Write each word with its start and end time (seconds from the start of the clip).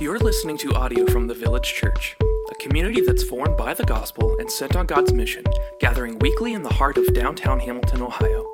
You're 0.00 0.20
listening 0.20 0.56
to 0.58 0.74
audio 0.74 1.06
from 1.06 1.26
the 1.26 1.34
Village 1.34 1.74
Church, 1.74 2.16
a 2.22 2.54
community 2.62 3.00
that's 3.00 3.24
formed 3.24 3.56
by 3.56 3.74
the 3.74 3.82
gospel 3.82 4.36
and 4.38 4.48
sent 4.48 4.76
on 4.76 4.86
God's 4.86 5.12
mission, 5.12 5.42
gathering 5.80 6.20
weekly 6.20 6.52
in 6.52 6.62
the 6.62 6.72
heart 6.72 6.96
of 6.98 7.12
downtown 7.12 7.58
Hamilton, 7.58 8.02
Ohio. 8.02 8.46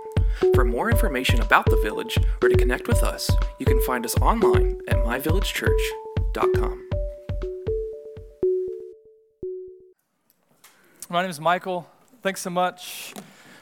For 0.55 0.65
more 0.65 0.91
information 0.91 1.43
about 1.43 1.67
the 1.67 1.77
village 1.83 2.17
or 2.43 2.49
to 2.49 2.57
connect 2.57 2.89
with 2.89 3.03
us, 3.03 3.31
you 3.59 3.67
can 3.67 3.79
find 3.83 4.07
us 4.07 4.17
online 4.23 4.81
at 4.89 4.97
myvillagechurch.com. 4.97 6.89
My 11.11 11.21
name 11.21 11.31
is 11.31 11.41
Michael. 11.41 11.87
Thanks 12.23 12.41
so 12.41 12.49
much 12.49 13.13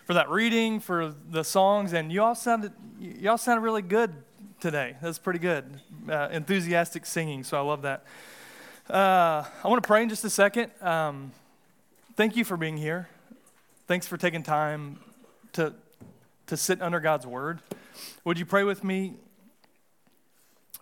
for 0.05 0.15
that 0.15 0.31
reading, 0.31 0.79
for 0.79 1.13
the 1.29 1.43
songs, 1.43 1.93
and 1.95 2.13
you 2.13 2.23
all 2.23 2.37
sounded 2.37 2.75
you 3.01 3.29
all 3.29 3.39
sounded 3.39 3.63
really 3.63 3.83
good 3.83 4.15
today. 4.61 4.95
That's 5.03 5.19
pretty 5.19 5.41
good. 5.41 5.81
Uh, 6.09 6.29
enthusiastic 6.33 7.07
singing, 7.07 7.45
so 7.45 7.57
I 7.57 7.61
love 7.61 7.83
that. 7.83 8.05
Uh, 8.91 9.45
I 9.63 9.69
want 9.69 9.81
to 9.81 9.87
pray 9.87 10.03
in 10.03 10.09
just 10.09 10.25
a 10.25 10.31
second. 10.31 10.73
Um, 10.81 11.31
thank 12.17 12.35
you 12.35 12.45
for 12.45 12.57
being 12.57 12.77
here. 12.77 13.09
Thanks 13.87 14.09
for 14.09 14.17
taking 14.17 14.43
time 14.43 14.99
to, 15.53 15.73
to 16.49 16.57
sit 16.57 16.83
under 16.83 16.99
God's 16.99 17.25
word. 17.25 17.61
Would 18.25 18.37
you 18.37 18.45
pray 18.45 18.65
with 18.65 18.83
me? 18.83 19.15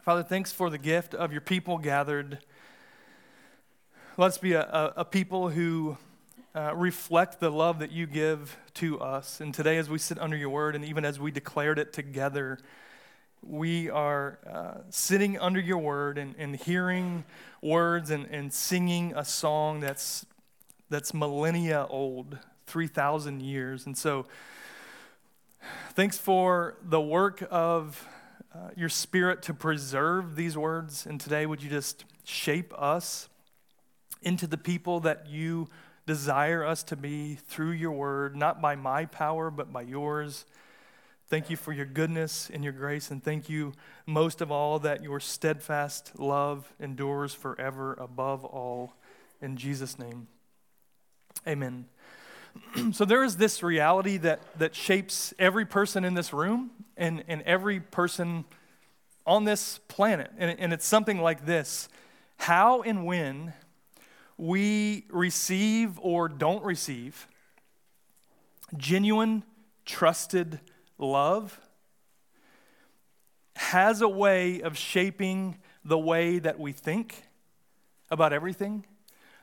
Father, 0.07 0.23
thanks 0.23 0.53
for 0.53 0.71
the 0.71 0.79
gift 0.79 1.15
of 1.15 1.33
your 1.33 1.43
people 1.43 1.77
gathered. 1.77 2.39
Let's 4.17 4.39
be 4.39 4.55
a, 4.55 4.63
a, 4.63 4.93
a 4.97 5.05
people 5.05 5.51
who 5.51 5.99
uh, 6.55 6.75
reflect 6.75 7.41
the 7.41 7.51
love 7.51 7.79
that 7.81 7.93
you 7.93 8.07
give 8.07 8.57
to 8.75 8.99
us. 9.01 9.39
And 9.39 9.53
today, 9.53 9.77
as 9.77 9.91
we 9.91 9.99
sit 9.99 10.19
under 10.19 10.37
your 10.39 10.49
word, 10.49 10.75
and 10.75 10.83
even 10.83 11.05
as 11.05 11.21
we 11.21 11.31
declared 11.31 11.79
it 11.79 11.93
together, 11.93 12.59
we 13.43 13.89
are 13.91 14.39
uh, 14.49 14.81
sitting 14.91 15.39
under 15.39 15.61
your 15.61 15.79
word 15.79 16.19
and, 16.19 16.35
and 16.39 16.57
hearing 16.57 17.25
words 17.63 18.11
and, 18.11 18.27
and 18.27 18.53
singing 18.53 19.13
a 19.17 19.25
song 19.25 19.81
that's, 19.81 20.27
that's 20.89 21.15
millennia 21.15 21.87
old, 21.89 22.39
3,000 22.67 23.41
years. 23.41 23.87
And 23.87 23.97
so, 23.97 24.27
thanks 25.93 26.19
for 26.19 26.77
the 26.83 27.01
work 27.01 27.47
of 27.51 28.07
uh, 28.55 28.71
your 28.77 28.89
spirit 28.89 29.43
to 29.43 29.55
preserve 29.55 30.37
these 30.37 30.57
words. 30.57 31.07
And 31.07 31.21
today, 31.21 31.47
would 31.47 31.63
you 31.63 31.71
just 31.71 32.05
shape 32.25 32.73
us 32.77 33.29
into 34.23 34.47
the 34.47 34.59
people 34.59 35.01
that 35.01 35.27
you 35.29 35.69
desire 36.07 36.65
us 36.65 36.83
to 36.83 36.97
be 36.97 37.37
through 37.37 37.71
your 37.71 37.93
word, 37.93 38.37
not 38.37 38.61
by 38.61 38.75
my 38.75 39.07
power, 39.07 39.51
but 39.51 39.73
by 39.73 39.83
yours. 39.83 40.45
Thank 41.31 41.49
you 41.49 41.57
for 41.57 41.73
your 41.73 41.87
goodness 41.87 42.51
and 42.53 42.65
your 42.65 42.73
grace, 42.73 43.13
and 43.13 43.23
thank 43.23 43.49
you 43.49 43.73
most 44.05 44.41
of 44.41 44.51
all 44.51 44.81
that 44.81 45.01
your 45.01 45.21
steadfast 45.21 46.19
love 46.19 46.73
endures 46.81 47.33
forever 47.33 47.95
above 48.01 48.45
all. 48.45 48.95
In 49.41 49.57
Jesus' 49.57 49.97
name, 49.97 50.27
amen. 51.47 51.85
so 52.93 53.05
there 53.05 53.23
is 53.23 53.37
this 53.37 53.63
reality 53.63 54.17
that, 54.17 54.41
that 54.59 54.75
shapes 54.75 55.33
every 55.39 55.65
person 55.65 56.05
in 56.05 56.15
this 56.15 56.33
room 56.33 56.73
and, 56.97 57.23
and 57.29 57.43
every 57.43 57.79
person 57.79 58.45
on 59.25 59.45
this 59.45 59.79
planet. 59.87 60.33
And, 60.37 60.59
and 60.59 60.73
it's 60.73 60.85
something 60.85 61.21
like 61.21 61.47
this 61.47 61.89
How 62.39 62.83
and 62.83 63.07
when 63.07 63.53
we 64.37 65.05
receive 65.09 65.97
or 66.01 66.29
don't 66.29 66.65
receive 66.65 67.29
genuine, 68.77 69.45
trusted 69.85 70.59
love 71.01 71.61
has 73.57 74.01
a 74.01 74.09
way 74.09 74.61
of 74.61 74.77
shaping 74.77 75.57
the 75.85 75.99
way 75.99 76.39
that 76.39 76.59
we 76.59 76.73
think 76.73 77.25
about 78.11 78.33
everything, 78.33 78.85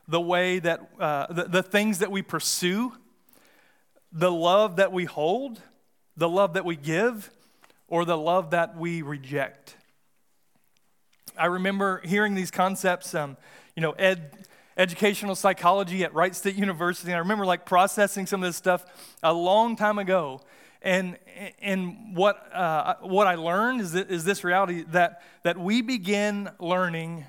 the 0.06 0.20
way 0.20 0.58
that, 0.58 0.80
uh, 0.98 1.32
the, 1.32 1.44
the 1.44 1.62
things 1.62 1.98
that 1.98 2.10
we 2.10 2.22
pursue, 2.22 2.92
the 4.12 4.32
love 4.32 4.76
that 4.76 4.92
we 4.92 5.04
hold, 5.04 5.60
the 6.16 6.28
love 6.28 6.54
that 6.54 6.64
we 6.64 6.76
give, 6.76 7.30
or 7.88 8.04
the 8.04 8.16
love 8.16 8.50
that 8.50 8.76
we 8.76 9.02
reject. 9.02 9.76
I 11.38 11.46
remember 11.46 12.00
hearing 12.04 12.34
these 12.34 12.50
concepts. 12.50 13.14
Um, 13.14 13.36
you 13.76 13.82
know, 13.82 13.92
Ed 13.92 14.46
educational 14.76 15.34
psychology 15.34 16.04
at 16.04 16.14
Wright 16.14 16.34
State 16.34 16.54
University. 16.54 17.10
And 17.10 17.16
I 17.16 17.20
remember 17.20 17.44
like 17.44 17.66
processing 17.66 18.26
some 18.26 18.42
of 18.42 18.48
this 18.48 18.56
stuff 18.56 18.84
a 19.22 19.32
long 19.32 19.76
time 19.76 19.98
ago. 19.98 20.40
And, 20.80 21.18
and 21.60 22.16
what, 22.16 22.54
uh, 22.54 22.96
what 23.00 23.26
I 23.26 23.34
learned 23.34 23.80
is, 23.80 23.94
is 23.94 24.24
this 24.24 24.44
reality 24.44 24.84
that, 24.88 25.22
that 25.42 25.58
we 25.58 25.82
begin 25.82 26.50
learning 26.60 27.26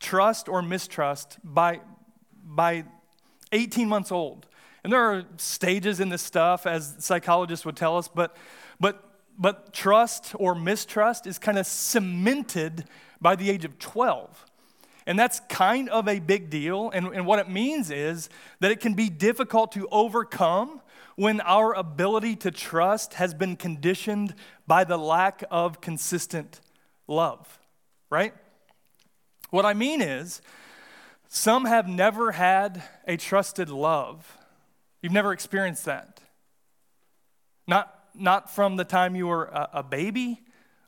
trust 0.00 0.48
or 0.48 0.62
mistrust 0.62 1.38
by, 1.44 1.80
by 2.44 2.84
18 3.52 3.88
months 3.88 4.10
old. 4.10 4.46
And 4.82 4.92
there 4.92 5.02
are 5.02 5.24
stages 5.36 6.00
in 6.00 6.08
this 6.08 6.22
stuff, 6.22 6.66
as 6.66 6.96
psychologists 6.98 7.64
would 7.64 7.76
tell 7.76 7.96
us, 7.96 8.08
but, 8.08 8.36
but, 8.80 9.22
but 9.38 9.72
trust 9.72 10.34
or 10.36 10.54
mistrust 10.54 11.26
is 11.26 11.38
kind 11.38 11.58
of 11.58 11.66
cemented 11.66 12.84
by 13.20 13.36
the 13.36 13.50
age 13.50 13.64
of 13.64 13.78
12. 13.78 14.46
And 15.06 15.18
that's 15.18 15.40
kind 15.48 15.88
of 15.88 16.06
a 16.06 16.18
big 16.18 16.50
deal. 16.50 16.90
And, 16.90 17.06
and 17.08 17.26
what 17.26 17.38
it 17.38 17.48
means 17.48 17.90
is 17.90 18.28
that 18.60 18.70
it 18.70 18.80
can 18.80 18.94
be 18.94 19.08
difficult 19.08 19.72
to 19.72 19.88
overcome 19.90 20.82
when 21.18 21.40
our 21.40 21.74
ability 21.74 22.36
to 22.36 22.48
trust 22.48 23.14
has 23.14 23.34
been 23.34 23.56
conditioned 23.56 24.32
by 24.68 24.84
the 24.84 24.96
lack 24.96 25.42
of 25.50 25.80
consistent 25.80 26.60
love, 27.08 27.58
right? 28.08 28.32
What 29.50 29.66
I 29.66 29.74
mean 29.74 30.00
is, 30.00 30.40
some 31.26 31.64
have 31.64 31.88
never 31.88 32.30
had 32.30 32.84
a 33.04 33.16
trusted 33.16 33.68
love. 33.68 34.38
You've 35.02 35.12
never 35.12 35.32
experienced 35.32 35.86
that. 35.86 36.20
Not, 37.66 37.92
not 38.14 38.54
from 38.54 38.76
the 38.76 38.84
time 38.84 39.16
you 39.16 39.26
were 39.26 39.46
a, 39.46 39.70
a 39.72 39.82
baby 39.82 40.42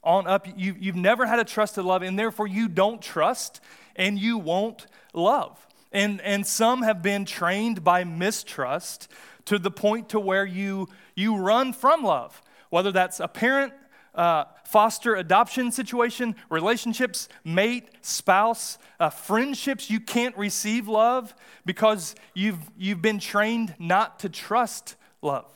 on 0.04 0.28
up. 0.28 0.46
You, 0.56 0.76
you've 0.78 0.94
never 0.94 1.26
had 1.26 1.40
a 1.40 1.44
trusted 1.44 1.84
love, 1.84 2.02
and 2.02 2.16
therefore 2.16 2.46
you 2.46 2.68
don't 2.68 3.02
trust 3.02 3.60
and 3.96 4.16
you 4.16 4.38
won't 4.38 4.86
love. 5.12 5.66
And, 5.90 6.20
and 6.20 6.46
some 6.46 6.82
have 6.82 7.02
been 7.02 7.24
trained 7.24 7.82
by 7.82 8.04
mistrust 8.04 9.08
to 9.50 9.58
the 9.58 9.70
point 9.70 10.10
to 10.10 10.20
where 10.20 10.46
you, 10.46 10.88
you 11.16 11.36
run 11.36 11.72
from 11.72 12.04
love, 12.04 12.40
whether 12.68 12.92
that's 12.92 13.18
a 13.18 13.26
parent, 13.26 13.72
uh, 14.14 14.44
foster 14.64 15.16
adoption 15.16 15.72
situation, 15.72 16.36
relationships, 16.50 17.28
mate, 17.42 17.88
spouse, 18.00 18.78
uh, 19.00 19.10
friendships, 19.10 19.90
you 19.90 19.98
can't 19.98 20.36
receive 20.36 20.86
love 20.86 21.34
because 21.66 22.14
you've, 22.32 22.60
you've 22.78 23.02
been 23.02 23.18
trained 23.18 23.74
not 23.80 24.20
to 24.20 24.28
trust 24.28 24.94
love. 25.20 25.50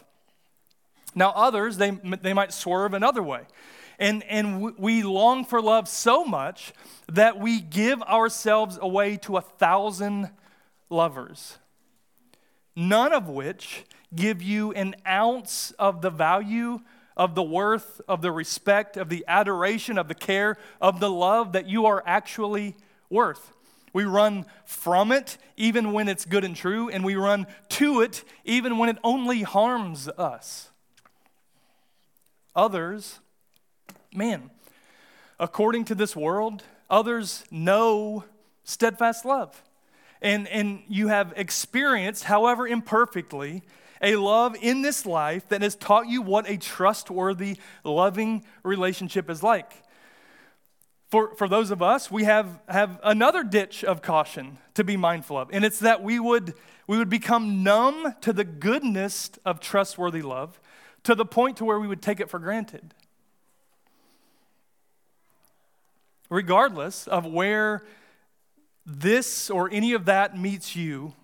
Now, 1.15 1.31
others, 1.31 1.76
they, 1.76 1.93
they 1.93 2.32
might 2.32 2.53
swerve 2.53 2.94
another 2.94 3.22
way. 3.22 3.43
And, 4.00 4.25
and 4.25 4.76
we 4.76 5.05
long 5.05 5.44
for 5.44 5.62
love 5.62 5.88
so 5.88 6.25
much 6.25 6.72
that 7.12 7.38
we 7.38 7.61
give 7.61 8.03
ourselves 8.03 8.76
away 8.82 9.19
to 9.19 9.37
a 9.37 9.41
thousand 9.41 10.31
lovers, 10.91 11.59
none 12.77 13.12
of 13.12 13.29
which 13.29 13.85
give 14.15 14.43
you 14.43 14.73
an 14.73 14.95
ounce 15.07 15.73
of 15.79 16.03
the 16.03 16.11
value, 16.11 16.81
of 17.17 17.35
the 17.35 17.43
worth, 17.43 18.01
of 18.09 18.23
the 18.23 18.33
respect, 18.33 18.97
of 18.97 19.09
the 19.09 19.25
adoration, 19.29 19.99
of 19.99 20.09
the 20.09 20.15
care, 20.15 20.57
of 20.81 21.01
the 21.01 21.11
love 21.11 21.53
that 21.53 21.67
you 21.67 21.87
are 21.87 22.03
actually 22.07 22.77
worth. 23.11 23.53
We 23.93 24.05
run 24.05 24.47
from 24.65 25.12
it 25.12 25.39
even 25.57 25.93
when 25.93 26.09
it's 26.09 26.25
good 26.25 26.45
and 26.45 26.57
true, 26.57 26.89
and 26.89 27.05
we 27.05 27.15
run 27.15 27.47
to 27.71 28.01
it 28.01 28.25
even 28.45 28.79
when 28.79 28.89
it 28.89 28.99
only 29.05 29.43
harms 29.43 30.09
us. 30.09 30.71
Others 32.56 33.21
man, 34.15 34.51
according 35.41 35.85
to 35.87 35.95
this 35.95 36.15
world, 36.15 36.62
others 36.88 37.44
know 37.50 38.25
steadfast 38.62 39.25
love. 39.25 39.62
And, 40.25 40.49
and 40.49 40.82
you 40.88 41.09
have 41.09 41.35
experienced, 41.37 42.25
however 42.25 42.67
imperfectly, 42.67 43.62
a 44.03 44.17
love 44.17 44.56
in 44.61 44.82
this 44.82 45.06
life 45.06 45.49
that 45.50 45.62
has 45.62 45.76
taught 45.76 46.09
you 46.09 46.23
what 46.23 46.49
a 46.49 46.56
trustworthy, 46.56 47.59
loving 47.85 48.44
relationship 48.62 49.31
is 49.31 49.43
like. 49.43 49.73
For, 51.11 51.37
for 51.37 51.47
those 51.47 51.71
of 51.71 51.81
us, 51.81 52.11
we 52.11 52.25
have, 52.25 52.59
have 52.69 52.99
another 53.05 53.44
ditch 53.44 53.85
of 53.85 54.03
caution 54.03 54.59
to 54.75 54.82
be 54.82 54.97
mindful 54.97 55.38
of, 55.38 55.50
and 55.53 55.65
it's 55.65 55.79
that 55.81 56.03
we 56.03 56.19
would, 56.19 56.55
we 56.88 56.99
would 56.99 57.11
become 57.11 57.62
numb 57.62 58.15
to 58.23 58.32
the 58.32 58.44
goodness 58.44 59.31
of 59.44 59.61
trustworthy 59.61 60.23
love 60.23 60.59
to 61.05 61.15
the 61.15 61.25
point 61.27 61.59
to 61.59 61.65
where 61.65 61.79
we 61.79 61.87
would 61.87 62.03
take 62.03 62.19
it 62.19 62.29
for 62.29 62.38
granted. 62.41 62.94
regardless 66.31 67.06
of 67.06 67.25
where 67.25 67.85
this 68.86 69.50
or 69.50 69.70
any 69.70 69.92
of 69.92 70.04
that 70.06 70.38
meets 70.38 70.76
you, 70.76 71.14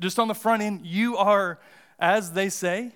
just 0.00 0.18
on 0.18 0.28
the 0.28 0.34
front 0.34 0.62
end, 0.62 0.86
you 0.86 1.16
are, 1.16 1.58
as 1.98 2.32
they 2.32 2.48
say, 2.48 2.92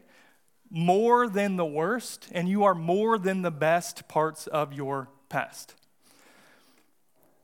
more 0.70 1.28
than 1.28 1.56
the 1.56 1.64
worst, 1.64 2.28
and 2.32 2.48
you 2.48 2.64
are 2.64 2.74
more 2.74 3.18
than 3.18 3.42
the 3.42 3.50
best 3.50 4.06
parts 4.08 4.46
of 4.46 4.72
your 4.72 5.08
past. 5.28 5.74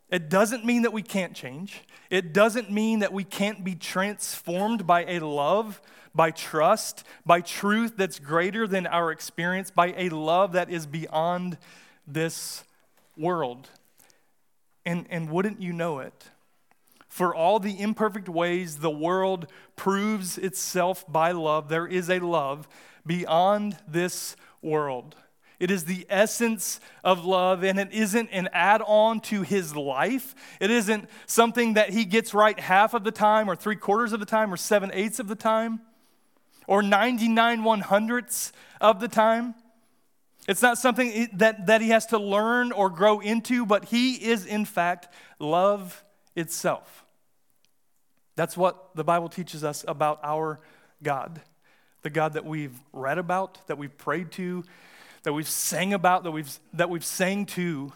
It 0.08 0.28
doesn't 0.28 0.64
mean 0.64 0.82
that 0.82 0.92
we 0.92 1.02
can't 1.02 1.34
change. 1.34 1.82
It 2.10 2.32
doesn't 2.32 2.70
mean 2.70 3.00
that 3.00 3.12
we 3.12 3.24
can't 3.24 3.64
be 3.64 3.74
transformed 3.74 4.86
by 4.86 5.04
a 5.04 5.18
love, 5.18 5.80
by 6.14 6.30
trust, 6.30 7.02
by 7.24 7.40
truth 7.40 7.94
that's 7.96 8.20
greater 8.20 8.68
than 8.68 8.86
our 8.86 9.10
experience, 9.10 9.72
by 9.72 9.94
a 9.96 10.08
love 10.10 10.52
that 10.52 10.70
is 10.70 10.86
beyond 10.86 11.58
this 12.06 12.62
world. 13.16 13.68
And, 14.86 15.06
and 15.10 15.28
wouldn't 15.28 15.60
you 15.60 15.74
know 15.74 15.98
it? 15.98 16.30
For 17.08 17.34
all 17.34 17.58
the 17.58 17.80
imperfect 17.80 18.28
ways 18.28 18.78
the 18.78 18.90
world 18.90 19.48
proves 19.74 20.38
itself 20.38 21.04
by 21.10 21.32
love, 21.32 21.68
there 21.68 21.86
is 21.86 22.08
a 22.08 22.20
love 22.20 22.68
beyond 23.04 23.78
this 23.88 24.36
world. 24.62 25.16
It 25.58 25.70
is 25.70 25.86
the 25.86 26.06
essence 26.10 26.80
of 27.02 27.24
love, 27.24 27.64
and 27.64 27.78
it 27.78 27.90
isn't 27.92 28.28
an 28.30 28.48
add 28.52 28.82
on 28.86 29.20
to 29.20 29.42
his 29.42 29.74
life. 29.74 30.34
It 30.60 30.70
isn't 30.70 31.08
something 31.24 31.74
that 31.74 31.90
he 31.90 32.04
gets 32.04 32.34
right 32.34 32.58
half 32.60 32.92
of 32.92 33.04
the 33.04 33.10
time, 33.10 33.48
or 33.48 33.56
three 33.56 33.76
quarters 33.76 34.12
of 34.12 34.20
the 34.20 34.26
time, 34.26 34.52
or 34.52 34.58
seven 34.58 34.90
eighths 34.92 35.18
of 35.18 35.28
the 35.28 35.34
time, 35.34 35.80
or 36.66 36.82
99 36.82 37.64
one 37.64 37.80
hundredths 37.80 38.52
of 38.80 39.00
the 39.00 39.08
time. 39.08 39.54
It's 40.48 40.62
not 40.62 40.78
something 40.78 41.28
that, 41.34 41.66
that 41.66 41.80
he 41.80 41.88
has 41.90 42.06
to 42.06 42.18
learn 42.18 42.70
or 42.72 42.88
grow 42.88 43.20
into, 43.20 43.66
but 43.66 43.86
he 43.86 44.14
is, 44.14 44.46
in 44.46 44.64
fact, 44.64 45.08
love 45.38 46.04
itself. 46.36 47.04
That's 48.36 48.56
what 48.56 48.94
the 48.94 49.02
Bible 49.02 49.28
teaches 49.28 49.64
us 49.64 49.84
about 49.88 50.20
our 50.22 50.60
God, 51.02 51.40
the 52.02 52.10
God 52.10 52.34
that 52.34 52.44
we've 52.44 52.78
read 52.92 53.18
about, 53.18 53.66
that 53.66 53.78
we've 53.78 53.96
prayed 53.96 54.30
to, 54.32 54.62
that 55.24 55.32
we've 55.32 55.48
sang 55.48 55.92
about, 55.92 56.22
that 56.24 56.30
we've, 56.30 56.58
that 56.74 56.90
we've 56.90 57.04
sang 57.04 57.46
to. 57.46 57.92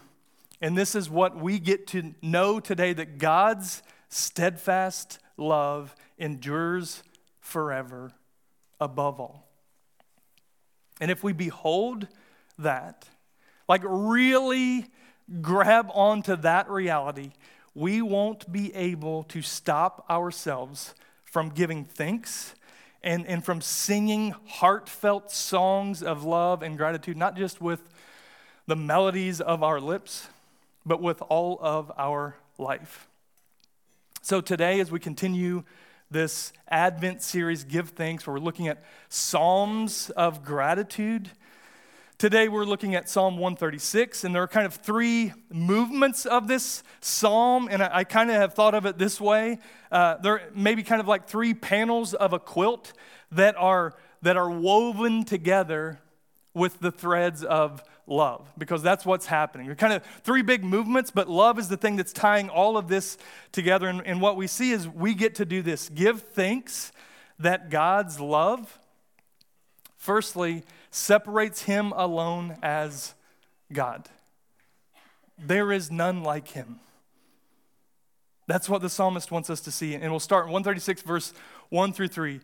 And 0.59 0.77
this 0.77 0.95
is 0.95 1.09
what 1.09 1.37
we 1.37 1.57
get 1.57 1.87
to 1.87 2.13
know 2.21 2.59
today 2.59 2.91
that 2.93 3.17
God's 3.17 3.81
steadfast 4.09 5.19
love 5.37 5.95
endures 6.17 7.03
forever 7.39 8.11
above 8.79 9.19
all. 9.19 9.47
And 10.99 11.09
if 11.09 11.23
we 11.23 11.33
behold 11.33 12.07
that, 12.59 13.09
like 13.67 13.81
really 13.85 14.87
grab 15.41 15.89
onto 15.93 16.35
that 16.37 16.69
reality, 16.69 17.31
we 17.73 18.01
won't 18.01 18.51
be 18.51 18.73
able 18.75 19.23
to 19.23 19.41
stop 19.41 20.05
ourselves 20.09 20.93
from 21.23 21.49
giving 21.49 21.85
thanks 21.85 22.53
and, 23.03 23.25
and 23.25 23.43
from 23.43 23.61
singing 23.61 24.35
heartfelt 24.47 25.31
songs 25.31 26.03
of 26.03 26.23
love 26.23 26.61
and 26.61 26.77
gratitude, 26.77 27.17
not 27.17 27.35
just 27.35 27.61
with 27.61 27.89
the 28.67 28.75
melodies 28.75 29.41
of 29.41 29.63
our 29.63 29.79
lips, 29.79 30.27
but 30.85 31.01
with 31.01 31.21
all 31.29 31.57
of 31.61 31.91
our 31.97 32.35
life. 32.57 33.07
So, 34.21 34.39
today, 34.41 34.79
as 34.79 34.91
we 34.91 34.99
continue 34.99 35.63
this 36.11 36.53
Advent 36.67 37.23
series, 37.23 37.63
Give 37.63 37.89
Thanks, 37.89 38.27
where 38.27 38.33
we're 38.33 38.39
looking 38.39 38.67
at 38.67 38.83
Psalms 39.09 40.09
of 40.11 40.43
Gratitude, 40.43 41.31
Today 42.21 42.49
we're 42.49 42.65
looking 42.65 42.93
at 42.93 43.09
Psalm 43.09 43.39
136, 43.39 44.25
and 44.25 44.35
there 44.35 44.43
are 44.43 44.47
kind 44.47 44.67
of 44.67 44.75
three 44.75 45.33
movements 45.51 46.27
of 46.27 46.47
this 46.47 46.83
psalm, 46.99 47.67
and 47.71 47.81
I, 47.81 47.89
I 47.91 48.03
kind 48.03 48.29
of 48.29 48.35
have 48.35 48.53
thought 48.53 48.75
of 48.75 48.85
it 48.85 48.99
this 48.99 49.19
way. 49.19 49.57
Uh, 49.91 50.17
there 50.17 50.47
may 50.53 50.75
be 50.75 50.83
kind 50.83 51.01
of 51.01 51.07
like 51.07 51.27
three 51.27 51.55
panels 51.55 52.13
of 52.13 52.31
a 52.31 52.37
quilt 52.37 52.93
that 53.31 53.55
are, 53.57 53.95
that 54.21 54.37
are 54.37 54.51
woven 54.51 55.25
together 55.25 55.99
with 56.53 56.79
the 56.79 56.91
threads 56.91 57.43
of 57.43 57.83
love, 58.05 58.47
because 58.55 58.83
that's 58.83 59.03
what's 59.03 59.25
happening. 59.25 59.65
They're 59.65 59.75
kind 59.75 59.93
of 59.93 60.03
three 60.23 60.43
big 60.43 60.63
movements, 60.63 61.09
but 61.09 61.27
love 61.27 61.57
is 61.57 61.69
the 61.69 61.77
thing 61.77 61.95
that's 61.95 62.13
tying 62.13 62.49
all 62.49 62.77
of 62.77 62.87
this 62.87 63.17
together. 63.51 63.87
And, 63.87 64.05
and 64.05 64.21
what 64.21 64.37
we 64.37 64.45
see 64.45 64.69
is 64.69 64.87
we 64.87 65.15
get 65.15 65.33
to 65.35 65.45
do 65.45 65.63
this 65.63 65.89
give 65.89 66.21
thanks 66.21 66.91
that 67.39 67.71
God's 67.71 68.19
love, 68.19 68.77
firstly, 69.97 70.61
separates 70.91 71.63
him 71.63 71.93
alone 71.95 72.57
as 72.61 73.15
God. 73.71 74.09
There 75.37 75.71
is 75.71 75.89
none 75.89 76.21
like 76.21 76.49
him. 76.49 76.79
That's 78.47 78.69
what 78.69 78.81
the 78.81 78.89
psalmist 78.89 79.31
wants 79.31 79.49
us 79.49 79.61
to 79.61 79.71
see. 79.71 79.95
And 79.95 80.11
we'll 80.11 80.19
start 80.19 80.45
in 80.45 80.51
136, 80.51 81.01
verse 81.03 81.33
1 81.69 81.93
through 81.93 82.09
3. 82.09 82.41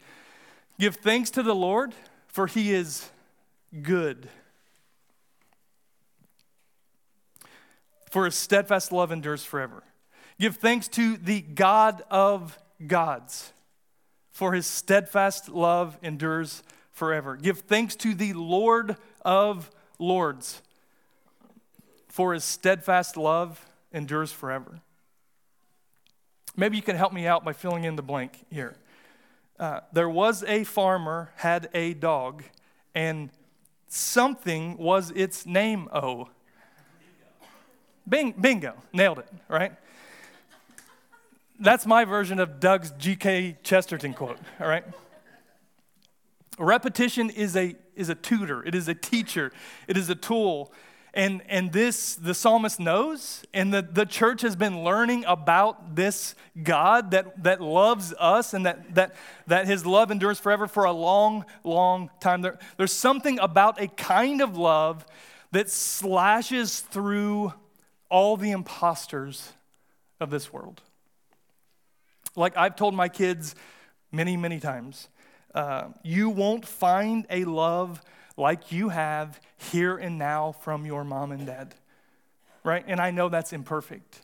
Give 0.80 0.96
thanks 0.96 1.30
to 1.32 1.44
the 1.44 1.54
Lord, 1.54 1.94
for 2.28 2.48
he 2.48 2.74
is 2.74 3.10
good. 3.82 4.30
For 8.10 8.26
his 8.26 8.36
steadfast 8.36 8.94
love 8.94 9.12
endures 9.12 9.44
forever. 9.44 9.84
Give 10.40 10.56
thanks 10.56 10.88
to 10.90 11.18
the 11.18 11.42
God 11.42 12.04
of 12.10 12.58
gods, 12.86 13.52
for 14.32 14.54
his 14.54 14.66
steadfast 14.66 15.50
love 15.50 15.98
endures 16.02 16.64
forever. 16.98 17.36
Give 17.36 17.60
thanks 17.60 17.96
to 17.98 18.16
the 18.16 18.34
Lord 18.34 18.98
of 19.24 19.70
lords, 20.00 20.64
for 22.08 22.34
his 22.34 22.44
steadfast 22.44 23.16
love 23.16 23.64
endures 23.94 24.32
forever. 24.32 24.80
Maybe 26.56 26.76
you 26.76 26.82
can 26.82 26.96
help 26.96 27.14
me 27.14 27.28
out 27.28 27.46
by 27.46 27.54
filling 27.54 27.84
in 27.84 27.96
the 27.96 28.02
blank 28.02 28.46
here. 28.50 28.76
Uh, 29.60 29.82
there 29.94 30.10
was 30.10 30.44
a 30.46 30.64
farmer 30.64 31.30
had 31.36 31.70
a 31.76 31.94
dog, 31.94 32.44
and 32.96 33.30
something 33.88 34.76
was 34.78 35.12
its 35.12 35.46
name. 35.46 35.88
Oh, 35.94 36.30
Bing, 38.10 38.34
bingo, 38.40 38.74
nailed 38.92 39.20
it, 39.20 39.28
right? 39.50 39.74
That's 41.60 41.86
my 41.86 42.06
version 42.06 42.40
of 42.40 42.60
Doug's 42.60 42.92
G.K. 42.92 43.58
Chesterton 43.62 44.14
quote, 44.14 44.40
all 44.60 44.68
right? 44.68 44.86
Repetition 46.58 47.30
is 47.30 47.56
a, 47.56 47.76
is 47.96 48.10
a 48.10 48.16
tutor, 48.16 48.64
it 48.64 48.74
is 48.74 48.88
a 48.88 48.96
teacher, 48.96 49.52
it 49.88 49.98
is 49.98 50.10
a 50.10 50.16
tool. 50.16 50.72
And, 51.14 51.42
and 51.50 51.72
this, 51.72 52.14
the 52.14 52.36
psalmist 52.36 52.80
knows, 52.80 53.44
and 53.52 53.74
the, 53.74 53.82
the 53.82 54.06
church 54.06 54.42
has 54.42 54.56
been 54.56 54.84
learning 54.84 55.26
about 55.26 55.96
this 55.96 56.36
God 56.62 57.10
that, 57.12 57.44
that 57.44 57.60
loves 57.60 58.14
us 58.20 58.54
and 58.54 58.68
that, 58.68 58.94
that, 58.94 59.16
that 59.48 59.66
his 59.66 59.84
love 59.84 60.12
endures 60.12 60.40
forever 60.40 60.68
for 60.68 60.84
a 60.84 60.92
long, 60.92 61.46
long 61.64 62.12
time. 62.20 62.44
There, 62.44 62.60
there's 62.78 62.94
something 62.94 63.40
about 63.40 63.82
a 63.82 63.88
kind 63.88 64.42
of 64.42 64.58
love 64.58 65.08
that 65.54 65.72
slashes 65.72 66.82
through 66.82 67.52
all 68.10 68.38
the 68.38 68.52
imposters 68.52 69.54
of 70.20 70.30
this 70.30 70.54
world. 70.54 70.82
Like 72.36 72.56
I've 72.56 72.76
told 72.76 72.94
my 72.94 73.10
kids 73.10 73.56
many, 74.12 74.38
many 74.38 74.60
times, 74.60 75.10
uh, 75.54 75.90
you 76.04 76.30
won't 76.30 76.66
find 76.66 77.26
a 77.30 77.46
love 77.46 78.02
like 78.38 78.72
you 78.72 78.90
have 78.90 79.40
here 79.72 79.98
and 79.98 80.18
now 80.18 80.52
from 80.52 80.86
your 80.86 81.04
mom 81.04 81.32
and 81.32 81.48
dad, 81.48 81.74
right? 82.64 82.84
And 82.88 83.00
I 83.00 83.12
know 83.12 83.30
that's 83.30 83.54
imperfect. 83.54 84.22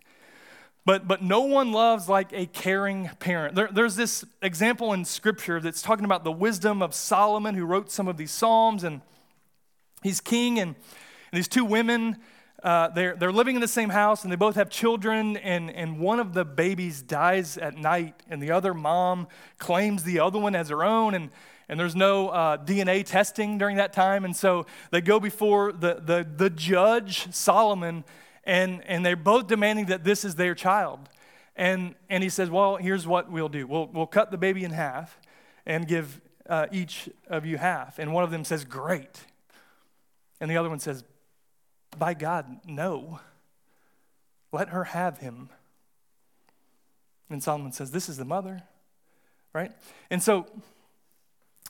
But, 0.85 1.07
but 1.07 1.23
no 1.23 1.41
one 1.41 1.71
loves 1.71 2.09
like 2.09 2.33
a 2.33 2.45
caring 2.45 3.09
parent. 3.19 3.55
There, 3.55 3.69
there's 3.71 3.95
this 3.95 4.25
example 4.41 4.91
in 4.93 5.05
scripture 5.05 5.59
that's 5.61 5.81
talking 5.81 6.03
about 6.03 6.23
the 6.23 6.31
wisdom 6.31 6.81
of 6.81 6.93
Solomon, 6.93 7.55
who 7.55 7.65
wrote 7.65 7.89
some 7.89 8.07
of 8.07 8.17
these 8.17 8.31
Psalms, 8.31 8.83
and 8.83 9.01
he's 10.01 10.19
king, 10.19 10.59
and, 10.59 10.75
and 10.75 11.37
these 11.37 11.47
two 11.47 11.63
women 11.63 12.17
uh, 12.63 12.87
they're, 12.89 13.15
they're 13.15 13.31
living 13.31 13.55
in 13.55 13.61
the 13.61 13.67
same 13.67 13.89
house 13.89 14.23
and 14.23 14.31
they 14.31 14.37
both 14.37 14.55
have 14.55 14.69
children, 14.69 15.35
and, 15.37 15.69
and 15.69 15.99
one 15.99 16.19
of 16.19 16.33
the 16.33 16.45
babies 16.45 17.01
dies 17.01 17.57
at 17.57 17.75
night, 17.75 18.23
and 18.29 18.41
the 18.41 18.51
other 18.51 18.73
mom 18.73 19.27
claims 19.57 20.03
the 20.03 20.19
other 20.19 20.39
one 20.39 20.55
as 20.55 20.69
her 20.69 20.83
own, 20.83 21.13
and, 21.13 21.29
and 21.67 21.77
there's 21.77 21.95
no 21.95 22.29
uh, 22.29 22.57
DNA 22.57 23.05
testing 23.05 23.57
during 23.57 23.77
that 23.77 23.91
time. 23.91 24.23
And 24.23 24.35
so 24.35 24.65
they 24.91 25.01
go 25.01 25.19
before 25.19 25.73
the, 25.73 25.95
the, 25.95 26.25
the 26.37 26.49
judge, 26.49 27.33
Solomon, 27.33 28.05
and, 28.45 28.81
and 28.85 29.05
they're 29.05 29.15
both 29.15 29.47
demanding 29.47 29.87
that 29.87 30.05
this 30.05 30.23
is 30.23 30.35
their 30.35 30.55
child. 30.55 31.09
And, 31.55 31.95
and 32.09 32.23
he 32.23 32.29
says, 32.29 32.49
Well, 32.49 32.77
here's 32.77 33.05
what 33.05 33.31
we'll 33.31 33.49
do 33.49 33.67
we'll, 33.67 33.87
we'll 33.87 34.07
cut 34.07 34.31
the 34.31 34.37
baby 34.37 34.63
in 34.63 34.71
half 34.71 35.19
and 35.65 35.87
give 35.87 36.21
uh, 36.49 36.67
each 36.71 37.09
of 37.27 37.45
you 37.45 37.57
half. 37.57 37.99
And 37.99 38.13
one 38.13 38.23
of 38.23 38.31
them 38.31 38.43
says, 38.43 38.65
Great. 38.65 39.25
And 40.39 40.49
the 40.49 40.57
other 40.57 40.69
one 40.69 40.79
says, 40.79 41.03
by 41.97 42.13
God, 42.13 42.59
no. 42.65 43.19
Let 44.51 44.69
her 44.69 44.83
have 44.85 45.17
him. 45.19 45.49
And 47.29 47.41
Solomon 47.41 47.71
says, 47.71 47.91
This 47.91 48.09
is 48.09 48.17
the 48.17 48.25
mother, 48.25 48.63
right? 49.53 49.71
And 50.09 50.21
so 50.21 50.45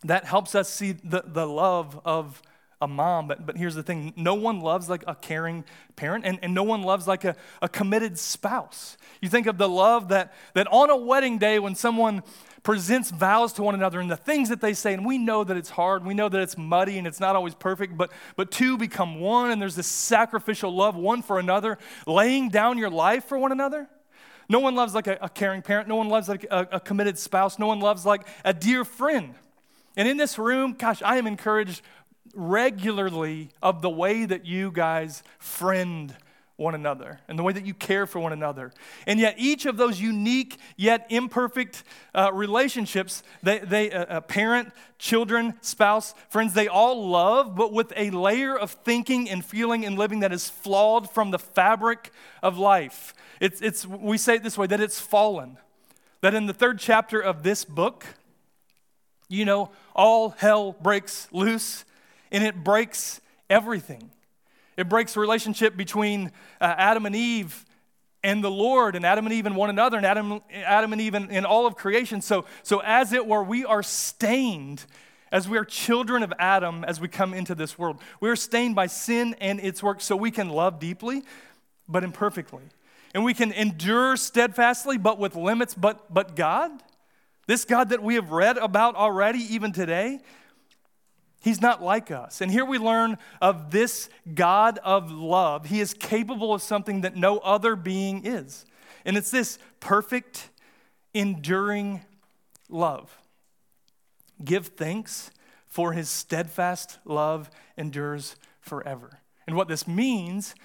that 0.03 0.25
helps 0.25 0.55
us 0.55 0.69
see 0.69 0.91
the, 0.91 1.23
the 1.25 1.47
love 1.47 1.99
of 2.03 2.41
a 2.81 2.87
mom. 2.87 3.27
But, 3.27 3.45
but 3.45 3.57
here's 3.57 3.75
the 3.75 3.83
thing 3.83 4.13
no 4.15 4.35
one 4.35 4.59
loves 4.59 4.89
like 4.89 5.03
a 5.07 5.15
caring 5.15 5.63
parent, 5.95 6.25
and, 6.25 6.37
and 6.43 6.53
no 6.53 6.63
one 6.63 6.83
loves 6.83 7.07
like 7.07 7.23
a, 7.23 7.35
a 7.61 7.69
committed 7.69 8.19
spouse. 8.19 8.97
You 9.21 9.29
think 9.29 9.47
of 9.47 9.57
the 9.57 9.69
love 9.69 10.09
that, 10.09 10.33
that 10.53 10.67
on 10.67 10.89
a 10.89 10.97
wedding 10.97 11.37
day 11.37 11.59
when 11.59 11.75
someone 11.75 12.23
presents 12.63 13.11
vows 13.11 13.53
to 13.53 13.61
one 13.61 13.75
another 13.75 13.99
and 13.99 14.09
the 14.09 14.17
things 14.17 14.49
that 14.49 14.61
they 14.61 14.73
say, 14.73 14.93
and 14.93 15.05
we 15.05 15.17
know 15.17 15.43
that 15.43 15.57
it's 15.57 15.69
hard, 15.69 16.05
we 16.05 16.13
know 16.13 16.29
that 16.29 16.41
it's 16.41 16.57
muddy 16.57 16.97
and 16.97 17.05
it's 17.05 17.19
not 17.19 17.35
always 17.35 17.53
perfect, 17.53 17.97
but, 17.97 18.11
but 18.37 18.49
two 18.51 18.77
become 18.77 19.19
one, 19.19 19.51
and 19.51 19.61
there's 19.61 19.75
this 19.75 19.87
sacrificial 19.87 20.73
love 20.73 20.95
one 20.95 21.21
for 21.21 21.39
another, 21.39 21.77
laying 22.07 22.49
down 22.49 22.77
your 22.77 22.89
life 22.89 23.25
for 23.25 23.37
one 23.37 23.51
another. 23.51 23.87
No 24.47 24.59
one 24.59 24.75
loves 24.75 24.95
like 24.95 25.07
a, 25.07 25.17
a 25.21 25.29
caring 25.29 25.61
parent, 25.61 25.87
no 25.87 25.95
one 25.95 26.09
loves 26.09 26.29
like 26.29 26.45
a, 26.49 26.67
a 26.73 26.79
committed 26.79 27.17
spouse, 27.17 27.59
no 27.59 27.67
one 27.67 27.81
loves 27.81 28.05
like 28.05 28.25
a 28.45 28.53
dear 28.53 28.85
friend. 28.85 29.35
And 29.95 30.07
in 30.07 30.17
this 30.17 30.39
room, 30.39 30.73
gosh, 30.73 31.01
I 31.01 31.17
am 31.17 31.27
encouraged 31.27 31.81
regularly 32.33 33.49
of 33.61 33.81
the 33.81 33.89
way 33.89 34.25
that 34.25 34.45
you 34.45 34.71
guys 34.71 35.21
friend 35.37 36.15
one 36.55 36.75
another 36.75 37.19
and 37.27 37.37
the 37.37 37.43
way 37.43 37.51
that 37.51 37.65
you 37.65 37.73
care 37.73 38.05
for 38.05 38.19
one 38.19 38.31
another. 38.31 38.71
And 39.07 39.19
yet, 39.19 39.35
each 39.37 39.65
of 39.65 39.77
those 39.77 39.99
unique 39.99 40.57
yet 40.77 41.07
imperfect 41.09 41.83
uh, 42.13 42.31
relationships, 42.31 43.23
they, 43.41 43.59
they 43.59 43.91
uh, 43.91 44.21
parent, 44.21 44.71
children, 44.99 45.55
spouse, 45.61 46.13
friends, 46.29 46.53
they 46.53 46.67
all 46.67 47.09
love, 47.09 47.55
but 47.55 47.73
with 47.73 47.91
a 47.95 48.11
layer 48.11 48.57
of 48.57 48.71
thinking 48.71 49.29
and 49.29 49.43
feeling 49.43 49.85
and 49.85 49.97
living 49.97 50.19
that 50.19 50.31
is 50.31 50.47
flawed 50.47 51.09
from 51.09 51.31
the 51.31 51.39
fabric 51.39 52.11
of 52.43 52.57
life. 52.57 53.13
It's, 53.39 53.61
it's, 53.61 53.85
we 53.85 54.17
say 54.17 54.35
it 54.35 54.43
this 54.43 54.57
way 54.57 54.67
that 54.67 54.79
it's 54.79 54.99
fallen. 54.99 55.57
That 56.21 56.33
in 56.33 56.45
the 56.45 56.53
third 56.53 56.79
chapter 56.79 57.19
of 57.19 57.43
this 57.43 57.65
book, 57.65 58.05
you 59.27 59.43
know, 59.43 59.71
all 59.95 60.29
hell 60.29 60.71
breaks 60.71 61.27
loose 61.31 61.83
and 62.31 62.43
it 62.43 62.63
breaks 62.63 63.19
everything. 63.49 64.11
It 64.77 64.89
breaks 64.89 65.13
the 65.13 65.19
relationship 65.19 65.77
between 65.77 66.31
uh, 66.59 66.73
Adam 66.77 67.05
and 67.05 67.15
Eve 67.15 67.65
and 68.23 68.43
the 68.43 68.51
Lord, 68.51 68.95
and 68.95 69.05
Adam 69.05 69.25
and 69.25 69.33
Eve 69.33 69.45
and 69.45 69.55
one 69.55 69.69
another, 69.69 69.97
and 69.97 70.05
Adam, 70.05 70.41
Adam 70.51 70.93
and 70.93 71.01
Eve 71.01 71.15
in 71.15 71.45
all 71.45 71.67
of 71.67 71.75
creation. 71.75 72.21
So, 72.21 72.45
so, 72.63 72.79
as 72.79 73.11
it 73.11 73.27
were, 73.27 73.43
we 73.43 73.65
are 73.65 73.83
stained 73.83 74.85
as 75.33 75.49
we 75.49 75.57
are 75.57 75.65
children 75.65 76.21
of 76.21 76.31
Adam 76.37 76.85
as 76.85 77.01
we 77.01 77.07
come 77.07 77.33
into 77.33 77.55
this 77.55 77.77
world. 77.77 77.99
We 78.21 78.29
are 78.29 78.35
stained 78.35 78.75
by 78.75 78.85
sin 78.85 79.35
and 79.41 79.59
its 79.59 79.81
work 79.81 79.99
so 79.99 80.15
we 80.15 80.29
can 80.29 80.49
love 80.49 80.79
deeply, 80.79 81.23
but 81.89 82.03
imperfectly. 82.03 82.63
And 83.15 83.25
we 83.25 83.33
can 83.33 83.51
endure 83.51 84.15
steadfastly, 84.15 84.97
but 84.99 85.17
with 85.17 85.35
limits. 85.35 85.73
But, 85.73 86.13
but 86.13 86.35
God, 86.35 86.71
this 87.47 87.65
God 87.65 87.89
that 87.89 88.03
we 88.03 88.15
have 88.15 88.31
read 88.31 88.57
about 88.57 88.95
already, 88.95 89.39
even 89.39 89.71
today, 89.71 90.19
He's 91.43 91.61
not 91.61 91.83
like 91.83 92.09
us. 92.09 92.39
And 92.39 92.49
here 92.49 92.63
we 92.63 92.77
learn 92.77 93.17
of 93.41 93.69
this 93.69 94.09
God 94.33 94.79
of 94.81 95.11
love. 95.11 95.65
He 95.65 95.81
is 95.81 95.93
capable 95.93 96.53
of 96.53 96.61
something 96.61 97.01
that 97.01 97.17
no 97.17 97.39
other 97.39 97.75
being 97.75 98.25
is. 98.25 98.65
And 99.03 99.17
it's 99.17 99.29
this 99.29 99.59
perfect, 99.81 100.49
enduring 101.13 101.99
love. 102.69 103.17
Give 104.41 104.65
thanks, 104.67 105.31
for 105.67 105.91
his 105.91 106.07
steadfast 106.07 106.99
love 107.03 107.49
endures 107.77 108.37
forever. 108.61 109.19
And 109.45 109.57
what 109.57 109.67
this 109.67 109.85
means 109.85 110.55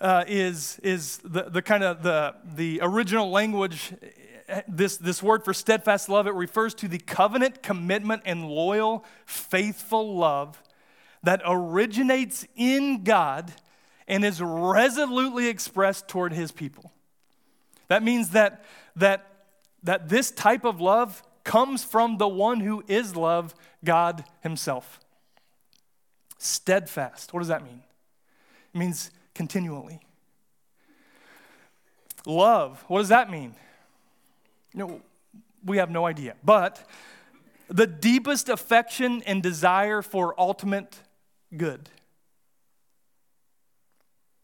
uh, 0.00 0.24
is, 0.26 0.78
is 0.82 1.18
the, 1.18 1.44
the 1.44 1.62
kind 1.62 1.84
of 1.84 2.02
the, 2.02 2.34
the 2.44 2.80
original 2.82 3.30
language 3.30 3.92
this, 4.66 4.96
this 4.96 5.22
word 5.22 5.44
for 5.44 5.54
steadfast 5.54 6.08
love, 6.08 6.26
it 6.26 6.34
refers 6.34 6.74
to 6.74 6.88
the 6.88 6.98
covenant 6.98 7.62
commitment 7.62 8.22
and 8.24 8.48
loyal, 8.48 9.04
faithful 9.26 10.16
love 10.16 10.62
that 11.22 11.42
originates 11.44 12.46
in 12.56 13.04
God 13.04 13.52
and 14.08 14.24
is 14.24 14.42
resolutely 14.42 15.48
expressed 15.48 16.08
toward 16.08 16.32
his 16.32 16.50
people. 16.50 16.92
That 17.88 18.02
means 18.02 18.30
that, 18.30 18.64
that, 18.96 19.26
that 19.82 20.08
this 20.08 20.30
type 20.30 20.64
of 20.64 20.80
love 20.80 21.22
comes 21.44 21.84
from 21.84 22.18
the 22.18 22.28
one 22.28 22.60
who 22.60 22.82
is 22.88 23.16
love, 23.16 23.54
God 23.84 24.24
himself. 24.40 25.00
Steadfast, 26.38 27.32
what 27.32 27.40
does 27.40 27.48
that 27.48 27.62
mean? 27.62 27.82
It 28.74 28.78
means 28.78 29.10
continually. 29.34 30.00
Love, 32.26 32.84
what 32.88 32.98
does 33.00 33.08
that 33.08 33.30
mean? 33.30 33.54
No, 34.74 35.00
we 35.64 35.78
have 35.78 35.90
no 35.90 36.06
idea. 36.06 36.34
But 36.44 36.86
the 37.68 37.86
deepest 37.86 38.48
affection 38.48 39.22
and 39.26 39.42
desire 39.42 40.02
for 40.02 40.38
ultimate 40.38 40.98
good. 41.56 41.88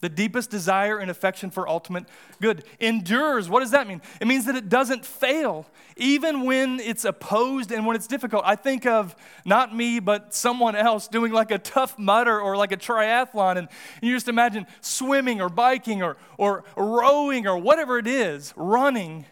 The 0.00 0.09
deepest 0.11 0.50
desire 0.50 0.99
and 0.99 1.11
affection 1.11 1.50
for 1.50 1.67
ultimate 1.67 2.05
good 2.41 2.65
endures. 2.79 3.49
What 3.49 3.61
does 3.61 3.71
that 3.71 3.88
mean? 3.88 4.03
It 4.21 4.26
means 4.26 4.45
that 4.45 4.55
it 4.55 4.69
doesn't 4.69 5.07
fail, 5.07 5.67
even 5.97 6.45
when 6.45 6.81
it's 6.81 7.05
opposed 7.07 7.73
and 7.73 7.87
when 7.87 7.97
it's 7.97 8.07
difficult. 8.07 8.43
I 8.45 8.57
think 8.57 8.85
of 8.85 9.17
not 9.45 9.75
me, 9.75 9.99
but 9.99 10.35
someone 10.35 10.76
else 10.76 11.09
doing 11.09 11.33
like 11.33 11.50
a 11.50 11.59
Tough 11.59 11.99
Mudder 11.99 12.38
or 12.38 12.57
like 12.57 12.73
a 12.73 12.76
triathlon, 12.76 13.57
and, 13.57 13.69
and 13.69 14.03
you 14.03 14.15
just 14.15 14.29
imagine 14.29 14.67
swimming 14.83 15.41
or 15.41 15.49
biking 15.49 16.03
or, 16.03 16.19
or 16.37 16.65
rowing 16.76 17.47
or 17.47 17.57
whatever 17.57 17.99
it 17.99 18.07
is, 18.07 18.53
running 18.55 19.25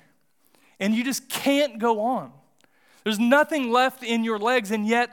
and 0.81 0.95
you 0.95 1.05
just 1.05 1.29
can't 1.29 1.79
go 1.79 2.01
on. 2.01 2.33
There's 3.05 3.19
nothing 3.19 3.71
left 3.71 4.03
in 4.03 4.25
your 4.25 4.39
legs, 4.39 4.71
and 4.71 4.87
yet 4.87 5.11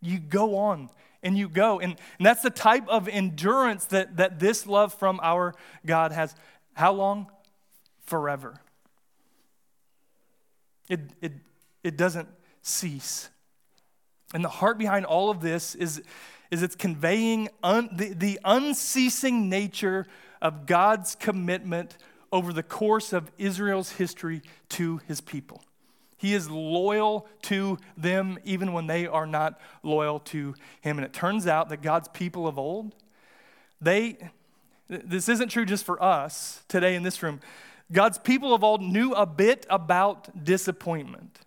you 0.00 0.18
go 0.18 0.56
on 0.56 0.90
and 1.22 1.36
you 1.36 1.48
go. 1.48 1.80
And, 1.80 1.96
and 2.18 2.26
that's 2.26 2.42
the 2.42 2.50
type 2.50 2.88
of 2.88 3.08
endurance 3.08 3.86
that, 3.86 4.16
that 4.16 4.38
this 4.38 4.66
love 4.66 4.94
from 4.94 5.20
our 5.22 5.54
God 5.84 6.12
has. 6.12 6.34
How 6.74 6.92
long? 6.92 7.30
Forever. 8.04 8.60
It, 10.88 11.00
it, 11.20 11.32
it 11.84 11.96
doesn't 11.96 12.28
cease. 12.62 13.28
And 14.34 14.44
the 14.44 14.48
heart 14.48 14.78
behind 14.78 15.06
all 15.06 15.30
of 15.30 15.40
this 15.40 15.74
is, 15.74 16.02
is 16.50 16.62
it's 16.62 16.76
conveying 16.76 17.48
un, 17.62 17.88
the, 17.92 18.12
the 18.14 18.40
unceasing 18.44 19.48
nature 19.48 20.06
of 20.40 20.66
God's 20.66 21.14
commitment 21.14 21.96
over 22.30 22.52
the 22.52 22.62
course 22.62 23.12
of 23.12 23.30
Israel's 23.38 23.92
history 23.92 24.42
to 24.70 25.00
his 25.08 25.20
people. 25.20 25.62
He 26.18 26.34
is 26.34 26.50
loyal 26.50 27.26
to 27.42 27.78
them 27.96 28.38
even 28.44 28.72
when 28.72 28.88
they 28.88 29.06
are 29.06 29.26
not 29.26 29.58
loyal 29.82 30.18
to 30.20 30.54
him. 30.80 30.98
And 30.98 31.04
it 31.04 31.12
turns 31.12 31.46
out 31.46 31.68
that 31.70 31.80
God's 31.80 32.08
people 32.08 32.46
of 32.46 32.58
old, 32.58 32.94
they, 33.80 34.18
this 34.88 35.28
isn't 35.28 35.48
true 35.48 35.64
just 35.64 35.84
for 35.84 36.02
us 36.02 36.64
today 36.68 36.96
in 36.96 37.04
this 37.04 37.22
room. 37.22 37.40
God's 37.90 38.18
people 38.18 38.52
of 38.52 38.62
old 38.62 38.82
knew 38.82 39.12
a 39.12 39.24
bit 39.24 39.64
about 39.70 40.44
disappointment. 40.44 41.38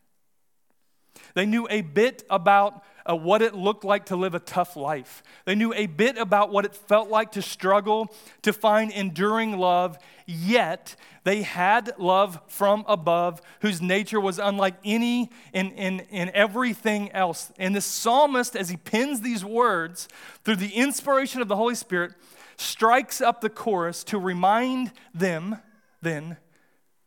They 1.33 1.45
knew 1.45 1.67
a 1.69 1.81
bit 1.81 2.23
about 2.29 2.83
uh, 3.10 3.15
what 3.15 3.41
it 3.41 3.53
looked 3.53 3.84
like 3.84 4.05
to 4.05 4.15
live 4.15 4.36
a 4.36 4.39
tough 4.39 4.75
life. 4.75 5.24
They 5.46 5.55
knew 5.55 5.74
a 5.74 5.88
bit 5.88 6.17
about 6.17 6.51
what 6.51 6.65
it 6.65 6.75
felt 6.75 7.10
like 7.10 7.31
to 7.34 7.41
struggle 7.41 8.13
to 8.41 8.53
find 8.53 8.91
enduring 8.91 9.58
love, 9.58 9.98
yet 10.25 10.96
they 11.24 11.43
had 11.43 11.93
love 11.98 12.39
from 12.48 12.84
above 12.88 13.41
whose 13.62 13.81
nature 13.81 14.20
was 14.20 14.39
unlike 14.39 14.75
any 14.84 15.29
in, 15.53 15.72
in, 15.72 16.00
in 16.12 16.31
everything 16.34 17.12
else. 17.12 17.51
And 17.58 17.75
the 17.75 17.81
psalmist, 17.81 18.55
as 18.55 18.70
he 18.70 18.77
pens 18.77 19.22
these 19.22 19.46
words 19.46 20.08
through 20.43 20.58
the 20.58 20.74
inspiration 20.74 21.41
of 21.41 21.48
the 21.48 21.55
Holy 21.55 21.75
Spirit, 21.75 22.13
strikes 22.58 23.22
up 23.22 23.41
the 23.41 23.50
chorus 23.50 24.03
to 24.05 24.20
remind 24.20 24.91
them, 25.13 25.58
then, 26.01 26.38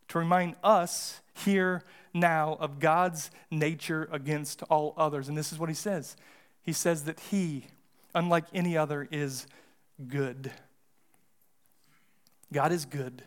to 0.09 0.19
remind 0.19 0.57
us 0.63 1.21
here 1.35 1.83
now 2.15 2.57
of 2.61 2.79
God's 2.79 3.31
nature 3.51 4.09
against 4.11 4.63
all 4.65 4.95
others. 4.97 5.29
And 5.29 5.37
this 5.37 5.53
is 5.53 5.59
what 5.59 5.69
he 5.69 5.75
says 5.75 6.17
He 6.63 6.73
says 6.73 7.05
that 7.05 7.21
he, 7.21 7.67
unlike 8.15 8.45
any 8.55 8.77
other, 8.77 9.07
is 9.11 9.47
good. 10.07 10.51
God 12.53 12.73
is 12.73 12.85
good. 12.85 13.25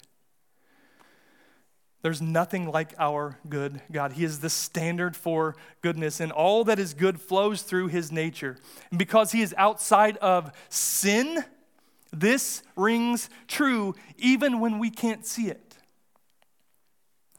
There's 2.01 2.21
nothing 2.21 2.71
like 2.71 2.93
our 2.97 3.37
good 3.49 3.81
God. 3.91 4.13
He 4.13 4.23
is 4.23 4.39
the 4.39 4.49
standard 4.49 5.15
for 5.15 5.55
goodness, 5.81 6.19
and 6.21 6.31
all 6.31 6.63
that 6.63 6.79
is 6.79 6.93
good 6.93 7.19
flows 7.19 7.63
through 7.63 7.87
his 7.87 8.11
nature. 8.11 8.57
And 8.91 8.99
because 8.99 9.33
he 9.33 9.41
is 9.41 9.53
outside 9.57 10.15
of 10.17 10.51
sin, 10.69 11.43
this 12.13 12.63
rings 12.75 13.29
true 13.47 13.95
even 14.17 14.59
when 14.59 14.79
we 14.79 14.89
can't 14.89 15.25
see 15.25 15.49
it. 15.49 15.66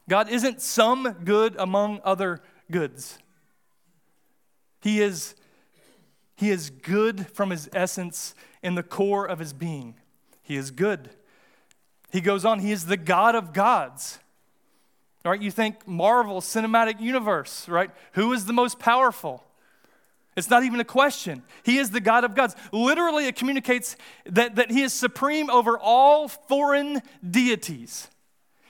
God 0.09 0.29
isn't 0.29 0.61
some 0.61 1.15
good 1.23 1.55
among 1.57 2.01
other 2.03 2.41
goods. 2.69 3.19
He 4.81 5.01
is, 5.01 5.35
he 6.35 6.49
is 6.49 6.69
good 6.69 7.27
from 7.29 7.51
his 7.51 7.69
essence 7.71 8.33
in 8.63 8.75
the 8.75 8.83
core 8.83 9.25
of 9.25 9.39
his 9.39 9.53
being. 9.53 9.95
He 10.41 10.55
is 10.55 10.71
good. 10.71 11.11
He 12.11 12.21
goes 12.21 12.43
on, 12.43 12.59
he 12.59 12.71
is 12.71 12.87
the 12.87 12.97
God 12.97 13.35
of 13.35 13.53
gods. 13.53 14.19
All 15.23 15.31
right, 15.31 15.41
you 15.41 15.51
think 15.51 15.87
Marvel 15.87 16.41
Cinematic 16.41 16.99
Universe, 16.99 17.69
right? 17.69 17.91
Who 18.13 18.33
is 18.33 18.45
the 18.45 18.53
most 18.53 18.79
powerful? 18.79 19.43
It's 20.35 20.49
not 20.49 20.63
even 20.63 20.79
a 20.79 20.85
question. 20.85 21.43
He 21.63 21.77
is 21.77 21.91
the 21.91 21.99
God 21.99 22.23
of 22.23 22.33
gods. 22.33 22.55
Literally, 22.71 23.27
it 23.27 23.35
communicates 23.35 23.95
that, 24.25 24.55
that 24.55 24.71
he 24.71 24.81
is 24.81 24.93
supreme 24.93 25.49
over 25.49 25.77
all 25.77 26.29
foreign 26.29 27.01
deities. 27.29 28.07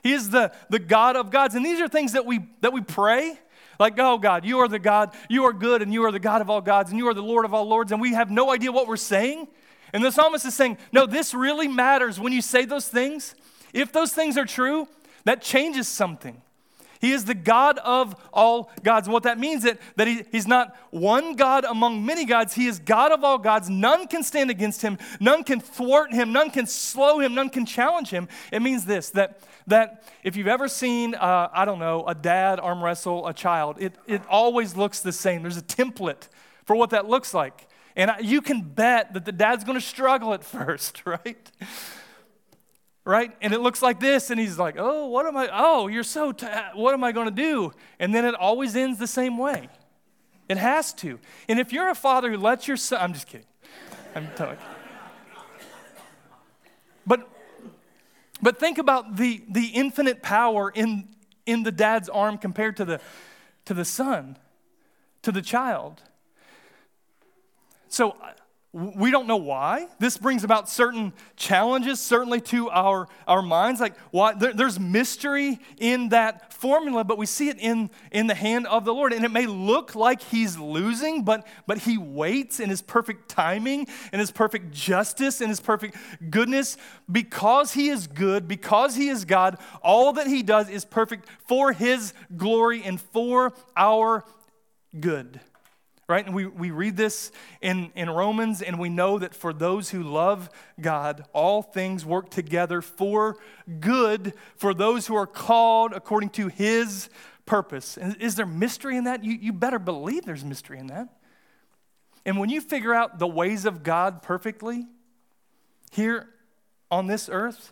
He 0.04 0.14
is 0.14 0.30
the, 0.30 0.52
the 0.70 0.80
God 0.80 1.16
of 1.16 1.32
gods. 1.32 1.56
And 1.56 1.66
these 1.66 1.80
are 1.82 1.88
things 1.88 2.14
that 2.14 2.26
we, 2.26 2.40
that 2.62 2.74
we 2.74 2.82
pray. 2.82 3.38
Like, 3.80 3.94
oh 3.98 4.18
God, 4.18 4.44
you 4.46 4.60
are 4.60 4.68
the 4.68 4.80
God, 4.80 5.16
you 5.30 5.46
are 5.46 5.54
good, 5.54 5.82
and 5.82 5.94
you 5.94 6.04
are 6.04 6.12
the 6.12 6.20
God 6.20 6.42
of 6.42 6.50
all 6.50 6.60
gods, 6.60 6.90
and 6.90 7.00
you 7.00 7.08
are 7.08 7.14
the 7.14 7.24
Lord 7.24 7.46
of 7.46 7.54
all 7.54 7.66
lords, 7.66 7.94
and 7.94 8.02
we 8.02 8.14
have 8.14 8.30
no 8.30 8.52
idea 8.52 8.74
what 8.74 8.88
we're 8.88 8.98
saying. 8.98 9.48
And 9.94 10.04
the 10.04 10.12
psalmist 10.12 10.46
is 10.46 10.54
saying, 10.54 10.78
no, 10.92 11.06
this 11.06 11.34
really 11.34 11.68
matters 11.68 12.20
when 12.20 12.34
you 12.34 12.42
say 12.42 12.66
those 12.66 12.90
things. 12.90 13.36
If 13.74 13.94
those 13.94 14.12
things 14.12 14.38
are 14.38 14.46
true, 14.46 14.88
that 15.24 15.42
changes 15.42 15.88
something. 15.88 16.42
He 17.00 17.14
is 17.14 17.26
the 17.26 17.34
God 17.34 17.78
of 17.80 18.16
all 18.34 18.72
gods. 18.84 19.08
And 19.08 19.14
what 19.14 19.24
that 19.24 19.40
means 19.40 19.64
that, 19.64 19.80
that 19.96 20.08
he, 20.08 20.24
he's 20.32 20.48
not 20.48 20.76
one 20.92 21.36
God 21.36 21.64
among 21.64 22.06
many 22.06 22.26
gods. 22.26 22.54
He 22.54 22.68
is 22.68 22.80
God 22.80 23.12
of 23.12 23.24
all 23.24 23.38
gods. 23.38 23.70
None 23.70 24.08
can 24.08 24.22
stand 24.22 24.50
against 24.50 24.82
him. 24.82 24.98
None 25.20 25.44
can 25.46 25.62
thwart 25.62 26.14
him. 26.14 26.34
None 26.34 26.52
can 26.52 26.68
slow 26.68 27.20
him. 27.20 27.34
None 27.34 27.50
can 27.50 27.66
challenge 27.66 28.10
him. 28.10 28.28
It 28.52 28.62
means 28.62 28.86
this 28.86 29.10
that, 29.12 29.40
that 29.68 30.04
if 30.24 30.36
you've 30.36 30.48
ever 30.48 30.68
seen, 30.68 31.16
uh, 31.16 31.50
I 31.54 31.64
don't 31.64 31.80
know, 31.80 32.06
a 32.06 32.14
dad 32.14 32.60
arm 32.60 32.84
wrestle 32.84 33.28
a 33.28 33.34
child, 33.34 33.78
it, 33.80 33.94
it 34.06 34.22
always 34.30 34.76
looks 34.76 35.00
the 35.00 35.14
same. 35.14 35.42
There's 35.42 35.58
a 35.58 35.62
template 35.62 36.28
for 36.66 36.76
what 36.76 36.90
that 36.90 37.08
looks 37.08 37.34
like. 37.34 37.68
And 37.96 38.12
you 38.22 38.42
can 38.42 38.62
bet 38.62 39.14
that 39.14 39.26
the 39.26 39.32
dad's 39.32 39.64
going 39.64 39.78
to 39.78 39.86
struggle 39.86 40.34
at 40.34 40.44
first, 40.46 41.06
right? 41.06 41.52
Right? 43.06 43.36
And 43.42 43.54
it 43.54 43.60
looks 43.60 43.82
like 43.82 44.00
this, 44.00 44.30
and 44.30 44.40
he's 44.40 44.58
like, 44.58 44.76
"Oh, 44.78 45.08
what 45.08 45.26
am 45.26 45.36
I? 45.38 45.50
Oh, 45.52 45.88
you're 45.88 46.04
so. 46.04 46.32
T- 46.32 46.48
what 46.74 46.94
am 46.94 47.04
I 47.04 47.12
going 47.12 47.26
to 47.26 47.32
do?" 47.32 47.72
And 48.00 48.14
then 48.14 48.26
it 48.26 48.36
always 48.36 48.76
ends 48.76 49.00
the 49.00 49.08
same 49.08 49.38
way. 49.38 49.70
It 50.48 50.58
has 50.58 50.94
to. 50.96 51.20
And 51.48 51.60
if 51.60 51.72
you're 51.72 51.90
a 51.90 51.96
father 51.96 52.32
who 52.32 52.38
lets 52.38 52.68
your 52.68 52.78
son, 52.78 53.00
I'm 53.02 53.14
just 53.14 53.28
kidding. 53.28 53.46
I'm 54.16 54.28
talking. 54.36 54.58
But, 57.06 57.28
but 58.42 58.60
think 58.60 58.78
about 58.78 59.16
the 59.16 59.44
the 59.50 59.68
infinite 59.68 60.22
power 60.22 60.72
in 60.74 61.08
in 61.46 61.64
the 61.64 61.72
dad's 61.72 62.10
arm 62.10 62.38
compared 62.38 62.78
to 62.78 62.86
the 62.86 63.02
to 63.66 63.74
the 63.74 63.86
son, 63.86 64.38
to 65.22 65.32
the 65.32 65.42
child. 65.42 66.04
So 67.88 68.16
we 68.72 69.10
don't 69.10 69.26
know 69.26 69.38
why. 69.38 69.88
This 69.98 70.16
brings 70.16 70.44
about 70.44 70.70
certain 70.70 71.12
challenges, 71.36 72.00
certainly 72.00 72.40
to 72.42 72.70
our, 72.70 73.08
our 73.28 73.42
minds. 73.42 73.82
Like, 73.82 73.98
why, 74.12 74.36
there, 74.36 74.54
there's 74.54 74.80
mystery 74.80 75.60
in 75.80 76.10
that 76.10 76.54
formula, 76.54 77.04
but 77.04 77.18
we 77.18 77.26
see 77.26 77.50
it 77.50 77.58
in, 77.58 77.90
in 78.12 78.28
the 78.28 78.36
hand 78.36 78.68
of 78.68 78.86
the 78.86 78.94
Lord. 78.94 79.12
And 79.12 79.26
it 79.26 79.32
may 79.32 79.48
look 79.48 79.96
like 79.96 80.22
he's 80.22 80.56
losing, 80.60 81.24
but, 81.24 81.48
but 81.66 81.80
he 81.80 81.98
waits 81.98 82.60
in 82.60 82.70
his 82.70 82.84
perfect 82.84 83.28
timing, 83.28 83.88
in 84.14 84.20
his 84.20 84.30
perfect 84.30 84.72
justice, 84.72 85.42
in 85.42 85.50
his 85.50 85.60
perfect 85.60 85.98
goodness. 86.30 86.78
Because 87.12 87.74
he 87.74 87.90
is 87.90 88.06
good, 88.06 88.48
because 88.48 88.96
he 88.96 89.10
is 89.10 89.26
God, 89.26 89.58
all 89.82 90.14
that 90.14 90.28
he 90.28 90.44
does 90.44 90.70
is 90.70 90.86
perfect 90.86 91.28
for 91.48 91.74
his 91.74 92.14
glory 92.38 92.84
and 92.84 93.02
for 93.02 93.52
our 93.76 94.24
good 95.00 95.40
right? 96.10 96.26
And 96.26 96.34
we, 96.34 96.48
we 96.48 96.72
read 96.72 96.98
this 96.98 97.32
in, 97.62 97.92
in 97.96 98.10
Romans, 98.10 98.64
and 98.64 98.80
we 98.80 98.90
know 98.90 99.20
that 99.20 99.36
for 99.36 99.54
those 99.54 99.92
who 99.92 100.02
love 100.02 100.50
God, 100.82 101.24
all 101.34 101.62
things 101.62 102.04
work 102.04 102.32
together 102.32 102.82
for 102.82 103.38
good 103.80 104.34
for 104.58 104.74
those 104.74 105.06
who 105.06 105.16
are 105.16 105.28
called 105.28 105.94
according 105.94 106.32
to 106.32 106.48
his 106.48 107.10
purpose. 107.46 107.96
And 107.96 108.18
is 108.20 108.34
there 108.36 108.48
mystery 108.48 108.98
in 108.98 109.04
that? 109.04 109.24
You, 109.24 109.34
you 109.34 109.54
better 109.54 109.78
believe 109.78 110.26
there's 110.26 110.44
mystery 110.44 110.80
in 110.80 110.88
that. 110.88 111.10
And 112.26 112.40
when 112.40 112.50
you 112.50 112.60
figure 112.60 112.94
out 112.94 113.20
the 113.20 113.28
ways 113.28 113.66
of 113.66 113.84
God 113.84 114.24
perfectly 114.24 114.88
here 115.92 116.28
on 116.90 117.06
this 117.06 117.30
earth, 117.32 117.72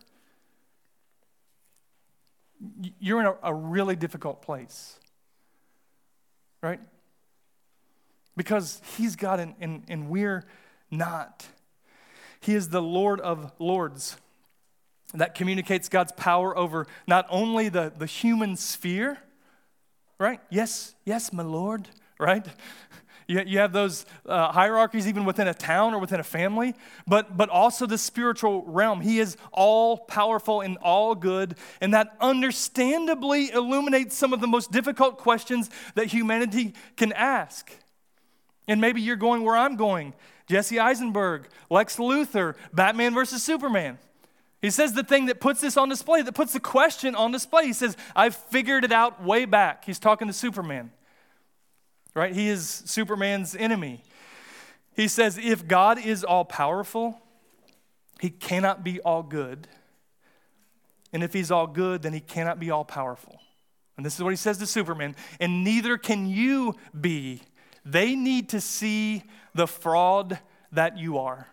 you're 3.00 3.20
in 3.20 3.26
a, 3.26 3.36
a 3.42 3.54
really 3.54 3.96
difficult 3.96 4.44
place, 4.44 5.00
right? 6.62 6.80
Because 8.38 8.82
he's 8.96 9.18
God 9.18 9.42
and, 9.42 9.56
and, 9.60 9.84
and 9.90 10.10
we're 10.10 10.46
not. 10.90 11.46
He 12.40 12.54
is 12.54 12.70
the 12.70 12.82
Lord 12.82 13.20
of 13.20 13.52
Lords. 13.60 14.16
That 15.14 15.36
communicates 15.36 15.90
God's 15.90 16.12
power 16.14 16.56
over 16.58 16.86
not 17.08 17.26
only 17.30 17.70
the, 17.70 17.92
the 17.98 18.06
human 18.06 18.56
sphere, 18.56 19.18
right? 20.20 20.40
Yes, 20.50 20.96
yes, 21.06 21.34
my 21.34 21.44
Lord, 21.44 21.90
right? 22.20 22.46
You, 23.30 23.44
you 23.46 23.60
have 23.60 23.74
those 23.74 24.06
uh, 24.26 24.54
hierarchies 24.54 25.06
even 25.06 25.26
within 25.26 25.50
a 25.50 25.54
town 25.54 25.94
or 25.94 26.00
within 26.00 26.22
a 26.22 26.24
family, 26.24 26.76
but, 27.06 27.36
but 27.36 27.50
also 27.50 27.86
the 27.86 27.98
spiritual 27.98 28.64
realm. 28.66 29.02
He 29.02 29.20
is 29.20 29.36
all 29.52 29.98
powerful 29.98 30.62
and 30.62 30.78
all 30.78 31.14
good, 31.14 31.58
and 31.82 31.94
that 31.94 32.16
understandably 32.22 33.52
illuminates 33.52 34.16
some 34.16 34.32
of 34.32 34.40
the 34.40 34.48
most 34.48 34.72
difficult 34.72 35.18
questions 35.18 35.70
that 35.96 36.06
humanity 36.06 36.74
can 36.96 37.12
ask. 37.12 37.70
And 38.68 38.82
maybe 38.82 39.02
you're 39.02 39.16
going 39.16 39.44
where 39.44 39.56
I'm 39.56 39.76
going 39.76 40.14
Jesse 40.48 40.80
Eisenberg, 40.80 41.48
Lex 41.70 41.98
Luthor, 41.98 42.56
Batman 42.74 43.14
versus 43.14 43.44
Superman. 43.44 43.98
He 44.62 44.72
says 44.72 44.94
the 44.94 45.04
thing 45.04 45.28
that 45.28 45.40
puts 45.40 45.62
this 45.62 45.78
on 45.78 45.90
display, 45.90 46.22
that 46.22 46.34
puts 46.34 46.54
the 46.54 46.60
question 46.60 47.16
on 47.16 47.32
display. 47.32 47.66
He 47.66 47.74
says, 47.74 47.96
I've 48.16 48.36
figured 48.36 48.84
it 48.84 48.92
out 48.92 49.24
way 49.24 49.46
back. 49.46 49.86
He's 49.86 50.00
talking 50.00 50.28
to 50.28 50.34
Superman, 50.34 50.92
right? 52.16 52.34
He 52.34 52.48
is 52.48 52.84
Superman's 52.86 53.56
enemy. 53.56 54.02
He 54.96 55.08
says, 55.08 55.38
if 55.38 55.68
God 55.68 56.00
is 56.00 56.24
all 56.24 56.44
powerful, 56.44 57.22
he 58.20 58.32
cannot 58.32 58.84
be 58.84 59.00
all 59.02 59.22
good. 59.22 59.68
And 61.14 61.24
if 61.24 61.34
he's 61.34 61.52
all 61.52 61.68
good, 61.68 62.02
then 62.02 62.14
he 62.14 62.20
cannot 62.20 62.60
be 62.60 62.72
all 62.72 62.84
powerful. 62.84 63.40
And 63.96 64.06
this 64.06 64.16
is 64.16 64.24
what 64.24 64.32
he 64.32 64.38
says 64.38 64.58
to 64.58 64.66
Superman. 64.66 65.16
And 65.40 65.64
neither 65.64 65.98
can 65.98 66.28
you 66.28 66.76
be 67.00 67.44
they 67.88 68.16
need 68.16 68.50
to 68.50 68.62
see 68.62 69.24
the 69.56 69.68
fraud 69.68 70.40
that 70.72 70.98
you 70.98 71.18
are. 71.18 71.48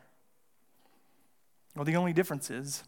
Well, 1.76 1.84
the 1.84 1.96
only 1.96 2.12
difference 2.12 2.50
is 2.50 2.84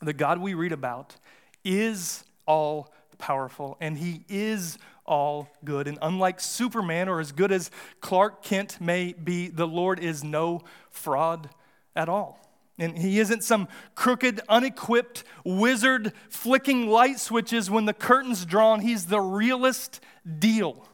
the 0.00 0.12
God 0.12 0.40
we 0.40 0.54
read 0.54 0.72
about 0.72 1.16
is 1.64 2.24
all 2.46 2.92
powerful 3.18 3.76
and 3.80 3.98
he 3.98 4.24
is 4.28 4.78
all 5.04 5.48
good. 5.64 5.88
And 5.88 5.98
unlike 6.02 6.40
Superman 6.40 7.08
or 7.08 7.20
as 7.20 7.32
good 7.32 7.52
as 7.52 7.70
Clark 8.00 8.42
Kent 8.42 8.80
may 8.80 9.12
be, 9.12 9.48
the 9.48 9.66
Lord 9.66 9.98
is 9.98 10.22
no 10.22 10.62
fraud 10.90 11.48
at 11.94 12.08
all. 12.08 12.40
And 12.78 12.98
he 12.98 13.20
isn't 13.20 13.42
some 13.42 13.68
crooked, 13.94 14.40
unequipped 14.48 15.24
wizard 15.44 16.12
flicking 16.28 16.88
light 16.88 17.18
switches 17.18 17.70
when 17.70 17.86
the 17.86 17.94
curtain's 17.94 18.44
drawn. 18.44 18.80
He's 18.80 19.06
the 19.06 19.20
realest 19.20 20.00
deal. 20.38 20.86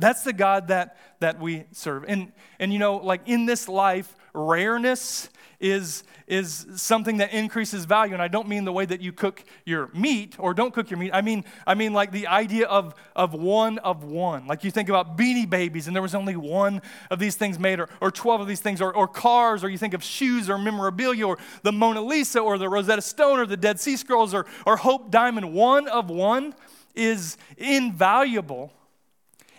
That's 0.00 0.22
the 0.22 0.32
God 0.32 0.68
that, 0.68 0.96
that 1.20 1.38
we 1.38 1.64
serve. 1.72 2.04
And, 2.08 2.32
and 2.58 2.72
you 2.72 2.78
know, 2.78 2.96
like 2.96 3.22
in 3.26 3.46
this 3.46 3.68
life, 3.68 4.14
rareness 4.32 5.28
is, 5.60 6.04
is 6.26 6.66
something 6.76 7.18
that 7.18 7.32
increases 7.32 7.84
value. 7.84 8.14
And 8.14 8.22
I 8.22 8.28
don't 8.28 8.48
mean 8.48 8.64
the 8.64 8.72
way 8.72 8.86
that 8.86 9.02
you 9.02 9.12
cook 9.12 9.44
your 9.66 9.88
meat 9.92 10.36
or 10.38 10.54
don't 10.54 10.72
cook 10.72 10.90
your 10.90 10.98
meat. 10.98 11.10
I 11.12 11.20
mean, 11.20 11.44
I 11.66 11.74
mean 11.74 11.92
like 11.92 12.12
the 12.12 12.28
idea 12.28 12.66
of, 12.66 12.94
of 13.14 13.34
one 13.34 13.78
of 13.78 14.02
one. 14.02 14.46
Like 14.46 14.64
you 14.64 14.70
think 14.70 14.88
about 14.88 15.18
beanie 15.18 15.48
babies 15.48 15.86
and 15.86 15.94
there 15.94 16.02
was 16.02 16.14
only 16.14 16.34
one 16.34 16.80
of 17.10 17.18
these 17.18 17.36
things 17.36 17.58
made, 17.58 17.78
or, 17.78 17.90
or 18.00 18.10
12 18.10 18.40
of 18.40 18.48
these 18.48 18.60
things, 18.60 18.80
or, 18.80 18.94
or 18.94 19.06
cars, 19.06 19.62
or 19.62 19.68
you 19.68 19.78
think 19.78 19.92
of 19.92 20.02
shoes 20.02 20.48
or 20.48 20.56
memorabilia, 20.56 21.26
or 21.26 21.38
the 21.62 21.72
Mona 21.72 22.00
Lisa, 22.00 22.40
or 22.40 22.56
the 22.56 22.68
Rosetta 22.68 23.02
Stone, 23.02 23.40
or 23.40 23.46
the 23.46 23.56
Dead 23.56 23.78
Sea 23.78 23.96
Scrolls, 23.96 24.32
or, 24.32 24.46
or 24.64 24.78
Hope 24.78 25.10
Diamond. 25.10 25.52
One 25.52 25.88
of 25.88 26.08
one 26.08 26.54
is 26.94 27.36
invaluable 27.58 28.72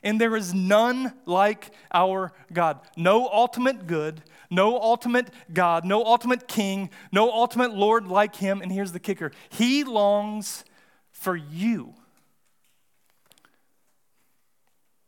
and 0.03 0.19
there 0.19 0.35
is 0.35 0.53
none 0.53 1.13
like 1.25 1.71
our 1.93 2.31
God. 2.51 2.79
No 2.97 3.27
ultimate 3.27 3.87
good, 3.87 4.23
no 4.49 4.79
ultimate 4.79 5.29
God, 5.53 5.85
no 5.85 6.03
ultimate 6.03 6.47
king, 6.47 6.89
no 7.11 7.31
ultimate 7.31 7.73
Lord 7.73 8.07
like 8.07 8.35
him. 8.35 8.61
And 8.61 8.71
here's 8.71 8.91
the 8.91 8.99
kicker 8.99 9.31
He 9.49 9.83
longs 9.83 10.63
for 11.11 11.35
you. 11.35 11.93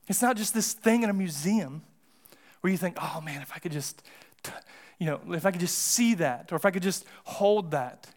It's 0.08 0.22
not 0.22 0.38
just 0.38 0.54
this 0.54 0.74
thing 0.74 1.04
in 1.04 1.10
a 1.10 1.14
museum 1.14 1.82
where 2.62 2.72
you 2.72 2.78
think, 2.78 2.98
oh 3.02 3.22
man, 3.22 3.42
if 3.42 3.52
I 3.56 3.60
could 3.60 3.72
just, 3.72 4.04
you 5.00 5.08
know, 5.08 5.20
if 5.30 5.46
I 5.46 5.52
could 5.52 5.62
just 5.62 5.78
see 5.78 6.14
that, 6.16 6.52
or 6.52 6.56
if 6.56 6.66
I 6.66 6.72
could 6.72 6.84
just 6.84 7.06
hold 7.24 7.72
that. 7.72 8.08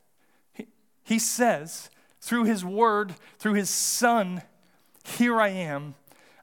He, 0.52 0.66
he 1.04 1.18
says, 1.18 1.90
through 2.20 2.44
his 2.44 2.64
word, 2.64 3.14
through 3.38 3.54
his 3.54 3.70
son, 3.70 4.42
here 5.04 5.40
I 5.40 5.48
am 5.48 5.94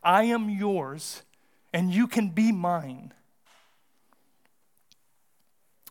I 0.03 0.23
am 0.25 0.49
yours 0.49 1.23
and 1.73 1.93
you 1.93 2.07
can 2.07 2.29
be 2.29 2.51
mine. 2.51 3.13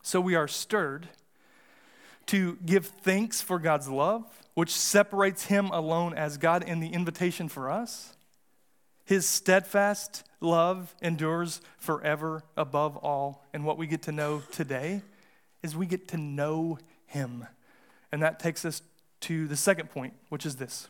So 0.03 0.21
we 0.21 0.35
are 0.35 0.49
stirred 0.49 1.09
to 2.27 2.59
give 2.65 2.87
thanks 2.87 3.41
for 3.41 3.59
God's 3.59 3.89
love, 3.89 4.25
which 4.55 4.71
separates 4.71 5.47
him 5.47 5.67
alone 5.67 6.15
as 6.15 6.39
God, 6.39 6.65
and 6.67 6.83
the 6.83 6.89
invitation 6.89 7.49
for 7.49 7.71
us. 7.71 8.15
His 9.05 9.29
steadfast 9.29 10.25
love 10.41 10.95
endures 11.03 11.61
forever 11.79 12.43
above 12.57 12.97
all. 12.97 13.45
And 13.53 13.65
what 13.65 13.79
we 13.79 13.87
get 13.87 14.03
to 14.03 14.13
know 14.13 14.43
today 14.53 15.03
is 15.63 15.77
we 15.77 15.87
get 15.87 16.09
to 16.09 16.17
know 16.17 16.79
him. 17.07 17.47
And 18.13 18.23
that 18.23 18.39
takes 18.39 18.65
us 18.65 18.83
to 19.21 19.47
the 19.49 19.57
second 19.57 19.91
point, 19.91 20.15
which 20.29 20.47
is 20.47 20.57
this 20.57 20.89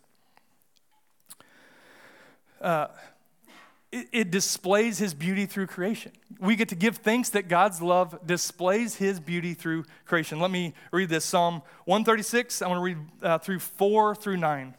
uh, 2.63 2.87
it, 3.93 4.09
it 4.11 4.31
displays 4.31 4.99
his 4.99 5.15
beauty 5.15 5.47
through 5.47 5.67
creation. 5.67 6.13
We 6.41 6.57
get 6.57 6.71
to 6.71 6.75
give 6.75 6.97
thanks 6.97 7.29
that 7.31 7.47
God's 7.47 7.81
love 7.81 8.19
displays 8.27 8.97
his 8.97 9.21
beauty 9.21 9.55
through 9.55 9.85
creation. 10.07 10.41
Let 10.41 10.51
me 10.51 10.75
read 10.91 11.11
this 11.11 11.25
Psalm 11.25 11.63
136. 11.85 12.63
I 12.63 12.69
want 12.69 12.79
to 12.79 12.83
read 12.83 12.99
uh, 13.23 13.39
through 13.39 13.61
4 13.61 14.15
through 14.15 14.39
9. 14.39 14.75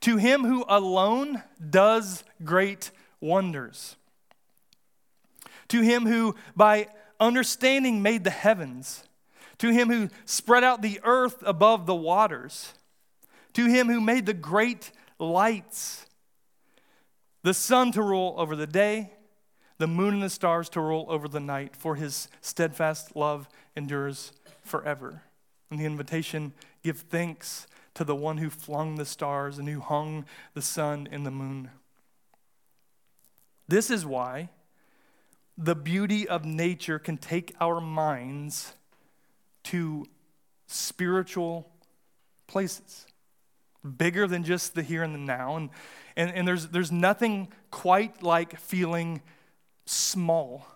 To 0.00 0.16
him 0.16 0.44
who 0.44 0.64
alone 0.68 1.42
does 1.68 2.22
great 2.44 2.92
wonders, 3.20 3.96
to 5.68 5.80
him 5.80 6.06
who 6.06 6.36
by 6.54 6.88
understanding 7.18 8.02
made 8.02 8.22
the 8.22 8.30
heavens, 8.30 9.02
to 9.58 9.70
him 9.70 9.88
who 9.88 10.08
spread 10.24 10.62
out 10.62 10.82
the 10.82 11.00
earth 11.02 11.42
above 11.44 11.86
the 11.86 11.94
waters, 11.94 12.74
to 13.54 13.66
him 13.66 13.88
who 13.88 14.00
made 14.00 14.26
the 14.26 14.34
great 14.34 14.92
lights 15.18 16.05
the 17.46 17.54
sun 17.54 17.92
to 17.92 18.02
rule 18.02 18.34
over 18.38 18.56
the 18.56 18.66
day, 18.66 19.12
the 19.78 19.86
moon 19.86 20.14
and 20.14 20.22
the 20.24 20.28
stars 20.28 20.68
to 20.68 20.80
rule 20.80 21.06
over 21.08 21.28
the 21.28 21.38
night, 21.38 21.76
for 21.76 21.94
his 21.94 22.26
steadfast 22.40 23.14
love 23.14 23.48
endures 23.76 24.32
forever. 24.64 25.22
And 25.70 25.78
the 25.78 25.84
invitation 25.84 26.54
give 26.82 26.98
thanks 26.98 27.68
to 27.94 28.02
the 28.02 28.16
one 28.16 28.38
who 28.38 28.50
flung 28.50 28.96
the 28.96 29.04
stars 29.04 29.58
and 29.58 29.68
who 29.68 29.78
hung 29.78 30.24
the 30.54 30.60
sun 30.60 31.06
and 31.12 31.24
the 31.24 31.30
moon. 31.30 31.70
This 33.68 33.92
is 33.92 34.04
why 34.04 34.48
the 35.56 35.76
beauty 35.76 36.26
of 36.26 36.44
nature 36.44 36.98
can 36.98 37.16
take 37.16 37.54
our 37.60 37.80
minds 37.80 38.74
to 39.62 40.06
spiritual 40.66 41.70
places, 42.48 43.06
bigger 43.96 44.26
than 44.26 44.42
just 44.42 44.74
the 44.74 44.82
here 44.82 45.04
and 45.04 45.14
the 45.14 45.18
now. 45.20 45.54
And, 45.54 45.70
and, 46.16 46.30
and 46.30 46.48
there's, 46.48 46.68
there's 46.68 46.90
nothing 46.90 47.48
quite 47.70 48.22
like 48.22 48.58
feeling 48.58 49.20
small. 49.84 50.66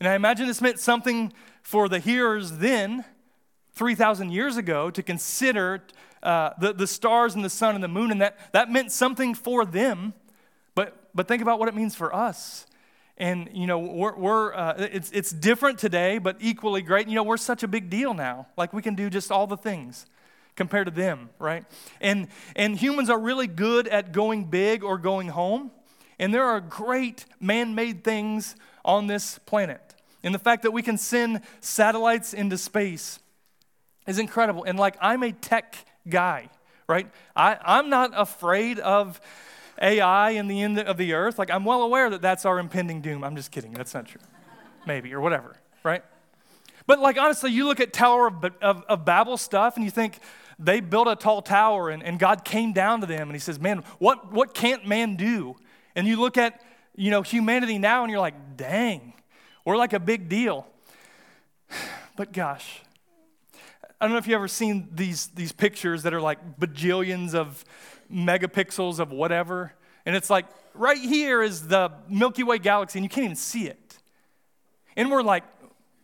And 0.00 0.08
I 0.08 0.14
imagine 0.14 0.46
this 0.46 0.60
meant 0.60 0.80
something 0.80 1.32
for 1.62 1.88
the 1.88 2.00
hearers 2.00 2.58
then, 2.58 3.04
3,000 3.74 4.32
years 4.32 4.56
ago, 4.56 4.90
to 4.90 5.02
consider 5.02 5.82
uh, 6.22 6.50
the, 6.60 6.72
the 6.72 6.86
stars 6.86 7.34
and 7.34 7.44
the 7.44 7.50
sun 7.50 7.74
and 7.74 7.82
the 7.82 7.88
moon, 7.88 8.10
and 8.10 8.20
that, 8.20 8.52
that 8.52 8.70
meant 8.70 8.90
something 8.90 9.34
for 9.34 9.64
them. 9.64 10.12
But, 10.74 11.10
but 11.14 11.28
think 11.28 11.40
about 11.40 11.58
what 11.58 11.68
it 11.68 11.74
means 11.74 11.94
for 11.94 12.14
us. 12.14 12.66
And, 13.18 13.48
you 13.52 13.66
know, 13.66 13.78
we're, 13.78 14.16
we're 14.16 14.54
uh, 14.54 14.74
it's, 14.78 15.10
it's 15.12 15.30
different 15.30 15.78
today, 15.78 16.18
but 16.18 16.36
equally 16.40 16.82
great. 16.82 17.06
You 17.08 17.14
know, 17.14 17.22
we're 17.22 17.36
such 17.36 17.62
a 17.62 17.68
big 17.68 17.88
deal 17.88 18.14
now. 18.14 18.48
Like, 18.56 18.72
we 18.72 18.82
can 18.82 18.94
do 18.94 19.08
just 19.08 19.30
all 19.30 19.46
the 19.46 19.56
things 19.56 20.06
compared 20.56 20.86
to 20.86 20.90
them, 20.90 21.30
right? 21.38 21.64
And, 22.00 22.28
and 22.54 22.76
humans 22.76 23.10
are 23.10 23.18
really 23.18 23.46
good 23.46 23.88
at 23.88 24.12
going 24.12 24.44
big 24.44 24.84
or 24.84 24.98
going 24.98 25.28
home. 25.28 25.70
And 26.18 26.32
there 26.32 26.44
are 26.44 26.60
great 26.60 27.24
man 27.40 27.74
made 27.74 28.04
things 28.04 28.54
on 28.84 29.06
this 29.06 29.38
planet. 29.40 29.94
And 30.22 30.34
the 30.34 30.38
fact 30.38 30.62
that 30.62 30.70
we 30.70 30.82
can 30.82 30.98
send 30.98 31.40
satellites 31.60 32.32
into 32.32 32.56
space 32.58 33.18
is 34.06 34.18
incredible. 34.18 34.64
And 34.64 34.78
like, 34.78 34.96
I'm 35.00 35.22
a 35.22 35.32
tech 35.32 35.76
guy, 36.08 36.48
right? 36.86 37.10
I, 37.34 37.58
I'm 37.64 37.88
not 37.88 38.12
afraid 38.14 38.78
of 38.78 39.20
AI 39.80 40.32
and 40.32 40.50
the 40.50 40.62
end 40.62 40.78
of 40.78 40.96
the 40.96 41.14
earth. 41.14 41.38
Like, 41.38 41.50
I'm 41.50 41.64
well 41.64 41.82
aware 41.82 42.10
that 42.10 42.22
that's 42.22 42.44
our 42.44 42.58
impending 42.58 43.00
doom. 43.00 43.24
I'm 43.24 43.36
just 43.36 43.50
kidding. 43.50 43.72
That's 43.72 43.94
not 43.94 44.06
true. 44.06 44.20
Maybe, 44.86 45.14
or 45.14 45.20
whatever, 45.20 45.56
right? 45.82 46.04
But 46.86 46.98
like, 46.98 47.18
honestly, 47.18 47.50
you 47.52 47.66
look 47.66 47.80
at 47.80 47.92
Tower 47.92 48.26
of, 48.28 48.44
of, 48.60 48.84
of 48.88 49.04
Babel 49.04 49.36
stuff 49.36 49.76
and 49.76 49.84
you 49.84 49.90
think, 49.90 50.18
they 50.64 50.80
built 50.80 51.08
a 51.08 51.16
tall 51.16 51.42
tower 51.42 51.90
and, 51.90 52.02
and 52.02 52.18
God 52.18 52.44
came 52.44 52.72
down 52.72 53.00
to 53.00 53.06
them 53.06 53.28
and 53.28 53.32
he 53.32 53.38
says, 53.38 53.58
Man, 53.58 53.82
what, 53.98 54.32
what 54.32 54.54
can't 54.54 54.86
man 54.86 55.16
do? 55.16 55.56
And 55.94 56.06
you 56.06 56.20
look 56.20 56.38
at 56.38 56.60
you 56.94 57.10
know 57.10 57.22
humanity 57.22 57.78
now 57.78 58.02
and 58.02 58.10
you're 58.10 58.20
like, 58.20 58.56
dang, 58.56 59.14
we're 59.64 59.76
like 59.76 59.92
a 59.92 60.00
big 60.00 60.28
deal. 60.28 60.66
But 62.14 62.34
gosh, 62.34 62.82
I 63.98 64.04
don't 64.04 64.12
know 64.12 64.18
if 64.18 64.26
you've 64.26 64.34
ever 64.34 64.46
seen 64.46 64.90
these, 64.92 65.28
these 65.28 65.50
pictures 65.50 66.02
that 66.02 66.12
are 66.12 66.20
like 66.20 66.60
bajillions 66.60 67.34
of 67.34 67.64
megapixels 68.12 68.98
of 68.98 69.10
whatever. 69.12 69.72
And 70.04 70.14
it's 70.14 70.28
like 70.28 70.44
right 70.74 70.98
here 70.98 71.42
is 71.42 71.68
the 71.68 71.90
Milky 72.10 72.42
Way 72.42 72.58
galaxy, 72.58 72.98
and 72.98 73.04
you 73.04 73.08
can't 73.08 73.24
even 73.24 73.36
see 73.36 73.66
it. 73.66 73.98
And 74.94 75.10
we're 75.10 75.22
like, 75.22 75.44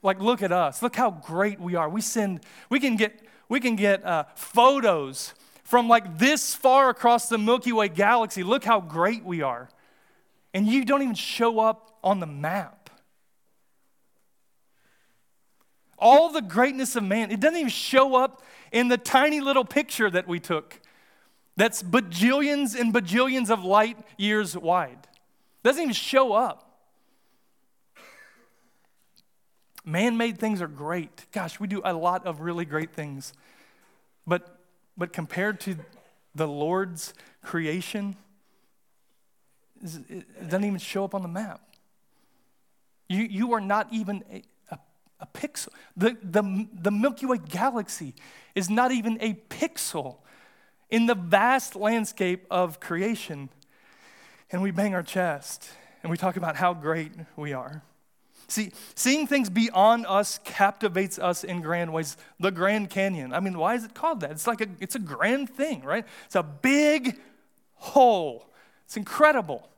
like, 0.02 0.18
look 0.18 0.42
at 0.42 0.50
us. 0.50 0.82
Look 0.82 0.96
how 0.96 1.10
great 1.10 1.60
we 1.60 1.74
are. 1.74 1.90
We 1.90 2.00
send, 2.00 2.40
we 2.70 2.80
can 2.80 2.96
get 2.96 3.20
we 3.48 3.60
can 3.60 3.76
get 3.76 4.04
uh, 4.04 4.24
photos 4.34 5.34
from 5.64 5.88
like 5.88 6.18
this 6.18 6.54
far 6.54 6.88
across 6.88 7.28
the 7.28 7.38
Milky 7.38 7.72
Way 7.72 7.88
galaxy. 7.88 8.42
Look 8.42 8.64
how 8.64 8.80
great 8.80 9.24
we 9.24 9.42
are. 9.42 9.68
And 10.54 10.66
you 10.66 10.84
don't 10.84 11.02
even 11.02 11.14
show 11.14 11.60
up 11.60 11.98
on 12.02 12.20
the 12.20 12.26
map. 12.26 12.90
All 15.98 16.30
the 16.30 16.42
greatness 16.42 16.96
of 16.96 17.02
man, 17.02 17.30
it 17.30 17.40
doesn't 17.40 17.58
even 17.58 17.70
show 17.70 18.14
up 18.14 18.42
in 18.70 18.88
the 18.88 18.96
tiny 18.96 19.40
little 19.40 19.64
picture 19.64 20.08
that 20.10 20.28
we 20.28 20.38
took 20.40 20.80
that's 21.56 21.82
bajillions 21.82 22.78
and 22.78 22.94
bajillions 22.94 23.50
of 23.50 23.64
light 23.64 23.98
years 24.16 24.56
wide. 24.56 24.98
It 25.02 25.64
doesn't 25.64 25.82
even 25.82 25.92
show 25.92 26.32
up. 26.32 26.67
Man 29.88 30.18
made 30.18 30.38
things 30.38 30.60
are 30.60 30.68
great. 30.68 31.24
Gosh, 31.32 31.58
we 31.58 31.66
do 31.66 31.80
a 31.82 31.94
lot 31.94 32.26
of 32.26 32.40
really 32.40 32.66
great 32.66 32.92
things. 32.92 33.32
But, 34.26 34.58
but 34.98 35.14
compared 35.14 35.60
to 35.60 35.76
the 36.34 36.46
Lord's 36.46 37.14
creation, 37.42 38.14
it 39.82 40.50
doesn't 40.50 40.64
even 40.64 40.78
show 40.78 41.04
up 41.04 41.14
on 41.14 41.22
the 41.22 41.28
map. 41.28 41.62
You, 43.08 43.22
you 43.22 43.54
are 43.54 43.62
not 43.62 43.88
even 43.90 44.22
a, 44.30 44.42
a, 44.70 44.78
a 45.20 45.26
pixel. 45.26 45.68
The, 45.96 46.18
the, 46.22 46.68
the 46.74 46.90
Milky 46.90 47.24
Way 47.24 47.38
galaxy 47.38 48.14
is 48.54 48.68
not 48.68 48.92
even 48.92 49.16
a 49.22 49.32
pixel 49.48 50.18
in 50.90 51.06
the 51.06 51.14
vast 51.14 51.74
landscape 51.74 52.46
of 52.50 52.78
creation. 52.78 53.48
And 54.52 54.60
we 54.60 54.70
bang 54.70 54.94
our 54.94 55.02
chest 55.02 55.70
and 56.02 56.10
we 56.10 56.18
talk 56.18 56.36
about 56.36 56.56
how 56.56 56.74
great 56.74 57.12
we 57.36 57.54
are. 57.54 57.82
See, 58.48 58.72
seeing 58.94 59.26
things 59.26 59.50
beyond 59.50 60.06
us 60.06 60.40
captivates 60.42 61.18
us 61.18 61.44
in 61.44 61.60
grand 61.60 61.92
ways. 61.92 62.16
The 62.40 62.50
Grand 62.50 62.88
Canyon. 62.88 63.34
I 63.34 63.40
mean, 63.40 63.58
why 63.58 63.74
is 63.74 63.84
it 63.84 63.94
called 63.94 64.20
that? 64.20 64.30
It's 64.30 64.46
like 64.46 64.62
a, 64.62 64.68
it's 64.80 64.94
a 64.94 65.00
grand 65.00 65.50
thing, 65.50 65.82
right? 65.82 66.06
It's 66.24 66.34
a 66.34 66.42
big 66.42 67.20
hole. 67.74 68.50
It's 68.86 68.96
incredible. 68.96 69.68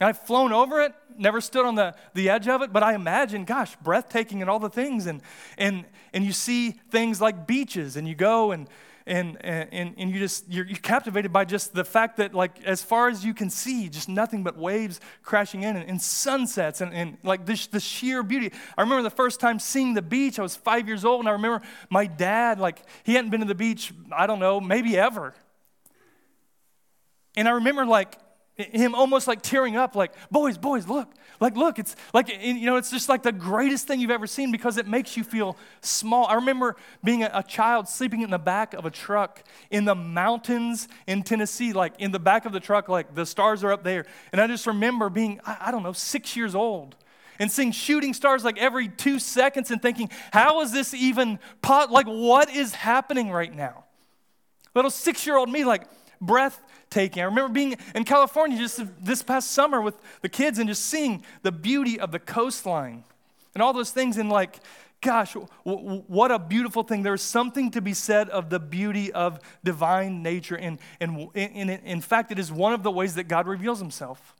I've 0.00 0.18
flown 0.18 0.52
over 0.52 0.82
it, 0.82 0.92
never 1.16 1.40
stood 1.40 1.64
on 1.64 1.74
the, 1.74 1.94
the 2.12 2.28
edge 2.28 2.48
of 2.48 2.60
it, 2.60 2.72
but 2.72 2.82
I 2.82 2.94
imagine, 2.94 3.44
gosh, 3.44 3.76
breathtaking 3.76 4.42
and 4.42 4.50
all 4.50 4.58
the 4.58 4.68
things. 4.68 5.06
And, 5.06 5.22
and, 5.56 5.86
and 6.12 6.22
you 6.24 6.32
see 6.32 6.72
things 6.90 7.20
like 7.20 7.46
beaches, 7.46 7.96
and 7.96 8.06
you 8.06 8.14
go 8.14 8.52
and, 8.52 8.68
and, 9.06 9.36
and, 9.44 9.94
and 9.96 10.10
you 10.10 10.18
just 10.18 10.44
you're, 10.48 10.66
you're, 10.66 10.76
captivated 10.78 11.32
by 11.32 11.44
just 11.44 11.74
the 11.74 11.84
fact 11.84 12.16
that 12.16 12.34
like 12.34 12.62
as 12.64 12.82
far 12.82 13.08
as 13.08 13.24
you 13.24 13.34
can 13.34 13.50
see 13.50 13.88
just 13.88 14.08
nothing 14.08 14.42
but 14.42 14.58
waves 14.58 15.00
crashing 15.22 15.62
in 15.62 15.76
and, 15.76 15.88
and 15.88 16.02
sunsets 16.02 16.80
and, 16.80 16.92
and 16.92 17.16
like 17.22 17.46
this, 17.46 17.68
the 17.68 17.78
sheer 17.78 18.22
beauty. 18.22 18.52
I 18.76 18.82
remember 18.82 19.02
the 19.02 19.10
first 19.10 19.38
time 19.38 19.60
seeing 19.60 19.94
the 19.94 20.02
beach. 20.02 20.38
I 20.38 20.42
was 20.42 20.56
five 20.56 20.88
years 20.88 21.04
old 21.04 21.20
and 21.20 21.28
i 21.28 21.32
remember 21.32 21.64
my 21.88 22.06
dad 22.06 22.58
like 22.58 22.82
he 23.04 23.14
hadn't 23.14 23.30
been 23.30 23.40
to 23.40 23.46
the 23.46 23.54
beach 23.54 23.92
i 24.10 24.26
don't 24.26 24.40
know 24.40 24.60
maybe 24.60 24.98
ever. 24.98 25.34
And 27.36 27.46
i 27.46 27.52
remember 27.52 27.86
like 27.86 28.18
him 28.56 28.94
almost 28.94 29.28
like 29.28 29.42
tearing 29.42 29.76
up 29.76 29.94
like 29.94 30.12
boys 30.30 30.56
boys 30.56 30.88
look 30.88 31.12
like 31.40 31.56
look 31.56 31.78
it's 31.78 31.94
like 32.14 32.28
you 32.28 32.64
know 32.64 32.76
it's 32.76 32.90
just 32.90 33.08
like 33.08 33.22
the 33.22 33.32
greatest 33.32 33.86
thing 33.86 34.00
you've 34.00 34.10
ever 34.10 34.26
seen 34.26 34.50
because 34.50 34.78
it 34.78 34.86
makes 34.86 35.16
you 35.16 35.22
feel 35.24 35.56
small. 35.82 36.26
I 36.26 36.34
remember 36.34 36.76
being 37.04 37.22
a, 37.22 37.44
child 37.46 37.86
sleeping 37.86 38.22
in 38.22 38.30
the 38.30 38.38
back 38.38 38.74
of 38.74 38.86
a 38.86 38.90
truck 38.90 39.42
in 39.70 39.84
the 39.84 39.94
mountains 39.94 40.88
in 41.06 41.22
tennessee 41.22 41.72
like 41.72 41.92
in 41.98 42.10
the 42.10 42.18
back 42.18 42.44
of 42.44 42.52
the 42.52 42.58
truck 42.58 42.88
like 42.88 43.14
the 43.14 43.26
stars 43.26 43.62
are 43.62 43.72
up 43.72 43.84
there. 43.84 44.06
And 44.32 44.40
i 44.40 44.46
just 44.46 44.66
remember 44.66 45.10
being 45.10 45.40
i, 45.44 45.56
I 45.66 45.70
don't 45.70 45.82
know 45.82 45.92
six 45.92 46.34
years 46.34 46.54
old 46.54 46.96
and 47.38 47.50
seeing 47.50 47.72
shooting 47.72 48.14
stars 48.14 48.44
like 48.44 48.58
every 48.58 48.88
two 48.88 49.18
seconds 49.18 49.70
and 49.70 49.80
thinking 49.80 50.10
how 50.32 50.62
is 50.62 50.72
this 50.72 50.94
even 50.94 51.38
pot 51.62 51.90
like 51.90 52.06
what 52.06 52.50
is 52.50 52.74
happening 52.74 53.30
right 53.30 53.54
now? 53.54 53.84
Little 54.74 54.90
six 54.90 55.26
year 55.26 55.36
old 55.36 55.50
me 55.50 55.64
like 55.64 55.86
breathtaking. 56.90 57.22
I 57.22 57.26
remember 57.26 57.52
being 57.52 57.76
in 57.94 58.04
California 58.04 58.58
just 58.58 58.82
this 59.02 59.22
past 59.22 59.50
summer 59.50 59.80
with 59.80 59.96
the 60.22 60.28
kids 60.28 60.58
and 60.58 60.68
just 60.68 60.84
seeing 60.84 61.24
the 61.42 61.52
beauty 61.52 61.98
of 61.98 62.12
the 62.12 62.18
coastline 62.18 63.04
and 63.54 63.62
all 63.62 63.72
those 63.72 63.90
things 63.90 64.16
and 64.16 64.28
like, 64.28 64.60
gosh, 65.00 65.34
what 65.64 66.30
a 66.30 66.38
beautiful 66.38 66.82
thing. 66.82 67.02
There's 67.02 67.22
something 67.22 67.70
to 67.72 67.80
be 67.80 67.94
said 67.94 68.28
of 68.30 68.50
the 68.50 68.58
beauty 68.58 69.12
of 69.12 69.38
divine 69.62 70.22
nature. 70.22 70.56
And, 70.56 70.78
and, 71.00 71.28
and 71.34 71.70
in 71.70 72.00
fact, 72.00 72.32
it 72.32 72.38
is 72.38 72.50
one 72.50 72.72
of 72.72 72.82
the 72.82 72.90
ways 72.90 73.14
that 73.14 73.24
God 73.24 73.46
reveals 73.46 73.78
himself. 73.78 74.34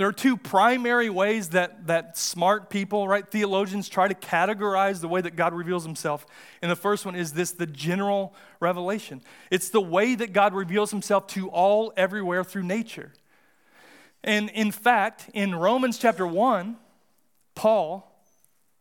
There 0.00 0.08
are 0.08 0.12
two 0.12 0.38
primary 0.38 1.10
ways 1.10 1.50
that, 1.50 1.88
that 1.88 2.16
smart 2.16 2.70
people, 2.70 3.06
right, 3.06 3.30
theologians 3.30 3.86
try 3.86 4.08
to 4.08 4.14
categorize 4.14 5.02
the 5.02 5.08
way 5.08 5.20
that 5.20 5.36
God 5.36 5.52
reveals 5.52 5.84
himself. 5.84 6.24
And 6.62 6.70
the 6.70 6.74
first 6.74 7.04
one 7.04 7.14
is 7.14 7.34
this 7.34 7.52
the 7.52 7.66
general 7.66 8.34
revelation. 8.60 9.20
It's 9.50 9.68
the 9.68 9.82
way 9.82 10.14
that 10.14 10.32
God 10.32 10.54
reveals 10.54 10.90
himself 10.90 11.26
to 11.26 11.50
all 11.50 11.92
everywhere 11.98 12.44
through 12.44 12.62
nature. 12.62 13.12
And 14.24 14.48
in 14.48 14.70
fact, 14.70 15.28
in 15.34 15.54
Romans 15.54 15.98
chapter 15.98 16.26
1, 16.26 16.78
Paul, 17.54 18.10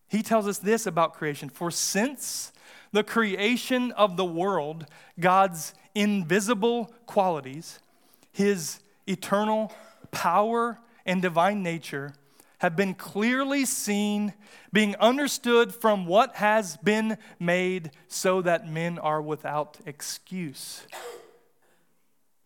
he 0.07 0.23
tells 0.23 0.47
us 0.47 0.59
this 0.59 0.87
about 0.87 1.15
creation. 1.15 1.49
For 1.49 1.69
since 1.69 2.53
the 2.93 3.03
creation 3.03 3.91
of 3.91 4.15
the 4.15 4.23
world, 4.23 4.85
God's 5.19 5.73
invisible 5.93 6.93
qualities, 7.07 7.79
his 8.31 8.79
eternal 9.05 9.73
power 10.11 10.79
and 11.09 11.23
divine 11.23 11.63
nature 11.63 12.13
have 12.59 12.75
been 12.75 12.93
clearly 12.93 13.65
seen, 13.65 14.33
being 14.71 14.95
understood 14.97 15.73
from 15.73 16.05
what 16.05 16.35
has 16.35 16.77
been 16.77 17.17
made, 17.39 17.89
so 18.07 18.41
that 18.43 18.69
men 18.69 18.99
are 18.99 19.21
without 19.21 19.77
excuse. 19.85 20.83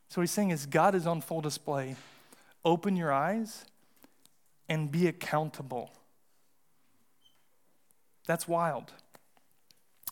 So 0.07 0.21
he's 0.21 0.31
saying 0.31 0.51
is 0.51 0.65
God 0.65 0.95
is 0.95 1.05
on 1.05 1.19
full 1.19 1.41
display. 1.41 1.97
Open 2.63 2.95
your 2.95 3.11
eyes 3.11 3.65
and 4.69 4.89
be 4.89 5.07
accountable. 5.07 5.91
That's 8.25 8.47
wild. 8.47 8.93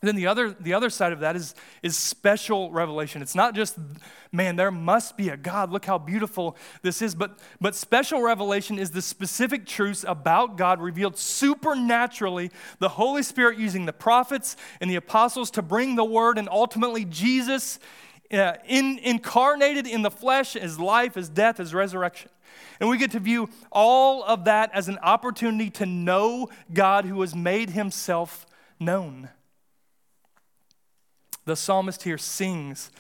And 0.02 0.08
then 0.08 0.16
the 0.16 0.26
other, 0.26 0.50
the 0.50 0.74
other 0.74 0.90
side 0.90 1.14
of 1.14 1.20
that 1.20 1.36
is, 1.36 1.54
is 1.84 1.96
special 1.96 2.72
revelation. 2.72 3.22
It's 3.22 3.36
not 3.36 3.54
just, 3.54 3.78
man, 4.32 4.56
there 4.56 4.72
must 4.72 5.16
be 5.16 5.30
a 5.30 5.38
God. 5.38 5.72
Look 5.72 5.86
how 5.86 6.00
beautiful 6.00 6.58
this 6.82 7.04
is. 7.04 7.14
But, 7.14 7.38
but 7.60 7.76
special 7.76 8.20
revelation 8.24 8.80
is 8.80 8.90
the 8.90 9.02
specific 9.04 9.68
truths 9.68 10.04
about 10.08 10.58
God 10.58 10.82
revealed 10.82 11.18
supernaturally, 11.18 12.50
the 12.80 12.90
Holy 12.90 13.22
Spirit 13.22 13.60
using 13.60 13.86
the 13.86 13.94
prophets 13.94 14.56
and 14.80 14.90
the 14.90 14.96
apostles 14.96 15.52
to 15.52 15.62
bring 15.62 15.96
the 15.96 16.06
word, 16.06 16.40
and 16.40 16.50
ultimately 16.50 17.06
Jesus 17.06 17.78
uh, 18.34 18.54
in, 18.68 18.98
incarnated 19.04 19.86
in 19.86 20.02
the 20.02 20.12
flesh, 20.12 20.56
as 20.56 20.80
life, 20.80 21.16
as 21.16 21.30
death, 21.30 21.60
as 21.60 21.76
resurrection. 21.76 22.32
And 22.80 22.90
we 22.90 22.98
get 22.98 23.12
to 23.12 23.20
view 23.20 23.50
all 23.72 24.24
of 24.24 24.46
that 24.46 24.72
as 24.74 24.88
an 24.88 24.98
opportunity 25.04 25.70
to 25.72 25.86
know 25.86 26.50
God 26.74 27.06
who 27.06 27.22
has 27.22 27.36
made 27.36 27.70
himself 27.70 28.48
known. 28.80 29.30
The 31.46 31.56
psalmist 31.56 32.04
here 32.04 32.18
sings 32.18 32.92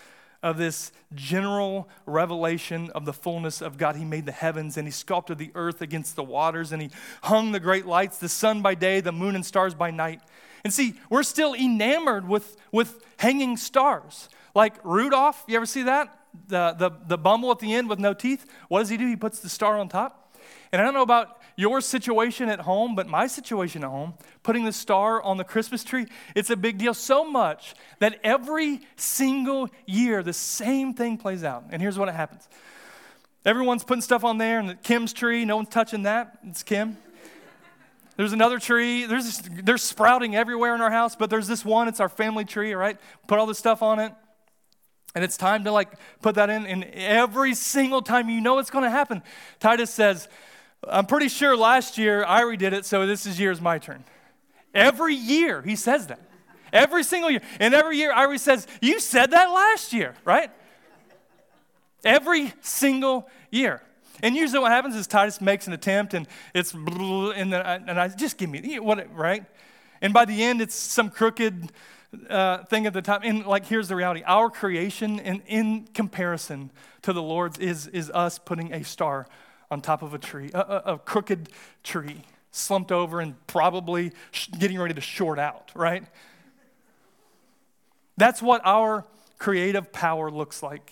of 0.44 0.58
this 0.58 0.92
general 1.14 1.88
revelation 2.06 2.90
of 2.96 3.06
the 3.06 3.14
fullness 3.14 3.62
of 3.62 3.78
God. 3.78 3.96
He 3.96 4.06
made 4.06 4.26
the 4.26 4.32
heavens 4.32 4.78
and 4.78 4.88
he 4.88 4.92
sculpted 4.92 5.38
the 5.38 5.52
earth 5.54 5.82
against 5.82 6.16
the 6.16 6.24
waters 6.24 6.72
and 6.72 6.82
he 6.82 6.90
hung 7.24 7.52
the 7.52 7.60
great 7.60 7.86
lights, 7.86 8.18
the 8.18 8.30
sun 8.30 8.62
by 8.62 8.74
day, 8.74 9.02
the 9.02 9.12
moon 9.12 9.36
and 9.36 9.46
stars 9.46 9.76
by 9.76 9.92
night. 9.92 10.22
And 10.64 10.74
see, 10.74 10.96
we're 11.10 11.24
still 11.24 11.54
enamored 11.54 12.28
with, 12.28 12.58
with 12.72 13.04
hanging 13.18 13.58
stars. 13.58 14.30
Like 14.56 14.76
Rudolph, 14.84 15.44
you 15.48 15.56
ever 15.56 15.66
see 15.66 15.84
that? 15.84 16.18
The, 16.48 16.74
the, 16.78 16.92
the 17.08 17.18
bumble 17.18 17.52
at 17.52 17.60
the 17.60 17.74
end 17.74 17.90
with 17.90 18.00
no 18.00 18.14
teeth. 18.14 18.46
What 18.68 18.80
does 18.80 18.90
he 18.90 18.98
do? 18.98 19.08
He 19.08 19.16
puts 19.16 19.40
the 19.40 19.50
star 19.50 19.78
on 19.78 19.90
top. 19.90 20.36
And 20.72 20.82
I 20.82 20.86
don't 20.86 20.94
know 20.94 21.02
about 21.02 21.41
your 21.62 21.80
situation 21.80 22.50
at 22.50 22.62
home, 22.62 22.96
but 22.96 23.08
my 23.08 23.28
situation 23.28 23.84
at 23.84 23.90
home, 23.90 24.16
putting 24.42 24.66
the 24.66 24.74
star 24.74 25.22
on 25.22 25.38
the 25.38 25.44
Christmas 25.44 25.84
tree, 25.84 26.08
it's 26.36 26.50
a 26.50 26.58
big 26.58 26.80
deal 26.80 26.96
so 26.96 27.24
much 27.24 27.76
that 28.00 28.20
every 28.24 28.82
single 28.96 29.70
year 29.86 30.24
the 30.24 30.34
same 30.34 30.96
thing 30.96 31.18
plays 31.18 31.44
out. 31.44 31.66
And 31.70 31.80
here's 31.80 32.00
what 32.00 32.10
happens 32.10 32.50
everyone's 33.46 33.84
putting 33.84 34.02
stuff 34.02 34.24
on 34.24 34.40
there, 34.40 34.60
and 34.60 34.82
Kim's 34.82 35.14
tree, 35.14 35.46
no 35.46 35.56
one's 35.56 35.70
touching 35.70 36.04
that. 36.04 36.40
It's 36.48 36.64
Kim. 36.64 36.98
There's 38.18 38.34
another 38.34 38.60
tree. 38.60 39.06
There's 39.06 39.26
this, 39.26 39.64
they're 39.64 39.78
sprouting 39.78 40.36
everywhere 40.36 40.76
in 40.76 40.82
our 40.82 40.92
house, 40.92 41.16
but 41.16 41.30
there's 41.30 41.48
this 41.48 41.64
one. 41.64 41.88
It's 41.88 42.00
our 42.00 42.10
family 42.10 42.46
tree, 42.46 42.74
right? 42.74 43.00
Put 43.28 43.40
all 43.40 43.46
this 43.46 43.58
stuff 43.58 43.82
on 43.82 44.00
it. 44.00 44.14
And 45.14 45.24
it's 45.24 45.38
time 45.38 45.64
to 45.66 45.72
like 45.72 45.90
put 46.22 46.36
that 46.36 46.50
in. 46.50 46.66
And 46.66 46.84
every 46.86 47.54
single 47.54 48.02
time 48.02 48.30
you 48.30 48.42
know 48.42 48.60
it's 48.60 48.70
going 48.70 48.84
to 48.84 48.90
happen, 48.90 49.22
Titus 49.60 49.90
says, 49.92 50.28
I'm 50.88 51.06
pretty 51.06 51.28
sure 51.28 51.56
last 51.56 51.98
year 51.98 52.26
Irie 52.26 52.58
did 52.58 52.74
it, 52.74 52.86
so 52.86 53.06
this 53.06 53.26
is 53.26 53.40
year's 53.40 53.62
my 53.62 53.78
turn. 53.78 54.04
Every 54.74 55.16
year 55.16 55.62
he 55.62 55.76
says 55.76 56.08
that. 56.08 56.20
Every 56.74 57.04
single 57.04 57.30
year. 57.30 57.42
And 57.60 57.74
every 57.74 57.98
year 57.98 58.14
Irie 58.14 58.40
says, 58.40 58.66
You 58.82 59.00
said 59.00 59.32
that 59.32 59.52
last 59.52 59.94
year, 59.94 60.16
right? 60.24 60.50
Every 62.04 62.54
single 62.62 63.30
year. 63.52 63.82
And 64.24 64.36
usually 64.36 64.60
what 64.60 64.72
happens 64.72 64.96
is 64.96 65.08
Titus 65.08 65.42
makes 65.42 65.68
an 65.68 65.74
attempt 65.74 66.14
and 66.14 66.28
it's 66.54 66.74
and, 66.74 67.54
I, 67.54 67.82
and 67.88 68.00
I 68.00 68.08
just 68.08 68.38
give 68.38 68.50
me 68.50 68.80
what 68.80 69.14
right? 69.16 69.46
And 70.02 70.14
by 70.14 70.26
the 70.26 70.44
end 70.44 70.62
it's 70.62 70.76
some 70.76 71.10
crooked 71.10 71.72
uh, 72.30 72.64
thing 72.66 72.86
at 72.86 72.94
the 72.94 73.02
top. 73.02 73.22
And 73.24 73.46
like 73.46 73.66
here's 73.66 73.88
the 73.88 73.96
reality: 73.96 74.24
our 74.26 74.50
creation, 74.50 75.20
in, 75.20 75.42
in 75.48 75.88
comparison 75.94 76.72
to 77.04 77.14
the 77.14 77.22
Lord's, 77.22 77.58
is 77.58 77.88
is 77.88 78.10
us 78.12 78.40
putting 78.40 78.74
a 78.74 78.84
star 78.84 79.28
on 79.72 79.82
top 79.82 80.04
of 80.04 80.14
a 80.14 80.20
tree, 80.20 80.52
a, 80.54 80.60
a, 80.60 80.94
a 80.94 81.00
crooked 81.00 81.50
tree, 81.84 82.22
slumped 82.52 82.92
over 82.92 83.22
and 83.22 83.36
probably 83.48 84.12
sh- 84.32 84.50
getting 84.60 84.78
ready 84.78 84.94
to 84.94 85.02
short 85.02 85.40
out, 85.40 85.72
right? 85.74 86.04
That's 88.18 88.42
what 88.42 88.62
our 88.66 89.06
creative 89.40 89.92
power 89.92 90.30
looks 90.30 90.62
like 90.62 90.92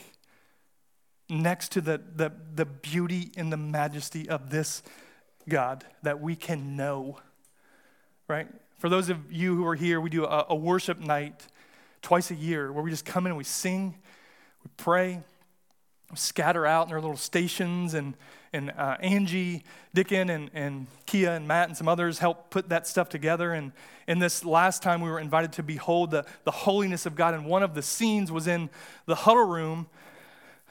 next 1.29 1.73
to 1.73 1.81
the, 1.81 2.01
the, 2.15 2.31
the 2.55 2.65
beauty 2.65 3.31
and 3.37 3.51
the 3.51 3.57
majesty 3.57 4.27
of 4.27 4.49
this 4.49 4.81
God 5.47 5.83
that 6.01 6.21
we 6.21 6.35
can 6.35 6.75
know, 6.75 7.19
right? 8.27 8.47
For 8.79 8.89
those 8.89 9.09
of 9.09 9.31
you 9.31 9.55
who 9.55 9.67
are 9.67 9.75
here, 9.75 9.99
we 9.99 10.09
do 10.09 10.25
a, 10.25 10.45
a 10.49 10.55
worship 10.55 10.99
night 10.99 11.45
twice 12.01 12.31
a 12.31 12.35
year 12.35 12.71
where 12.71 12.83
we 12.83 12.89
just 12.89 13.05
come 13.05 13.25
in 13.25 13.31
and 13.31 13.37
we 13.37 13.43
sing, 13.43 13.95
we 14.63 14.71
pray, 14.77 15.21
we 16.09 16.17
scatter 16.17 16.65
out 16.65 16.87
in 16.87 16.93
our 16.93 17.01
little 17.01 17.17
stations 17.17 17.93
and 17.93 18.15
and 18.53 18.71
uh, 18.71 18.97
Angie 18.99 19.63
Dickin 19.95 20.29
and, 20.29 20.49
and 20.53 20.87
Kia 21.05 21.31
and 21.31 21.47
Matt 21.47 21.69
and 21.69 21.77
some 21.77 21.87
others 21.87 22.19
helped 22.19 22.49
put 22.49 22.69
that 22.69 22.87
stuff 22.87 23.09
together. 23.09 23.53
And 23.53 23.71
in 24.07 24.19
this 24.19 24.43
last 24.43 24.81
time, 24.81 25.01
we 25.01 25.09
were 25.09 25.19
invited 25.19 25.53
to 25.53 25.63
behold 25.63 26.11
the, 26.11 26.25
the 26.43 26.51
holiness 26.51 27.05
of 27.05 27.15
God. 27.15 27.33
And 27.33 27.45
one 27.45 27.63
of 27.63 27.75
the 27.75 27.81
scenes 27.81 28.31
was 28.31 28.47
in 28.47 28.69
the 29.05 29.15
huddle 29.15 29.45
room. 29.45 29.87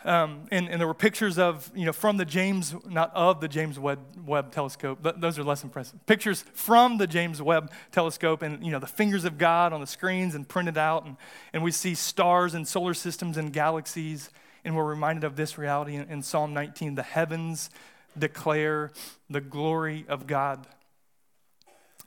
Um, 0.05 0.47
and, 0.53 0.69
and 0.69 0.81
there 0.81 0.87
were 0.87 0.95
pictures 0.95 1.39
of, 1.39 1.71
you 1.75 1.85
know, 1.85 1.93
from 1.93 2.19
the 2.19 2.25
James, 2.25 2.75
not 2.89 3.13
of 3.15 3.41
the 3.41 3.49
James 3.49 3.81
Webb, 3.81 3.99
Webb 4.25 4.53
telescope, 4.53 5.01
those 5.17 5.41
are 5.41 5.45
less 5.45 5.65
impressive. 5.65 6.05
Pictures 6.07 6.45
from 6.55 6.99
the 6.99 7.07
James 7.07 7.43
Webb 7.43 7.73
telescope 7.91 8.43
and, 8.43 8.65
you 8.65 8.71
know, 8.71 8.79
the 8.79 8.87
fingers 8.87 9.25
of 9.25 9.39
God 9.39 9.73
on 9.73 9.81
the 9.81 9.89
screens 9.89 10.37
and 10.37 10.49
printed 10.49 10.79
out. 10.79 11.05
And, 11.05 11.17
and 11.53 11.65
we 11.65 11.73
see 11.73 11.97
stars 11.97 12.55
and 12.55 12.67
solar 12.67 12.95
systems 12.95 13.37
and 13.37 13.53
galaxies 13.53 14.31
and 14.65 14.77
we're 14.77 14.85
reminded 14.85 15.25
of 15.25 15.37
this 15.37 15.59
reality 15.59 15.97
in, 15.97 16.09
in 16.09 16.23
Psalm 16.23 16.53
19 16.55 16.95
the 16.95 17.03
heavens 17.03 17.71
declare 18.17 18.91
the 19.31 19.41
glory 19.41 20.05
of 20.09 20.27
God, 20.27 20.67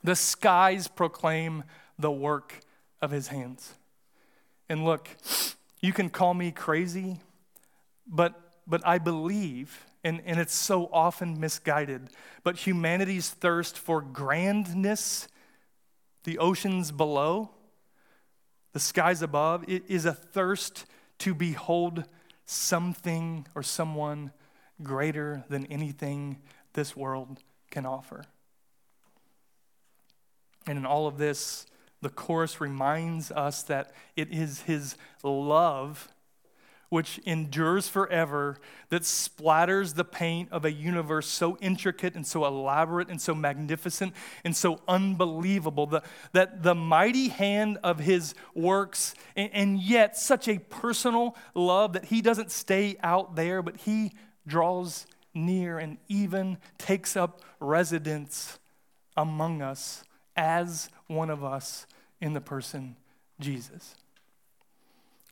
the 0.02 0.16
skies 0.16 0.88
proclaim 0.88 1.64
the 1.98 2.10
work 2.10 2.60
of 3.00 3.10
his 3.10 3.28
hands. 3.28 3.74
And 4.68 4.84
look, 4.84 5.08
you 5.80 5.92
can 5.92 6.10
call 6.10 6.34
me 6.34 6.50
crazy, 6.50 7.20
but, 8.06 8.34
but 8.66 8.80
I 8.86 8.98
believe, 8.98 9.84
and, 10.04 10.22
and 10.24 10.40
it's 10.40 10.54
so 10.54 10.88
often 10.92 11.38
misguided, 11.38 12.10
but 12.42 12.66
humanity's 12.66 13.30
thirst 13.30 13.78
for 13.78 14.00
grandness, 14.00 15.28
the 16.24 16.38
oceans 16.38 16.92
below, 16.92 17.50
the 18.72 18.80
skies 18.80 19.22
above, 19.22 19.64
it 19.68 19.84
is 19.88 20.04
a 20.04 20.12
thirst 20.12 20.86
to 21.18 21.34
behold 21.34 22.04
something 22.52 23.46
or 23.54 23.62
someone 23.62 24.32
greater 24.82 25.44
than 25.48 25.66
anything 25.66 26.38
this 26.74 26.96
world 26.96 27.42
can 27.70 27.86
offer. 27.86 28.24
And 30.66 30.78
in 30.78 30.86
all 30.86 31.06
of 31.06 31.18
this, 31.18 31.66
the 32.00 32.08
chorus 32.08 32.60
reminds 32.60 33.30
us 33.30 33.62
that 33.64 33.92
it 34.16 34.30
is 34.30 34.62
His 34.62 34.96
love 35.22 36.08
which 36.92 37.18
endures 37.24 37.88
forever, 37.88 38.58
that 38.90 39.00
splatters 39.00 39.94
the 39.94 40.04
paint 40.04 40.46
of 40.52 40.66
a 40.66 40.70
universe 40.70 41.26
so 41.26 41.56
intricate 41.62 42.14
and 42.14 42.26
so 42.26 42.44
elaborate 42.44 43.08
and 43.08 43.18
so 43.18 43.34
magnificent 43.34 44.12
and 44.44 44.54
so 44.54 44.78
unbelievable, 44.86 45.86
the, 45.86 46.02
that 46.32 46.62
the 46.62 46.74
mighty 46.74 47.28
hand 47.28 47.78
of 47.82 47.98
his 47.98 48.34
works, 48.54 49.14
and, 49.34 49.48
and 49.54 49.80
yet 49.80 50.18
such 50.18 50.48
a 50.48 50.58
personal 50.58 51.34
love 51.54 51.94
that 51.94 52.04
he 52.04 52.20
doesn't 52.20 52.50
stay 52.50 52.94
out 53.02 53.36
there, 53.36 53.62
but 53.62 53.78
he 53.78 54.12
draws 54.46 55.06
near 55.32 55.78
and 55.78 55.96
even 56.08 56.58
takes 56.76 57.16
up 57.16 57.40
residence 57.58 58.58
among 59.16 59.62
us 59.62 60.04
as 60.36 60.90
one 61.06 61.30
of 61.30 61.42
us 61.42 61.86
in 62.20 62.34
the 62.34 62.40
person 62.42 62.96
Jesus. 63.40 63.94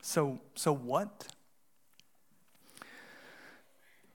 So, 0.01 0.41
so 0.55 0.73
what? 0.73 1.27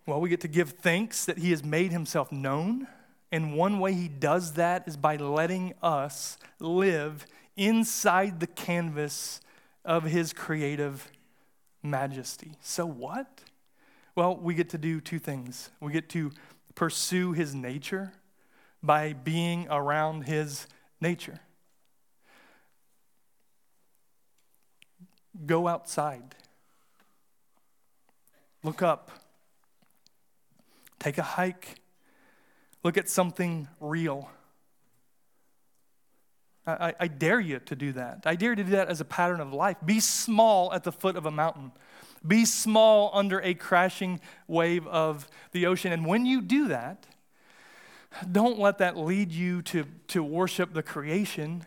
Well, 0.06 0.20
we 0.20 0.28
get 0.28 0.40
to 0.42 0.48
give 0.48 0.70
thanks 0.70 1.24
that 1.24 1.38
he 1.38 1.50
has 1.50 1.64
made 1.64 1.90
himself 1.90 2.30
known. 2.30 2.86
And 3.32 3.56
one 3.56 3.80
way 3.80 3.92
he 3.92 4.06
does 4.06 4.52
that 4.52 4.86
is 4.86 4.96
by 4.96 5.16
letting 5.16 5.74
us 5.82 6.38
live 6.60 7.26
inside 7.56 8.38
the 8.38 8.46
canvas 8.46 9.40
of 9.84 10.04
his 10.04 10.32
creative 10.32 11.10
majesty. 11.82 12.52
So, 12.62 12.86
what? 12.86 13.42
Well, 14.14 14.36
we 14.36 14.54
get 14.54 14.70
to 14.70 14.78
do 14.78 15.00
two 15.00 15.18
things. 15.18 15.70
We 15.80 15.92
get 15.92 16.08
to 16.10 16.30
pursue 16.76 17.32
his 17.32 17.52
nature 17.54 18.12
by 18.82 19.12
being 19.12 19.66
around 19.68 20.22
his 20.22 20.68
nature. 21.00 21.40
Go 25.44 25.66
outside. 25.66 26.36
Look 28.62 28.82
up. 28.82 29.10
Take 30.98 31.18
a 31.18 31.22
hike. 31.22 31.80
Look 32.82 32.96
at 32.96 33.08
something 33.08 33.68
real. 33.80 34.30
I, 36.66 36.94
I, 36.98 37.06
dare 37.06 37.38
you 37.38 37.60
to 37.60 37.76
do 37.76 37.92
that. 37.92 38.22
I 38.26 38.34
dare 38.34 38.50
you 38.50 38.56
to 38.56 38.64
do 38.64 38.70
that 38.72 38.88
as 38.88 39.00
a 39.00 39.04
pattern 39.04 39.40
of 39.40 39.52
life. 39.52 39.76
Be 39.84 40.00
small 40.00 40.72
at 40.72 40.82
the 40.82 40.90
foot 40.90 41.14
of 41.16 41.24
a 41.24 41.30
mountain. 41.30 41.70
Be 42.26 42.44
small 42.44 43.10
under 43.14 43.40
a 43.40 43.54
crashing 43.54 44.20
wave 44.48 44.86
of 44.88 45.28
the 45.52 45.66
ocean. 45.66 45.92
And 45.92 46.04
when 46.04 46.26
you 46.26 46.42
do 46.42 46.68
that, 46.68 47.06
don't 48.30 48.58
let 48.58 48.78
that 48.78 48.96
lead 48.96 49.30
you 49.30 49.62
to, 49.62 49.84
to 50.08 50.24
worship 50.24 50.72
the 50.72 50.82
creation. 50.82 51.64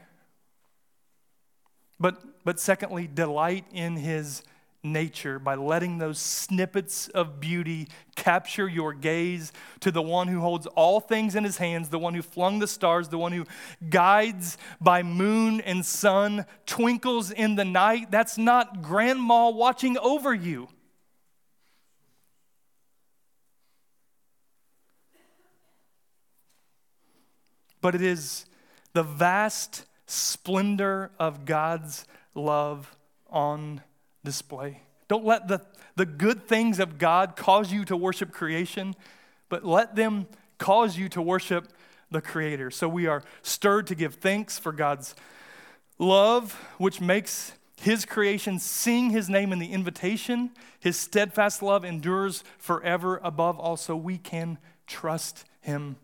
But, 1.97 2.43
but 2.43 2.59
secondly, 2.59 3.07
delight 3.07 3.65
in 3.71 3.95
his 3.95 4.43
nature 4.83 5.39
by 5.39 5.55
letting 5.55 5.97
those 5.97 6.19
snippets 6.19 7.07
of 7.09 7.39
beauty 7.39 7.87
capture 8.15 8.67
your 8.67 8.93
gaze 8.93 9.51
to 9.81 9.91
the 9.91 10.01
one 10.01 10.27
who 10.27 10.39
holds 10.39 10.65
all 10.67 10.99
things 10.99 11.35
in 11.35 11.43
his 11.43 11.57
hands, 11.57 11.89
the 11.89 11.99
one 11.99 12.13
who 12.13 12.21
flung 12.21 12.59
the 12.59 12.67
stars, 12.67 13.09
the 13.09 13.17
one 13.17 13.31
who 13.31 13.45
guides 13.89 14.57
by 14.79 15.03
moon 15.03 15.61
and 15.61 15.85
sun, 15.85 16.45
twinkles 16.65 17.31
in 17.31 17.55
the 17.55 17.65
night. 17.65 18.11
That's 18.11 18.37
not 18.37 18.81
grandma 18.81 19.49
watching 19.49 19.97
over 19.97 20.33
you. 20.33 20.69
But 27.81 27.95
it 27.95 28.01
is 28.01 28.45
the 28.93 29.03
vast 29.03 29.85
splendor 30.05 31.11
of 31.19 31.45
God's 31.45 32.05
love 32.33 32.95
on 33.29 33.81
display. 34.23 34.81
Don't 35.07 35.25
let 35.25 35.47
the, 35.47 35.61
the 35.95 36.05
good 36.05 36.47
things 36.47 36.79
of 36.79 36.97
God 36.97 37.35
cause 37.35 37.71
you 37.71 37.83
to 37.85 37.97
worship 37.97 38.31
creation, 38.31 38.95
but 39.49 39.65
let 39.65 39.95
them 39.95 40.27
cause 40.57 40.97
you 40.97 41.09
to 41.09 41.21
worship 41.21 41.67
the 42.11 42.21
Creator. 42.21 42.71
So 42.71 42.87
we 42.87 43.07
are 43.07 43.23
stirred 43.41 43.87
to 43.87 43.95
give 43.95 44.15
thanks 44.15 44.59
for 44.59 44.71
God's 44.71 45.15
love, 45.97 46.53
which 46.77 47.01
makes 47.01 47.53
His 47.81 48.05
creation 48.05 48.59
sing 48.59 49.09
His 49.09 49.29
name 49.29 49.51
in 49.51 49.59
the 49.59 49.71
invitation. 49.71 50.51
His 50.79 50.97
steadfast 50.97 51.61
love 51.61 51.83
endures 51.83 52.43
forever. 52.57 53.19
Above 53.23 53.59
all, 53.59 53.77
so 53.77 53.95
we 53.95 54.17
can 54.17 54.57
trust 54.87 55.45
Him 55.61 55.97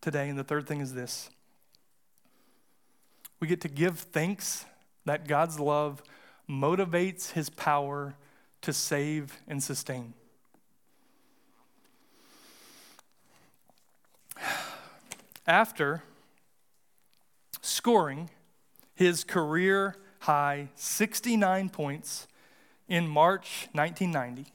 today. 0.00 0.28
And 0.28 0.38
the 0.38 0.44
third 0.44 0.66
thing 0.66 0.80
is 0.80 0.94
this 0.94 1.30
we 3.40 3.48
get 3.48 3.62
to 3.62 3.68
give 3.68 3.98
thanks 3.98 4.66
that 5.06 5.26
God's 5.26 5.58
love 5.58 6.02
motivates 6.50 7.32
his 7.32 7.48
power 7.48 8.14
to 8.62 8.72
save 8.72 9.38
and 9.46 9.62
sustain. 9.62 10.14
After 15.46 16.02
scoring 17.62 18.30
his 18.94 19.22
career 19.24 19.96
high 20.20 20.68
69 20.74 21.68
points 21.70 22.26
in 22.88 23.06
March 23.06 23.68
1990, 23.72 24.52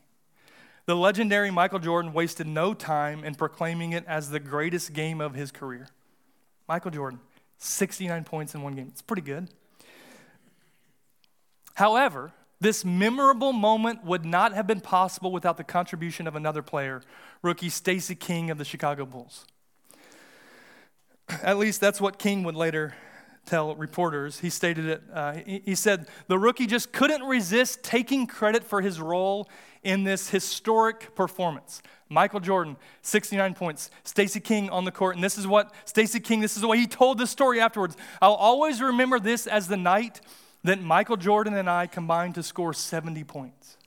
the 0.86 0.96
legendary 0.96 1.50
Michael 1.50 1.80
Jordan 1.80 2.14
wasted 2.14 2.46
no 2.46 2.76
time 2.76 3.24
in 3.24 3.34
proclaiming 3.34 3.94
it 3.94 4.06
as 4.06 4.30
the 4.30 4.40
greatest 4.40 4.94
game 4.94 5.20
of 5.20 5.34
his 5.34 5.52
career. 5.52 5.88
Michael 6.68 6.92
Jordan, 6.92 7.20
69 7.58 8.24
points 8.24 8.54
in 8.54 8.62
one 8.62 8.76
game. 8.76 8.90
It's 8.92 9.02
pretty 9.02 9.24
good. 9.24 9.50
However, 11.76 12.32
this 12.60 12.84
memorable 12.84 13.54
moment 13.54 14.04
would 14.04 14.26
not 14.26 14.54
have 14.54 14.66
been 14.66 14.82
possible 14.82 15.32
without 15.32 15.58
the 15.58 15.64
contribution 15.64 16.26
of 16.26 16.36
another 16.36 16.62
player, 16.62 17.02
rookie 17.42 17.70
Stacy 17.70 18.16
King 18.16 18.50
of 18.50 18.58
the 18.58 18.66
Chicago 18.66 19.06
Bulls. 19.06 19.46
At 21.44 21.58
least 21.58 21.82
that's 21.82 22.00
what 22.00 22.18
King 22.18 22.44
would 22.44 22.56
later 22.56 22.96
tell 23.46 23.76
reporters. 23.76 24.40
He 24.40 24.50
stated 24.50 24.86
it. 24.86 25.04
Uh, 25.14 25.34
he, 25.46 25.62
he 25.66 25.76
said, 25.76 26.08
The 26.28 26.40
rookie 26.40 26.66
just 26.66 26.92
couldn't 26.92 27.24
resist 27.24 27.84
taking 27.84 28.26
credit 28.26 28.64
for 28.64 28.82
his 28.82 29.00
role 29.00 29.50
in 29.84 30.04
this 30.04 30.30
historic 30.30 31.14
performance. 31.16 31.82
Michael 32.10 32.40
Jordan, 32.40 32.78
69 33.02 33.54
points. 33.54 33.90
Stacy 34.04 34.40
King 34.40 34.70
on 34.70 34.86
the 34.86 34.92
court. 34.92 35.16
And 35.16 35.24
this 35.24 35.38
is 35.38 35.46
what 35.46 35.74
Stacy 35.86 36.20
King, 36.20 36.40
this 36.40 36.56
is 36.56 36.62
the 36.62 36.68
way 36.68 36.78
he 36.78 36.88
told 36.88 37.18
the 37.18 37.28
story 37.28 37.60
afterwards. 37.60 37.98
I'll 38.22 38.34
always 38.34 38.82
remember 38.82 39.20
this 39.20 39.46
as 39.46 39.68
the 39.68 39.78
night 39.78 40.22
that 40.66 40.82
Michael 40.82 41.16
Jordan 41.16 41.54
and 41.54 41.70
I 41.70 41.86
combined 41.86 42.34
to 42.36 42.44
score 42.44 42.74
70 42.74 43.24
points. 43.24 43.78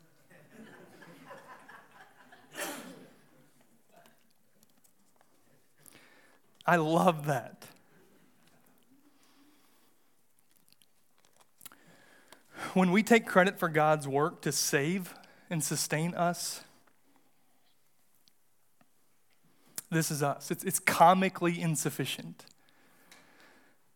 I 6.65 6.77
love 6.77 7.27
that. 7.27 7.67
When 12.75 12.93
we 12.93 13.03
take 13.03 13.27
credit 13.27 13.59
for 13.59 13.69
God's 13.69 14.07
work 14.07 14.41
to 14.43 14.53
save 14.53 15.15
and 15.51 15.65
sustain 15.65 16.15
us, 16.15 16.63
this 19.91 20.13
is 20.13 20.23
us. 20.23 20.53
It's, 20.53 20.63
it's 20.63 20.79
comically 20.79 21.61
insufficient. 21.61 22.45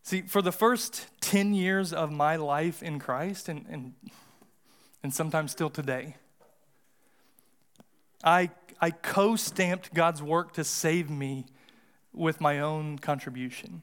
See, 0.03 0.23
for 0.23 0.43
the 0.43 0.53
first 0.53 1.07
10 1.21 1.55
years 1.55 1.93
of 1.93 2.11
my 2.11 2.37
life 2.37 2.83
in 2.83 2.99
Christ, 2.99 3.49
and, 3.49 3.65
and, 3.69 3.95
and 5.03 5.15
sometimes 5.15 5.53
still 5.53 5.71
today, 5.71 6.17
I, 8.25 8.51
I 8.81 8.91
co 8.91 9.37
stamped 9.37 9.95
God's 9.95 10.23
work 10.23 10.55
to 10.55 10.65
save 10.65 11.09
me 11.09 11.47
with 12.13 12.41
my 12.41 12.59
own 12.59 12.99
contribution. 12.99 13.83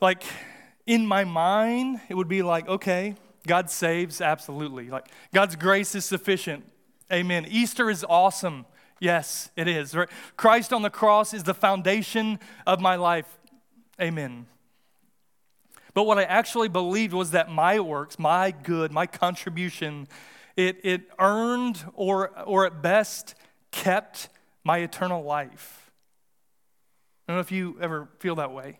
Like, 0.00 0.22
in 0.86 1.06
my 1.06 1.24
mind, 1.24 2.00
it 2.08 2.14
would 2.14 2.28
be 2.28 2.42
like, 2.42 2.68
okay, 2.68 3.14
God 3.46 3.70
saves, 3.70 4.20
absolutely. 4.20 4.90
Like, 4.90 5.08
God's 5.32 5.56
grace 5.56 5.94
is 5.94 6.04
sufficient. 6.04 6.64
Amen. 7.10 7.46
Easter 7.48 7.88
is 7.88 8.04
awesome. 8.06 8.66
Yes, 9.00 9.50
it 9.56 9.66
is. 9.66 9.96
Christ 10.36 10.72
on 10.72 10.82
the 10.82 10.90
cross 10.90 11.32
is 11.32 11.44
the 11.44 11.54
foundation 11.54 12.38
of 12.66 12.80
my 12.80 12.96
life. 12.96 13.38
Amen. 14.00 14.46
But 15.94 16.04
what 16.04 16.18
I 16.18 16.24
actually 16.24 16.68
believed 16.68 17.14
was 17.14 17.30
that 17.30 17.50
my 17.50 17.80
works, 17.80 18.18
my 18.18 18.50
good, 18.50 18.92
my 18.92 19.06
contribution, 19.06 20.08
it, 20.54 20.78
it 20.84 21.02
earned 21.18 21.82
or, 21.94 22.38
or 22.40 22.66
at 22.66 22.82
best 22.82 23.34
kept 23.70 24.28
my 24.62 24.78
eternal 24.78 25.22
life. 25.22 25.90
I 27.26 27.32
don't 27.32 27.38
know 27.38 27.40
if 27.40 27.50
you 27.50 27.78
ever 27.80 28.08
feel 28.18 28.34
that 28.34 28.52
way. 28.52 28.78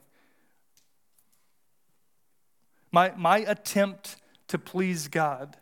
My, 2.93 3.13
my 3.17 3.39
attempt 3.39 4.17
to 4.49 4.59
please 4.59 5.09
God, 5.09 5.57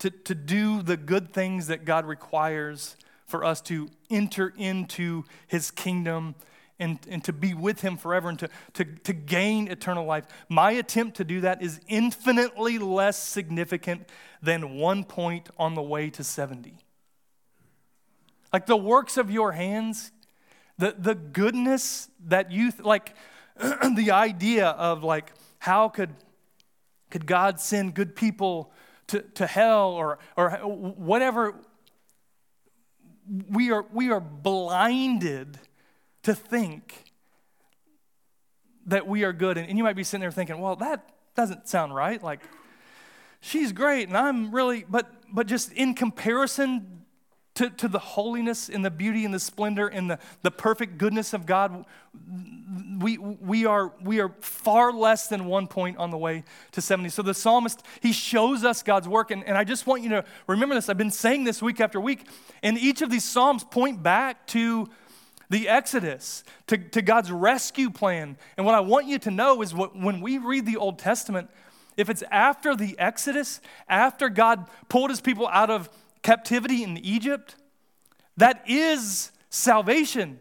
to, 0.00 0.10
to 0.10 0.34
do 0.34 0.82
the 0.82 0.96
good 0.96 1.32
things 1.32 1.68
that 1.68 1.84
God 1.84 2.04
requires 2.04 2.96
for 3.26 3.44
us 3.44 3.60
to 3.62 3.88
enter 4.10 4.52
into 4.56 5.24
his 5.46 5.70
kingdom 5.70 6.34
and, 6.78 6.98
and 7.08 7.22
to 7.24 7.32
be 7.32 7.54
with 7.54 7.80
him 7.80 7.96
forever 7.96 8.28
and 8.28 8.38
to, 8.38 8.48
to, 8.74 8.84
to 8.84 9.12
gain 9.12 9.68
eternal 9.68 10.04
life. 10.04 10.24
My 10.48 10.72
attempt 10.72 11.16
to 11.18 11.24
do 11.24 11.40
that 11.42 11.62
is 11.62 11.80
infinitely 11.88 12.78
less 12.78 13.16
significant 13.16 14.08
than 14.42 14.76
one 14.76 15.04
point 15.04 15.48
on 15.58 15.74
the 15.74 15.82
way 15.82 16.10
to 16.10 16.24
70. 16.24 16.78
Like 18.52 18.66
the 18.66 18.76
works 18.76 19.16
of 19.16 19.30
your 19.30 19.52
hands, 19.52 20.12
the, 20.78 20.94
the 20.98 21.14
goodness 21.14 22.08
that 22.26 22.50
you, 22.50 22.72
like 22.80 23.14
the 23.56 24.10
idea 24.10 24.68
of 24.68 25.04
like, 25.04 25.32
how 25.58 25.88
could, 25.88 26.10
could 27.10 27.26
God 27.26 27.60
send 27.60 27.94
good 27.94 28.16
people 28.16 28.72
to, 29.08 29.20
to 29.20 29.46
hell 29.46 29.90
or, 29.90 30.18
or 30.36 30.50
whatever? 30.50 31.54
We 33.48 33.70
are, 33.70 33.86
we 33.92 34.10
are 34.10 34.20
blinded 34.20 35.58
to 36.24 36.34
think 36.34 37.04
that 38.86 39.06
we 39.06 39.24
are 39.24 39.32
good. 39.32 39.56
And, 39.56 39.78
you 39.78 39.84
might 39.84 39.96
be 39.96 40.04
sitting 40.04 40.20
there 40.20 40.30
thinking, 40.30 40.60
well, 40.60 40.76
that 40.76 41.08
doesn't 41.34 41.68
sound 41.68 41.94
right. 41.94 42.22
Like, 42.22 42.40
she's 43.40 43.72
great 43.72 44.08
and 44.08 44.16
I'm 44.16 44.54
really, 44.54 44.84
but, 44.88 45.10
but 45.32 45.46
just 45.46 45.72
in 45.72 45.94
comparison 45.94 47.04
to, 47.54 47.70
to 47.70 47.86
the 47.86 48.00
holiness 48.00 48.68
and 48.68 48.84
the 48.84 48.90
beauty 48.90 49.24
and 49.24 49.32
the 49.32 49.38
splendor 49.38 49.86
and 49.86 50.10
the, 50.10 50.18
the 50.42 50.50
perfect 50.50 50.98
goodness 50.98 51.32
of 51.32 51.46
God, 51.46 51.84
we, 52.98 53.16
we, 53.16 53.64
are, 53.64 53.92
we 54.02 54.20
are 54.20 54.32
far 54.40 54.92
less 54.92 55.28
than 55.28 55.44
one 55.44 55.68
point 55.68 55.96
on 55.98 56.10
the 56.10 56.18
way 56.18 56.42
to 56.72 56.80
70. 56.80 57.10
So 57.10 57.22
the 57.22 57.32
psalmist, 57.32 57.84
he 58.00 58.12
shows 58.12 58.64
us 58.64 58.82
God's 58.82 59.06
work. 59.06 59.30
And, 59.30 59.44
and 59.44 59.56
I 59.56 59.62
just 59.62 59.86
want 59.86 60.02
you 60.02 60.08
to 60.10 60.24
remember 60.48 60.74
this. 60.74 60.88
I've 60.88 60.98
been 60.98 61.12
saying 61.12 61.44
this 61.44 61.62
week 61.62 61.80
after 61.80 62.00
week. 62.00 62.26
And 62.62 62.76
each 62.76 63.02
of 63.02 63.10
these 63.10 63.24
psalms 63.24 63.62
point 63.62 64.02
back 64.02 64.48
to 64.48 64.88
the 65.54 65.68
Exodus, 65.68 66.42
to, 66.66 66.76
to 66.76 67.00
God's 67.00 67.30
rescue 67.30 67.88
plan. 67.88 68.36
And 68.56 68.66
what 68.66 68.74
I 68.74 68.80
want 68.80 69.06
you 69.06 69.20
to 69.20 69.30
know 69.30 69.62
is 69.62 69.72
what, 69.72 69.96
when 69.96 70.20
we 70.20 70.36
read 70.36 70.66
the 70.66 70.78
Old 70.78 70.98
Testament, 70.98 71.48
if 71.96 72.10
it's 72.10 72.24
after 72.32 72.74
the 72.74 72.98
Exodus, 72.98 73.60
after 73.88 74.28
God 74.28 74.68
pulled 74.88 75.10
his 75.10 75.20
people 75.20 75.46
out 75.46 75.70
of 75.70 75.88
captivity 76.22 76.82
in 76.82 76.98
Egypt, 76.98 77.54
that 78.36 78.64
is 78.66 79.30
salvation, 79.48 80.40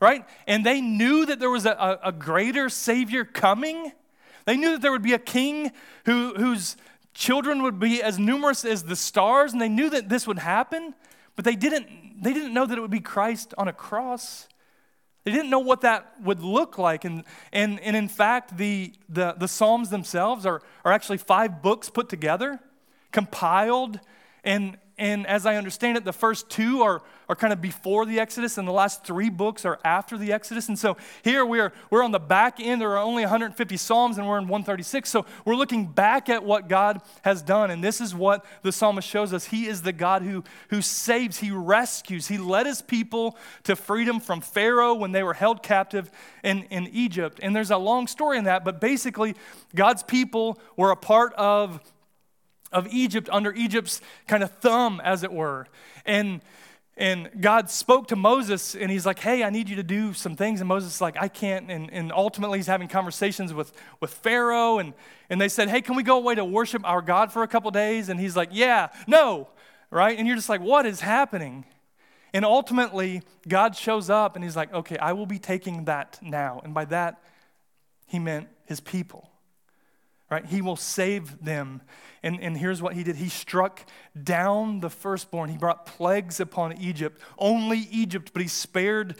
right? 0.00 0.24
And 0.48 0.66
they 0.66 0.80
knew 0.80 1.24
that 1.26 1.38
there 1.38 1.50
was 1.50 1.64
a, 1.64 2.00
a, 2.02 2.10
greater 2.10 2.68
Savior 2.68 3.24
coming. 3.24 3.92
They 4.44 4.56
knew 4.56 4.72
that 4.72 4.82
there 4.82 4.90
would 4.90 5.02
be 5.02 5.14
a 5.14 5.20
king 5.20 5.70
who, 6.04 6.34
whose 6.34 6.76
children 7.14 7.62
would 7.62 7.78
be 7.78 8.02
as 8.02 8.18
numerous 8.18 8.64
as 8.64 8.82
the 8.82 8.96
stars, 8.96 9.52
and 9.52 9.62
they 9.62 9.68
knew 9.68 9.88
that 9.90 10.08
this 10.08 10.26
would 10.26 10.40
happen, 10.40 10.94
but 11.36 11.44
they 11.44 11.54
didn't, 11.54 11.86
they 12.20 12.32
didn't 12.32 12.52
know 12.52 12.66
that 12.66 12.76
it 12.76 12.80
would 12.80 12.90
be 12.90 13.00
Christ 13.00 13.54
on 13.56 13.68
a 13.68 13.72
cross. 13.72 14.48
They 15.24 15.32
didn't 15.32 15.50
know 15.50 15.58
what 15.58 15.82
that 15.82 16.14
would 16.22 16.40
look 16.40 16.78
like. 16.78 17.04
And, 17.04 17.24
and, 17.52 17.80
and 17.80 17.94
in 17.96 18.08
fact, 18.08 18.56
the, 18.56 18.94
the, 19.08 19.34
the 19.38 19.48
Psalms 19.48 19.90
themselves 19.90 20.46
are, 20.46 20.62
are 20.84 20.92
actually 20.92 21.18
five 21.18 21.62
books 21.62 21.90
put 21.90 22.08
together, 22.08 22.60
compiled, 23.12 24.00
and, 24.42 24.78
and 24.98 25.26
as 25.28 25.46
I 25.46 25.56
understand 25.56 25.96
it, 25.96 26.04
the 26.04 26.12
first 26.12 26.50
two 26.50 26.82
are, 26.82 27.02
are 27.28 27.36
kind 27.36 27.52
of 27.52 27.60
before 27.60 28.04
the 28.04 28.18
Exodus, 28.18 28.58
and 28.58 28.66
the 28.66 28.72
last 28.72 29.04
three 29.04 29.30
books 29.30 29.64
are 29.64 29.78
after 29.84 30.18
the 30.18 30.32
Exodus. 30.32 30.68
And 30.68 30.76
so 30.76 30.96
here 31.22 31.46
we're, 31.46 31.72
we're 31.88 32.02
on 32.02 32.10
the 32.10 32.18
back 32.18 32.58
end. 32.58 32.80
There 32.80 32.90
are 32.90 32.98
only 32.98 33.22
150 33.22 33.76
Psalms, 33.76 34.18
and 34.18 34.26
we're 34.26 34.38
in 34.38 34.48
136. 34.48 35.08
So 35.08 35.24
we're 35.44 35.54
looking 35.54 35.86
back 35.86 36.28
at 36.28 36.42
what 36.42 36.68
God 36.68 37.00
has 37.22 37.42
done. 37.42 37.70
And 37.70 37.82
this 37.82 38.00
is 38.00 38.12
what 38.12 38.44
the 38.62 38.72
psalmist 38.72 39.08
shows 39.08 39.32
us 39.32 39.46
He 39.46 39.66
is 39.66 39.82
the 39.82 39.92
God 39.92 40.22
who, 40.22 40.42
who 40.70 40.82
saves, 40.82 41.38
He 41.38 41.52
rescues. 41.52 42.26
He 42.26 42.36
led 42.36 42.66
His 42.66 42.82
people 42.82 43.38
to 43.62 43.76
freedom 43.76 44.18
from 44.18 44.40
Pharaoh 44.40 44.94
when 44.94 45.12
they 45.12 45.22
were 45.22 45.34
held 45.34 45.62
captive 45.62 46.10
in, 46.42 46.64
in 46.64 46.88
Egypt. 46.88 47.38
And 47.40 47.54
there's 47.54 47.70
a 47.70 47.78
long 47.78 48.08
story 48.08 48.36
in 48.36 48.44
that, 48.44 48.64
but 48.64 48.80
basically, 48.80 49.36
God's 49.76 50.02
people 50.02 50.58
were 50.76 50.90
a 50.90 50.96
part 50.96 51.32
of 51.34 51.80
of 52.72 52.86
Egypt 52.88 53.28
under 53.30 53.52
Egypt's 53.52 54.00
kind 54.26 54.42
of 54.42 54.50
thumb, 54.58 55.00
as 55.04 55.22
it 55.22 55.32
were. 55.32 55.66
And 56.04 56.40
and 56.98 57.30
God 57.40 57.70
spoke 57.70 58.08
to 58.08 58.16
Moses 58.16 58.74
and 58.74 58.90
he's 58.90 59.06
like, 59.06 59.20
Hey, 59.20 59.44
I 59.44 59.50
need 59.50 59.68
you 59.68 59.76
to 59.76 59.84
do 59.84 60.12
some 60.12 60.34
things. 60.34 60.60
And 60.60 60.66
Moses 60.66 60.96
is 60.96 61.00
like, 61.00 61.16
I 61.16 61.28
can't. 61.28 61.70
And, 61.70 61.92
and 61.92 62.12
ultimately, 62.12 62.58
he's 62.58 62.66
having 62.66 62.88
conversations 62.88 63.54
with, 63.54 63.72
with 64.00 64.12
Pharaoh. 64.12 64.78
And, 64.78 64.94
and 65.30 65.40
they 65.40 65.48
said, 65.48 65.68
Hey, 65.68 65.80
can 65.80 65.94
we 65.94 66.02
go 66.02 66.16
away 66.16 66.34
to 66.34 66.44
worship 66.44 66.82
our 66.84 67.00
God 67.00 67.32
for 67.32 67.44
a 67.44 67.48
couple 67.48 67.70
days? 67.70 68.08
And 68.08 68.18
he's 68.18 68.36
like, 68.36 68.48
Yeah, 68.50 68.88
no, 69.06 69.48
right? 69.92 70.18
And 70.18 70.26
you're 70.26 70.36
just 70.36 70.48
like, 70.48 70.60
What 70.60 70.86
is 70.86 71.00
happening? 71.00 71.64
And 72.32 72.44
ultimately, 72.44 73.22
God 73.46 73.76
shows 73.76 74.10
up 74.10 74.34
and 74.34 74.44
he's 74.44 74.56
like, 74.56 74.74
Okay, 74.74 74.98
I 74.98 75.12
will 75.12 75.26
be 75.26 75.38
taking 75.38 75.84
that 75.84 76.18
now. 76.20 76.60
And 76.64 76.74
by 76.74 76.84
that, 76.86 77.22
he 78.06 78.18
meant 78.18 78.48
his 78.64 78.80
people 78.80 79.30
right? 80.30 80.44
He 80.44 80.62
will 80.62 80.76
save 80.76 81.44
them. 81.44 81.82
And, 82.22 82.40
and 82.40 82.56
here's 82.56 82.82
what 82.82 82.94
he 82.94 83.04
did 83.04 83.16
he 83.16 83.28
struck 83.28 83.84
down 84.20 84.80
the 84.80 84.90
firstborn. 84.90 85.50
He 85.50 85.56
brought 85.56 85.86
plagues 85.86 86.40
upon 86.40 86.78
Egypt, 86.78 87.20
only 87.38 87.78
Egypt, 87.90 88.30
but 88.32 88.42
he 88.42 88.48
spared 88.48 89.16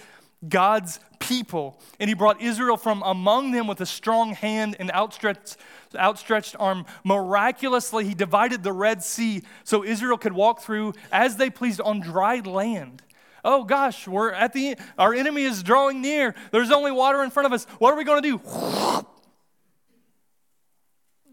God's 0.46 1.00
people. 1.18 1.80
And 1.98 2.08
he 2.08 2.14
brought 2.14 2.40
Israel 2.40 2.76
from 2.76 3.02
among 3.04 3.52
them 3.52 3.66
with 3.66 3.80
a 3.80 3.86
strong 3.86 4.34
hand 4.34 4.76
and 4.78 4.90
outstretched, 4.92 5.56
outstretched 5.96 6.56
arm. 6.58 6.86
Miraculously, 7.04 8.04
he 8.04 8.14
divided 8.14 8.62
the 8.62 8.72
Red 8.72 9.02
Sea 9.02 9.42
so 9.64 9.84
Israel 9.84 10.18
could 10.18 10.32
walk 10.32 10.60
through 10.60 10.94
as 11.10 11.36
they 11.36 11.50
pleased 11.50 11.80
on 11.80 12.00
dry 12.00 12.40
land. 12.40 13.02
Oh 13.44 13.64
gosh, 13.64 14.06
we're 14.08 14.32
at 14.32 14.52
the 14.52 14.76
our 14.98 15.14
enemy 15.14 15.44
is 15.44 15.62
drawing 15.62 16.02
near. 16.02 16.34
There's 16.50 16.70
only 16.70 16.90
water 16.90 17.22
in 17.22 17.30
front 17.30 17.46
of 17.46 17.52
us. 17.52 17.64
What 17.78 17.94
are 17.94 17.96
we 17.96 18.04
going 18.04 18.22
to 18.22 18.38
do? 18.38 19.06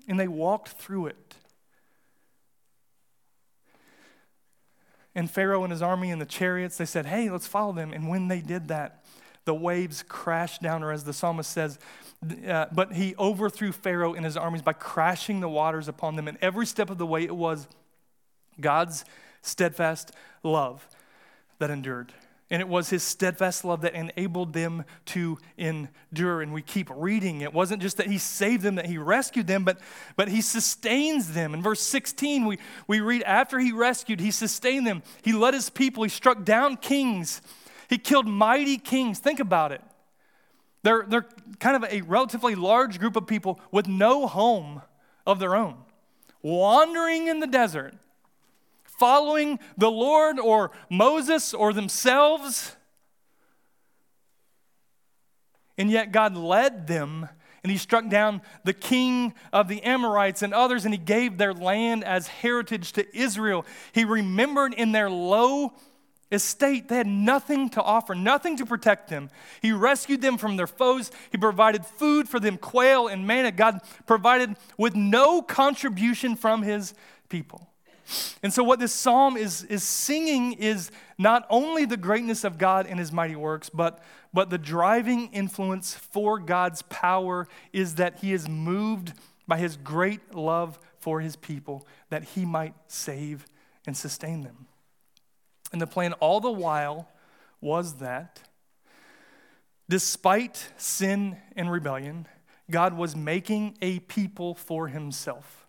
And 0.07 0.19
they 0.19 0.27
walked 0.27 0.69
through 0.69 1.07
it. 1.07 1.35
And 5.15 5.31
Pharaoh 5.31 5.63
and 5.63 5.71
his 5.71 5.81
army 5.81 6.11
and 6.11 6.21
the 6.21 6.25
chariots, 6.25 6.77
they 6.77 6.85
said, 6.85 7.05
Hey, 7.05 7.29
let's 7.29 7.47
follow 7.47 7.71
them. 7.71 7.93
And 7.93 8.09
when 8.09 8.27
they 8.27 8.41
did 8.41 8.67
that, 8.67 9.05
the 9.45 9.53
waves 9.53 10.03
crashed 10.07 10.61
down, 10.61 10.83
or 10.83 10.91
as 10.91 11.03
the 11.03 11.13
psalmist 11.13 11.51
says, 11.51 11.79
uh, 12.47 12.65
but 12.71 12.93
he 12.93 13.15
overthrew 13.17 13.71
Pharaoh 13.71 14.13
and 14.13 14.25
his 14.25 14.35
armies 14.35 14.63
by 14.63 14.73
crashing 14.73 15.39
the 15.39 15.49
waters 15.49 15.87
upon 15.87 16.15
them. 16.15 16.27
And 16.27 16.37
every 16.41 16.65
step 16.65 16.89
of 16.89 16.97
the 16.97 17.05
way, 17.05 17.23
it 17.23 17.35
was 17.35 17.67
God's 18.59 19.05
steadfast 19.41 20.11
love 20.43 20.87
that 21.59 21.69
endured. 21.69 22.11
And 22.51 22.61
it 22.61 22.67
was 22.67 22.91
his 22.91 23.01
steadfast 23.01 23.65
love 23.65 23.81
that 23.81 23.95
enabled 23.95 24.53
them 24.53 24.85
to 25.05 25.39
endure. 25.57 26.43
And 26.43 26.53
we 26.53 26.61
keep 26.61 26.89
reading. 26.95 27.41
It 27.41 27.53
wasn't 27.53 27.81
just 27.81 27.97
that 27.97 28.05
he 28.05 28.19
saved 28.19 28.61
them, 28.61 28.75
that 28.75 28.85
he 28.85 28.99
rescued 28.99 29.47
them, 29.47 29.63
but, 29.63 29.79
but 30.15 30.27
he 30.27 30.41
sustains 30.41 31.33
them. 31.33 31.55
In 31.55 31.63
verse 31.63 31.81
16, 31.81 32.45
we, 32.45 32.59
we 32.87 32.99
read, 32.99 33.23
After 33.23 33.57
he 33.57 33.71
rescued, 33.71 34.19
he 34.19 34.29
sustained 34.29 34.85
them. 34.85 35.01
He 35.23 35.33
led 35.33 35.55
his 35.55 35.71
people. 35.71 36.03
He 36.03 36.09
struck 36.09 36.45
down 36.45 36.77
kings. 36.77 37.41
He 37.89 37.97
killed 37.97 38.27
mighty 38.27 38.77
kings. 38.77 39.17
Think 39.17 39.39
about 39.39 39.71
it. 39.71 39.81
They're, 40.83 41.03
they're 41.07 41.25
kind 41.59 41.83
of 41.83 41.91
a 41.91 42.01
relatively 42.01 42.53
large 42.53 42.99
group 42.99 43.15
of 43.15 43.25
people 43.25 43.59
with 43.71 43.87
no 43.87 44.27
home 44.27 44.83
of 45.25 45.39
their 45.39 45.55
own, 45.55 45.77
wandering 46.43 47.27
in 47.27 47.39
the 47.39 47.47
desert 47.47 47.95
following 48.97 49.59
the 49.77 49.91
Lord 49.91 50.39
or 50.39 50.71
Moses 50.89 51.53
or 51.53 51.73
themselves. 51.73 52.75
And 55.77 55.91
yet 55.91 56.11
God 56.11 56.37
led 56.37 56.87
them 56.87 57.29
and 57.65 57.71
he 57.71 57.79
struck 57.79 58.07
down 58.09 58.43
the 58.63 58.73
king 58.73 59.33
of 59.51 59.67
the 59.67 59.81
Amorites 59.81 60.43
and 60.43 60.53
others, 60.53 60.85
and 60.85 60.93
he 60.93 60.99
gave 60.99 61.39
their 61.39 61.51
land 61.51 62.03
as 62.03 62.27
heritage 62.27 62.91
to 62.91 63.17
Israel. 63.17 63.65
He 63.91 64.05
remembered 64.05 64.75
in 64.75 64.91
their 64.91 65.09
low 65.09 65.73
estate, 66.31 66.89
they 66.89 66.97
had 66.97 67.07
nothing 67.07 67.71
to 67.71 67.81
offer, 67.81 68.13
nothing 68.13 68.57
to 68.57 68.67
protect 68.67 69.09
them. 69.09 69.31
He 69.63 69.71
rescued 69.71 70.21
them 70.21 70.37
from 70.37 70.57
their 70.57 70.67
foes. 70.67 71.09
He 71.31 71.39
provided 71.39 71.83
food 71.87 72.29
for 72.29 72.39
them, 72.39 72.59
quail 72.59 73.07
and 73.07 73.25
manna. 73.25 73.51
God 73.51 73.79
provided 74.05 74.57
with 74.77 74.93
no 74.95 75.41
contribution 75.41 76.35
from 76.35 76.61
his 76.61 76.93
people. 77.29 77.67
And 78.43 78.53
so, 78.53 78.63
what 78.63 78.79
this 78.79 78.93
psalm 78.93 79.37
is, 79.37 79.63
is 79.63 79.83
singing 79.83 80.53
is 80.53 80.91
not 81.17 81.45
only 81.49 81.85
the 81.85 81.97
greatness 81.97 82.43
of 82.43 82.57
God 82.57 82.85
and 82.85 82.99
his 82.99 83.11
mighty 83.11 83.35
works, 83.35 83.69
but, 83.69 84.03
but 84.33 84.49
the 84.49 84.57
driving 84.57 85.31
influence 85.31 85.95
for 85.95 86.39
God's 86.39 86.83
power 86.83 87.47
is 87.73 87.95
that 87.95 88.19
he 88.19 88.33
is 88.33 88.47
moved 88.47 89.13
by 89.47 89.57
his 89.57 89.77
great 89.77 90.35
love 90.35 90.77
for 90.99 91.21
his 91.21 91.35
people, 91.35 91.87
that 92.09 92.23
he 92.23 92.45
might 92.45 92.73
save 92.87 93.45
and 93.87 93.95
sustain 93.97 94.41
them. 94.41 94.67
And 95.71 95.81
the 95.81 95.87
plan 95.87 96.13
all 96.13 96.39
the 96.39 96.51
while 96.51 97.09
was 97.61 97.95
that 97.95 98.41
despite 99.89 100.69
sin 100.77 101.37
and 101.55 101.71
rebellion, 101.71 102.27
God 102.69 102.93
was 102.93 103.15
making 103.15 103.77
a 103.81 103.99
people 103.99 104.55
for 104.55 104.87
himself 104.87 105.64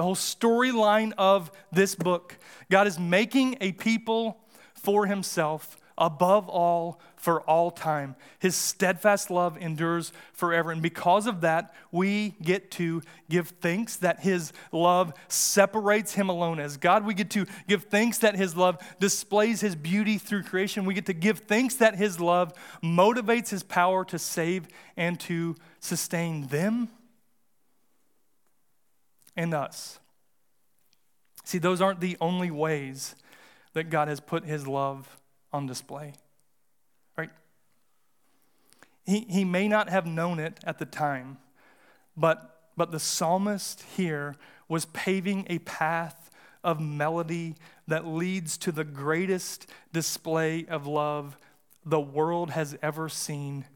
the 0.00 0.04
whole 0.04 0.14
storyline 0.14 1.12
of 1.18 1.52
this 1.70 1.94
book. 1.94 2.38
God 2.70 2.86
is 2.86 2.98
making 2.98 3.58
a 3.60 3.72
people 3.72 4.40
for 4.72 5.04
himself 5.04 5.76
above 5.98 6.48
all 6.48 7.02
for 7.16 7.42
all 7.42 7.70
time. 7.70 8.16
His 8.38 8.56
steadfast 8.56 9.30
love 9.30 9.58
endures 9.58 10.10
forever. 10.32 10.72
And 10.72 10.80
because 10.80 11.26
of 11.26 11.42
that, 11.42 11.74
we 11.92 12.30
get 12.40 12.70
to 12.70 13.02
give 13.28 13.48
thanks 13.60 13.96
that 13.96 14.20
his 14.20 14.54
love 14.72 15.12
separates 15.28 16.14
him 16.14 16.30
alone 16.30 16.60
as 16.60 16.78
God. 16.78 17.04
We 17.04 17.12
get 17.12 17.28
to 17.32 17.44
give 17.68 17.84
thanks 17.84 18.16
that 18.20 18.36
his 18.36 18.56
love 18.56 18.78
displays 19.00 19.60
his 19.60 19.76
beauty 19.76 20.16
through 20.16 20.44
creation. 20.44 20.86
We 20.86 20.94
get 20.94 21.04
to 21.04 21.12
give 21.12 21.40
thanks 21.40 21.74
that 21.74 21.96
his 21.96 22.18
love 22.18 22.54
motivates 22.82 23.50
his 23.50 23.62
power 23.62 24.02
to 24.06 24.18
save 24.18 24.66
and 24.96 25.20
to 25.20 25.56
sustain 25.78 26.46
them 26.46 26.88
and 29.36 29.54
us. 29.54 29.98
See, 31.44 31.58
those 31.58 31.80
aren't 31.80 32.00
the 32.00 32.16
only 32.20 32.50
ways 32.50 33.14
that 33.72 33.90
God 33.90 34.08
has 34.08 34.20
put 34.20 34.44
his 34.44 34.66
love 34.66 35.18
on 35.52 35.66
display. 35.66 36.14
Right? 37.16 37.30
He, 39.04 39.26
he 39.28 39.44
may 39.44 39.68
not 39.68 39.88
have 39.88 40.06
known 40.06 40.38
it 40.38 40.60
at 40.64 40.78
the 40.78 40.84
time, 40.84 41.38
but 42.16 42.50
but 42.80 42.92
the 42.92 42.98
psalmist 42.98 43.84
here 43.94 44.36
was 44.66 44.86
paving 44.86 45.46
a 45.50 45.58
path 45.58 46.30
of 46.64 46.80
melody 46.80 47.54
that 47.86 48.06
leads 48.06 48.56
to 48.56 48.72
the 48.72 48.84
greatest 48.84 49.66
display 49.92 50.64
of 50.64 50.86
love 50.86 51.36
the 51.84 52.00
world 52.00 52.50
has 52.52 52.78
ever 52.82 53.06
seen. 53.08 53.66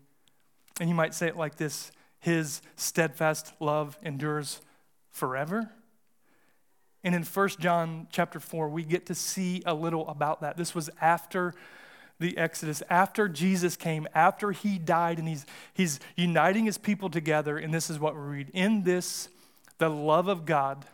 And 0.81 0.89
you 0.89 0.95
might 0.95 1.13
say 1.13 1.27
it 1.27 1.37
like 1.37 1.57
this 1.57 1.93
His 2.19 2.63
steadfast 2.77 3.53
love 3.61 3.99
endures 4.03 4.63
forever. 5.15 5.71
And 7.05 7.15
in 7.15 7.23
1 7.23 7.49
John 7.61 8.09
chapter 8.11 8.41
4, 8.41 8.69
we 8.69 8.83
get 8.83 9.07
to 9.07 9.15
see 9.15 9.63
a 9.65 9.73
little 9.73 10.07
about 10.09 10.41
that. 10.43 10.57
This 10.57 10.75
was 10.75 10.91
after 11.01 11.55
the 12.19 12.37
Exodus, 12.37 12.83
after 12.91 13.29
Jesus 13.29 13.77
came, 13.77 14.07
after 14.15 14.53
he 14.53 14.79
died, 14.79 15.19
and 15.19 15.29
he's, 15.29 15.47
he's 15.73 16.01
uniting 16.17 16.67
his 16.67 16.79
people 16.79 17.11
together. 17.11 17.57
And 17.57 17.73
this 17.73 17.91
is 17.91 17.99
what 17.99 18.15
we 18.15 18.21
read 18.21 18.51
In 18.53 18.83
this, 18.83 19.29
the 19.79 19.89
love 19.89 20.29
of 20.29 20.45
God 20.45 20.85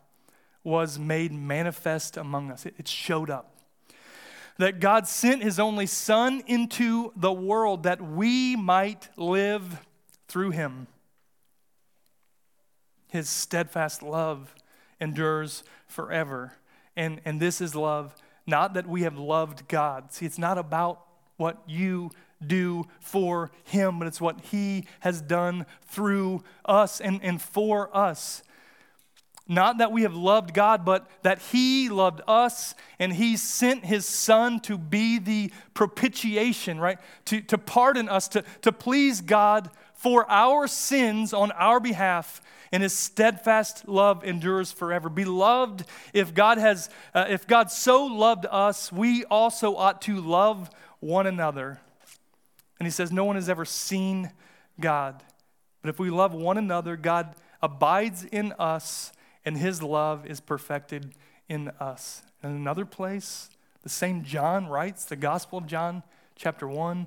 was 0.62 0.98
made 0.98 1.32
manifest 1.32 2.16
among 2.16 2.50
us, 2.50 2.66
it, 2.66 2.74
it 2.78 2.86
showed 2.86 3.30
up. 3.30 3.54
That 4.58 4.80
God 4.80 5.08
sent 5.08 5.42
his 5.42 5.58
only 5.58 5.86
Son 5.86 6.42
into 6.46 7.12
the 7.16 7.32
world 7.32 7.84
that 7.84 8.02
we 8.02 8.56
might 8.56 9.08
live 9.16 9.78
through 10.28 10.50
him. 10.50 10.86
His 13.10 13.28
steadfast 13.28 14.02
love 14.02 14.54
endures 15.00 15.64
forever. 15.86 16.54
And, 16.96 17.20
and 17.24 17.40
this 17.40 17.60
is 17.60 17.74
love, 17.74 18.14
not 18.46 18.74
that 18.74 18.86
we 18.86 19.02
have 19.02 19.18
loved 19.18 19.68
God. 19.68 20.12
See, 20.12 20.26
it's 20.26 20.38
not 20.38 20.58
about 20.58 21.04
what 21.36 21.62
you 21.66 22.10
do 22.44 22.84
for 23.00 23.50
Him, 23.64 23.98
but 23.98 24.08
it's 24.08 24.20
what 24.20 24.40
He 24.40 24.86
has 25.00 25.20
done 25.20 25.66
through 25.86 26.42
us 26.64 27.00
and, 27.00 27.20
and 27.22 27.40
for 27.40 27.94
us. 27.96 28.42
Not 29.48 29.78
that 29.78 29.90
we 29.90 30.02
have 30.02 30.14
loved 30.14 30.54
God, 30.54 30.84
but 30.84 31.10
that 31.22 31.40
He 31.40 31.88
loved 31.88 32.20
us 32.28 32.74
and 33.00 33.12
He 33.12 33.36
sent 33.36 33.84
His 33.84 34.06
Son 34.06 34.60
to 34.60 34.78
be 34.78 35.18
the 35.18 35.52
propitiation, 35.74 36.78
right? 36.78 36.98
To, 37.26 37.40
to 37.42 37.58
pardon 37.58 38.08
us, 38.08 38.28
to, 38.28 38.44
to 38.62 38.70
please 38.70 39.20
God 39.20 39.70
for 40.00 40.24
our 40.30 40.66
sins 40.66 41.34
on 41.34 41.50
our 41.52 41.78
behalf 41.78 42.40
and 42.72 42.82
his 42.82 42.94
steadfast 42.94 43.86
love 43.86 44.24
endures 44.24 44.72
forever. 44.72 45.10
Beloved, 45.10 45.84
if 46.14 46.32
God 46.32 46.56
has, 46.56 46.88
uh, 47.14 47.26
if 47.28 47.46
God 47.46 47.70
so 47.70 48.06
loved 48.06 48.46
us, 48.50 48.90
we 48.90 49.24
also 49.26 49.76
ought 49.76 50.00
to 50.02 50.18
love 50.18 50.70
one 51.00 51.26
another. 51.26 51.80
And 52.78 52.86
he 52.86 52.90
says, 52.90 53.12
No 53.12 53.26
one 53.26 53.36
has 53.36 53.50
ever 53.50 53.66
seen 53.66 54.32
God. 54.80 55.22
But 55.82 55.90
if 55.90 55.98
we 55.98 56.08
love 56.08 56.32
one 56.32 56.56
another, 56.56 56.96
God 56.96 57.34
abides 57.60 58.24
in 58.24 58.54
us, 58.58 59.12
and 59.44 59.58
his 59.58 59.82
love 59.82 60.24
is 60.24 60.40
perfected 60.40 61.12
in 61.46 61.68
us. 61.78 62.22
In 62.42 62.48
another 62.52 62.86
place, 62.86 63.50
the 63.82 63.90
same 63.90 64.24
John 64.24 64.66
writes, 64.66 65.04
the 65.04 65.16
Gospel 65.16 65.58
of 65.58 65.66
John, 65.66 66.02
chapter 66.36 66.66
1, 66.66 67.06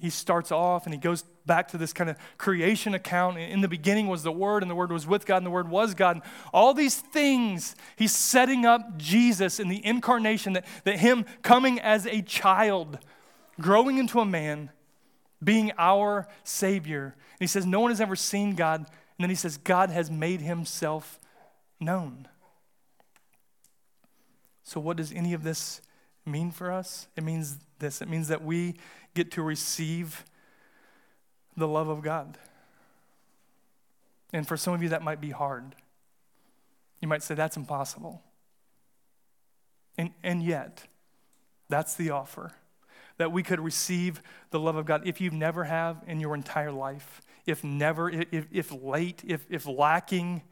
he, 0.00 0.10
starts 0.10 0.52
off 0.52 0.84
and 0.84 0.94
he 0.94 1.00
goes 1.00 1.22
back 1.46 1.68
to 1.68 1.78
this 1.78 1.92
kind 1.92 2.10
of 2.10 2.16
creation 2.36 2.94
account. 2.94 3.38
In 3.38 3.60
the 3.60 3.68
beginning 3.68 4.08
was 4.08 4.22
the 4.22 4.32
Word, 4.32 4.62
and 4.62 4.70
the 4.70 4.74
Word 4.74 4.92
was 4.92 5.06
with 5.06 5.26
God, 5.26 5.38
and 5.38 5.46
the 5.46 5.50
Word 5.50 5.68
was 5.68 5.94
God. 5.94 6.16
And 6.16 6.24
all 6.52 6.74
these 6.74 6.96
things, 6.96 7.76
he's 7.96 8.12
setting 8.12 8.66
up 8.66 8.96
Jesus 8.98 9.58
in 9.58 9.68
the 9.68 9.84
incarnation, 9.84 10.52
that, 10.54 10.66
that 10.84 10.98
him 10.98 11.24
coming 11.42 11.80
as 11.80 12.06
a 12.06 12.22
child, 12.22 12.98
growing 13.60 13.98
into 13.98 14.20
a 14.20 14.24
man, 14.24 14.70
being 15.42 15.72
our 15.78 16.28
Savior. 16.44 17.04
And 17.04 17.40
he 17.40 17.46
says, 17.46 17.66
No 17.66 17.80
one 17.80 17.90
has 17.90 18.00
ever 18.00 18.16
seen 18.16 18.54
God. 18.54 18.80
And 18.80 19.24
then 19.24 19.30
he 19.30 19.36
says, 19.36 19.56
God 19.56 19.90
has 19.90 20.10
made 20.10 20.40
himself 20.40 21.18
known. 21.80 22.28
So, 24.64 24.80
what 24.80 24.96
does 24.96 25.12
any 25.12 25.32
of 25.32 25.42
this 25.42 25.80
mean 26.28 26.50
for 26.50 26.70
us? 26.70 27.08
It 27.16 27.24
means 27.24 27.58
this 27.78 28.00
it 28.02 28.08
means 28.08 28.28
that 28.28 28.42
we 28.44 28.76
get 29.14 29.30
to 29.32 29.42
receive 29.42 30.24
the 31.56 31.68
love 31.68 31.88
of 31.88 32.02
God. 32.02 32.38
And 34.32 34.46
for 34.46 34.56
some 34.56 34.74
of 34.74 34.82
you, 34.82 34.90
that 34.90 35.02
might 35.02 35.20
be 35.20 35.30
hard. 35.30 35.74
You 37.00 37.08
might 37.08 37.22
say, 37.22 37.34
that's 37.34 37.56
impossible. 37.56 38.22
And, 39.96 40.10
and 40.22 40.42
yet, 40.42 40.84
that's 41.68 41.94
the 41.94 42.10
offer 42.10 42.52
that 43.16 43.32
we 43.32 43.42
could 43.42 43.60
receive 43.60 44.22
the 44.50 44.60
love 44.60 44.76
of 44.76 44.86
God. 44.86 45.02
If 45.04 45.20
you've 45.20 45.32
never 45.32 45.64
have 45.64 46.02
in 46.06 46.20
your 46.20 46.34
entire 46.34 46.70
life, 46.70 47.20
if 47.46 47.64
never, 47.64 48.08
if, 48.08 48.46
if 48.52 48.72
late, 48.82 49.22
if, 49.26 49.44
if 49.50 49.66
lacking, 49.66 50.42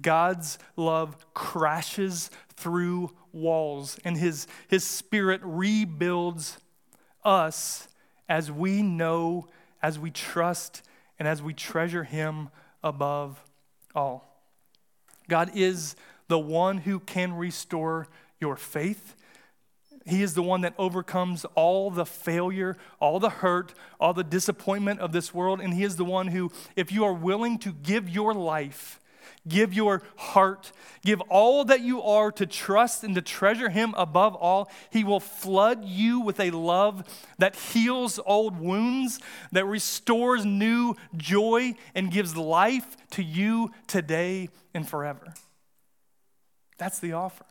God's 0.00 0.58
love 0.76 1.16
crashes 1.34 2.30
through 2.56 3.12
walls 3.32 3.98
and 4.04 4.16
his, 4.16 4.46
his 4.68 4.84
spirit 4.84 5.40
rebuilds 5.42 6.58
us 7.24 7.88
as 8.28 8.50
we 8.50 8.82
know, 8.82 9.48
as 9.82 9.98
we 9.98 10.10
trust, 10.10 10.82
and 11.18 11.26
as 11.28 11.42
we 11.42 11.54
treasure 11.54 12.04
Him 12.04 12.48
above 12.82 13.42
all. 13.94 14.42
God 15.28 15.50
is 15.54 15.96
the 16.28 16.38
one 16.38 16.78
who 16.78 17.00
can 17.00 17.32
restore 17.32 18.08
your 18.40 18.56
faith. 18.56 19.14
He 20.06 20.22
is 20.22 20.34
the 20.34 20.42
one 20.42 20.62
that 20.62 20.74
overcomes 20.76 21.46
all 21.54 21.90
the 21.90 22.04
failure, 22.04 22.76
all 23.00 23.20
the 23.20 23.30
hurt, 23.30 23.74
all 23.98 24.12
the 24.12 24.24
disappointment 24.24 25.00
of 25.00 25.12
this 25.12 25.32
world. 25.32 25.60
And 25.60 25.72
He 25.72 25.84
is 25.84 25.96
the 25.96 26.04
one 26.04 26.28
who, 26.28 26.50
if 26.76 26.92
you 26.92 27.04
are 27.04 27.14
willing 27.14 27.58
to 27.60 27.72
give 27.72 28.08
your 28.08 28.34
life 28.34 29.00
Give 29.46 29.74
your 29.74 30.02
heart, 30.16 30.72
give 31.04 31.20
all 31.22 31.64
that 31.66 31.80
you 31.80 32.02
are 32.02 32.32
to 32.32 32.46
trust 32.46 33.04
and 33.04 33.14
to 33.14 33.22
treasure 33.22 33.68
Him 33.70 33.94
above 33.96 34.34
all. 34.34 34.70
He 34.90 35.04
will 35.04 35.20
flood 35.20 35.84
you 35.84 36.20
with 36.20 36.40
a 36.40 36.50
love 36.50 37.04
that 37.38 37.56
heals 37.56 38.18
old 38.24 38.58
wounds, 38.58 39.20
that 39.52 39.66
restores 39.66 40.44
new 40.44 40.96
joy, 41.16 41.74
and 41.94 42.10
gives 42.10 42.36
life 42.36 42.96
to 43.10 43.22
you 43.22 43.70
today 43.86 44.48
and 44.72 44.88
forever. 44.88 45.34
That's 46.78 46.98
the 46.98 47.12
offer. 47.12 47.44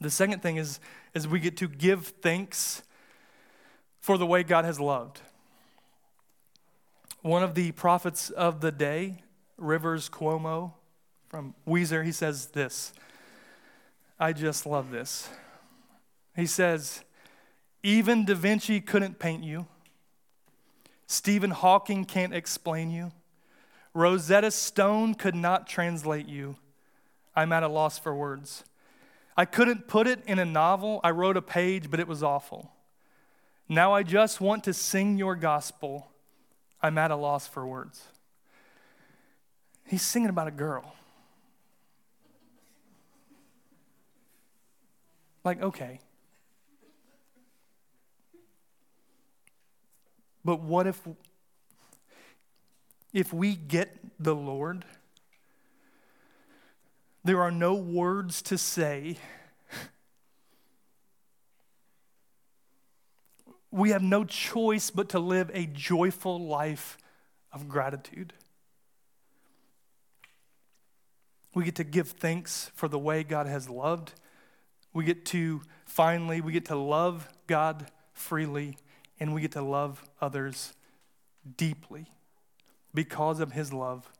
The 0.00 0.10
second 0.10 0.42
thing 0.42 0.56
is, 0.56 0.80
is 1.14 1.28
we 1.28 1.38
get 1.38 1.56
to 1.58 1.68
give 1.68 2.08
thanks 2.22 2.82
for 4.00 4.18
the 4.18 4.26
way 4.26 4.42
God 4.42 4.64
has 4.64 4.80
loved. 4.80 5.20
One 7.22 7.44
of 7.44 7.54
the 7.54 7.70
prophets 7.70 8.30
of 8.30 8.60
the 8.60 8.72
day, 8.72 9.22
Rivers 9.56 10.08
Cuomo 10.08 10.72
from 11.28 11.54
Weezer, 11.66 12.04
he 12.04 12.12
says 12.12 12.46
this. 12.46 12.92
I 14.18 14.32
just 14.32 14.66
love 14.66 14.90
this. 14.90 15.28
He 16.36 16.46
says, 16.46 17.02
even 17.82 18.24
Da 18.24 18.34
Vinci 18.34 18.80
couldn't 18.80 19.18
paint 19.18 19.42
you. 19.42 19.66
Stephen 21.06 21.50
Hawking 21.50 22.04
can't 22.04 22.34
explain 22.34 22.90
you. 22.90 23.12
Rosetta 23.94 24.50
Stone 24.50 25.14
could 25.14 25.34
not 25.34 25.66
translate 25.66 26.28
you. 26.28 26.56
I'm 27.34 27.52
at 27.52 27.62
a 27.62 27.68
loss 27.68 27.98
for 27.98 28.14
words. 28.14 28.64
I 29.36 29.44
couldn't 29.44 29.88
put 29.88 30.06
it 30.06 30.20
in 30.26 30.38
a 30.38 30.44
novel. 30.44 31.00
I 31.02 31.10
wrote 31.10 31.36
a 31.36 31.42
page, 31.42 31.90
but 31.90 32.00
it 32.00 32.08
was 32.08 32.22
awful. 32.22 32.70
Now 33.68 33.92
I 33.94 34.02
just 34.02 34.40
want 34.40 34.64
to 34.64 34.74
sing 34.74 35.18
your 35.18 35.34
gospel. 35.34 36.08
I'm 36.82 36.98
at 36.98 37.10
a 37.10 37.16
loss 37.16 37.46
for 37.46 37.66
words. 37.66 38.02
He's 39.92 40.00
singing 40.00 40.30
about 40.30 40.48
a 40.48 40.52
girl. 40.52 40.94
Like, 45.44 45.60
okay. 45.60 46.00
But 50.42 50.60
what 50.60 50.86
if 50.86 50.98
if 53.12 53.34
we 53.34 53.54
get 53.54 53.94
the 54.18 54.34
Lord, 54.34 54.86
there 57.22 57.42
are 57.42 57.50
no 57.50 57.74
words 57.74 58.40
to 58.44 58.56
say. 58.56 59.18
We 63.70 63.90
have 63.90 64.02
no 64.02 64.24
choice 64.24 64.88
but 64.88 65.10
to 65.10 65.18
live 65.18 65.50
a 65.52 65.66
joyful 65.66 66.40
life 66.46 66.96
of 67.52 67.68
gratitude. 67.68 68.32
We 71.54 71.64
get 71.64 71.74
to 71.76 71.84
give 71.84 72.08
thanks 72.08 72.70
for 72.74 72.88
the 72.88 72.98
way 72.98 73.24
God 73.24 73.46
has 73.46 73.68
loved. 73.68 74.14
We 74.92 75.04
get 75.04 75.24
to 75.26 75.62
finally, 75.84 76.40
we 76.40 76.52
get 76.52 76.66
to 76.66 76.76
love 76.76 77.28
God 77.46 77.90
freely, 78.12 78.78
and 79.20 79.34
we 79.34 79.40
get 79.40 79.52
to 79.52 79.62
love 79.62 80.02
others 80.20 80.74
deeply 81.56 82.06
because 82.94 83.40
of 83.40 83.52
his 83.52 83.72
love 83.72 84.10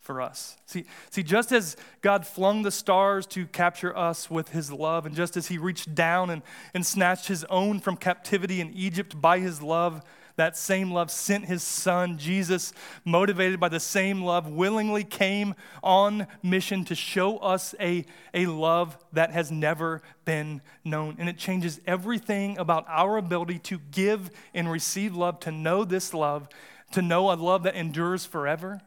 for 0.00 0.20
us. 0.20 0.58
See, 0.66 0.84
see, 1.10 1.22
just 1.22 1.50
as 1.50 1.76
God 2.02 2.26
flung 2.26 2.62
the 2.62 2.70
stars 2.70 3.26
to 3.28 3.46
capture 3.46 3.96
us 3.96 4.30
with 4.30 4.50
his 4.50 4.70
love, 4.70 5.06
and 5.06 5.14
just 5.14 5.36
as 5.36 5.48
he 5.48 5.56
reached 5.56 5.94
down 5.94 6.28
and, 6.28 6.42
and 6.74 6.84
snatched 6.84 7.28
his 7.28 7.44
own 7.44 7.80
from 7.80 7.96
captivity 7.96 8.60
in 8.60 8.72
Egypt 8.74 9.18
by 9.18 9.38
his 9.38 9.62
love, 9.62 10.02
that 10.36 10.56
same 10.56 10.90
love, 10.90 11.10
sent 11.10 11.44
his 11.44 11.62
son. 11.62 12.18
Jesus, 12.18 12.72
motivated 13.04 13.60
by 13.60 13.68
the 13.68 13.78
same 13.78 14.22
love, 14.22 14.48
willingly 14.48 15.04
came 15.04 15.54
on 15.82 16.26
mission 16.42 16.84
to 16.86 16.94
show 16.94 17.38
us 17.38 17.74
a, 17.78 18.04
a 18.32 18.46
love 18.46 18.98
that 19.12 19.30
has 19.30 19.52
never 19.52 20.02
been 20.24 20.60
known. 20.84 21.16
And 21.18 21.28
it 21.28 21.38
changes 21.38 21.80
everything 21.86 22.58
about 22.58 22.84
our 22.88 23.16
ability 23.16 23.60
to 23.60 23.78
give 23.92 24.30
and 24.52 24.70
receive 24.70 25.14
love, 25.14 25.38
to 25.40 25.52
know 25.52 25.84
this 25.84 26.12
love, 26.12 26.48
to 26.92 27.02
know 27.02 27.32
a 27.32 27.34
love 27.34 27.62
that 27.62 27.76
endures 27.76 28.26
forever. 28.26 28.80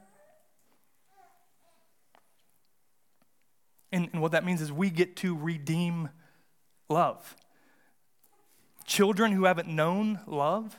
And, 3.92 4.10
and 4.12 4.22
what 4.22 4.34
that 4.34 4.44
means 4.44 4.62
is 4.62 4.70
we 4.70 4.90
get 4.90 5.16
to 5.18 5.34
redeem 5.34 6.10
love. 6.90 7.36
Children 8.86 9.32
who 9.32 9.46
haven't 9.46 9.70
known 9.70 10.20
love 10.28 10.78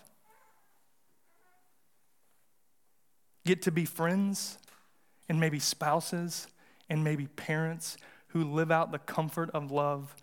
get 3.49 3.63
to 3.63 3.73
be 3.73 3.87
friends 3.87 4.59
and 5.27 5.41
maybe 5.41 5.59
spouses 5.59 6.49
and 6.91 7.03
maybe 7.03 7.27
parents 7.29 7.97
who 8.29 8.45
live 8.45 8.71
out 8.71 8.93
the 8.93 8.99
comfort 8.99 9.49
of 9.55 9.71
love 9.71 10.15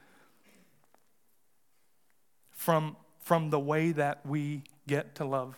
from, 2.51 2.95
from 3.17 3.49
the 3.49 3.59
way 3.59 3.91
that 3.91 4.23
we 4.28 4.61
get 4.88 5.15
to 5.15 5.26
love 5.26 5.55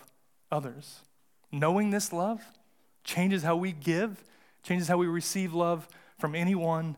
others. 0.49 1.01
Knowing 1.51 1.89
this 1.89 2.13
love 2.13 2.41
changes 3.03 3.43
how 3.43 3.57
we 3.57 3.74
give, 3.74 4.24
changes 4.63 4.88
how 4.88 4.95
we 4.95 5.05
receive 5.05 5.53
love 5.53 5.89
from 6.20 6.36
anyone 6.36 6.95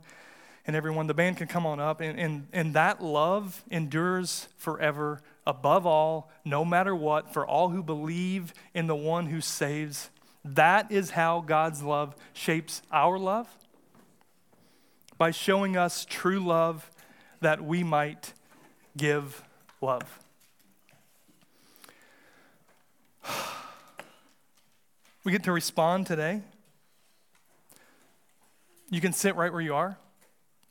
and 0.68 0.76
everyone. 0.76 1.08
The 1.08 1.16
band 1.16 1.38
can 1.38 1.48
come 1.48 1.66
on 1.66 1.80
up. 1.80 2.00
And, 2.00 2.20
and, 2.20 2.48
and 2.54 2.76
that 2.76 3.04
love 3.04 3.64
endures 3.72 4.48
forever, 4.58 5.24
above 5.48 5.88
all, 5.88 6.32
no 6.46 6.64
matter 6.64 6.96
what, 6.96 7.34
for 7.34 7.44
all 7.44 7.70
who 7.70 7.82
believe 7.82 8.54
in 8.76 8.86
the 8.86 8.96
one 8.96 9.26
who 9.26 9.42
saves. 9.42 10.12
That 10.44 10.92
is 10.92 11.12
how 11.12 11.42
God's 11.42 11.84
love 11.84 12.16
shapes 12.34 12.82
our 12.92 13.20
love 13.20 13.48
by 15.18 15.32
showing 15.32 15.76
us 15.76 16.06
true 16.06 16.40
love 16.40 16.90
that 17.42 17.64
we 17.64 17.84
might 17.84 18.34
give 18.98 19.44
love. 19.82 20.20
We 25.26 25.34
get 25.34 25.44
to 25.44 25.52
respond 25.52 26.08
today. 26.08 26.42
You 28.90 29.02
can 29.02 29.12
sit 29.12 29.36
right 29.36 29.52
where 29.52 29.62
you 29.62 29.76
are 29.76 29.98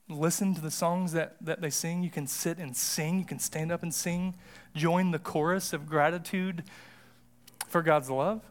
listen 0.08 0.54
to 0.54 0.60
the 0.60 0.70
songs 0.70 1.12
that, 1.12 1.36
that 1.40 1.60
they 1.60 1.70
sing. 1.70 2.02
You 2.02 2.10
can 2.10 2.26
sit 2.26 2.58
and 2.58 2.76
sing. 2.76 3.18
You 3.18 3.24
can 3.24 3.38
stand 3.38 3.70
up 3.70 3.82
and 3.82 3.92
sing. 3.92 4.34
Join 4.74 5.10
the 5.10 5.18
chorus 5.18 5.72
of 5.72 5.86
gratitude 5.86 6.64
for 7.68 7.82
God's 7.82 8.10
love. 8.10 8.42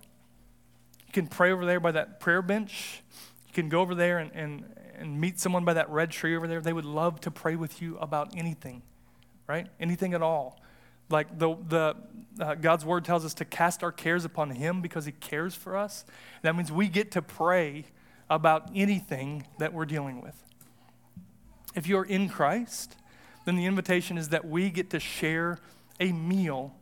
You 1.07 1.13
can 1.13 1.27
pray 1.27 1.51
over 1.51 1.65
there 1.65 1.79
by 1.79 1.91
that 1.91 2.19
prayer 2.19 2.41
bench. 2.41 3.01
You 3.47 3.53
can 3.53 3.69
go 3.69 3.81
over 3.81 3.95
there 3.95 4.19
and, 4.19 4.31
and, 4.33 4.75
and 4.97 5.19
meet 5.19 5.39
someone 5.39 5.65
by 5.65 5.73
that 5.73 5.89
red 5.89 6.11
tree 6.11 6.35
over 6.35 6.47
there. 6.47 6.61
They 6.61 6.73
would 6.73 6.85
love 6.85 7.21
to 7.21 7.31
pray 7.31 7.55
with 7.55 7.81
you 7.81 7.97
about 7.97 8.35
anything, 8.35 8.81
right? 9.47 9.67
Anything 9.79 10.13
at 10.13 10.21
all. 10.21 10.59
Like 11.09 11.39
the, 11.39 11.55
the 11.67 11.95
uh, 12.39 12.55
God's 12.55 12.85
word 12.85 13.05
tells 13.05 13.23
us 13.23 13.33
to 13.35 13.45
cast 13.45 13.83
our 13.83 13.91
cares 13.91 14.25
upon 14.25 14.51
Him 14.51 14.81
because 14.81 15.05
He 15.05 15.13
cares 15.13 15.55
for 15.55 15.77
us. 15.77 16.05
That 16.41 16.55
means 16.55 16.71
we 16.71 16.89
get 16.89 17.11
to 17.11 17.21
pray 17.21 17.85
about 18.29 18.69
anything 18.75 19.47
that 19.57 19.73
we're 19.73 19.85
dealing 19.85 20.21
with. 20.21 20.43
If 21.75 21.87
you're 21.87 22.03
in 22.03 22.27
Christ, 22.27 22.97
then 23.45 23.55
the 23.55 23.65
invitation 23.65 24.17
is 24.17 24.29
that 24.29 24.45
we 24.45 24.69
get 24.69 24.89
to 24.89 24.99
share 24.99 25.59
a 25.99 26.11
meal 26.11 26.75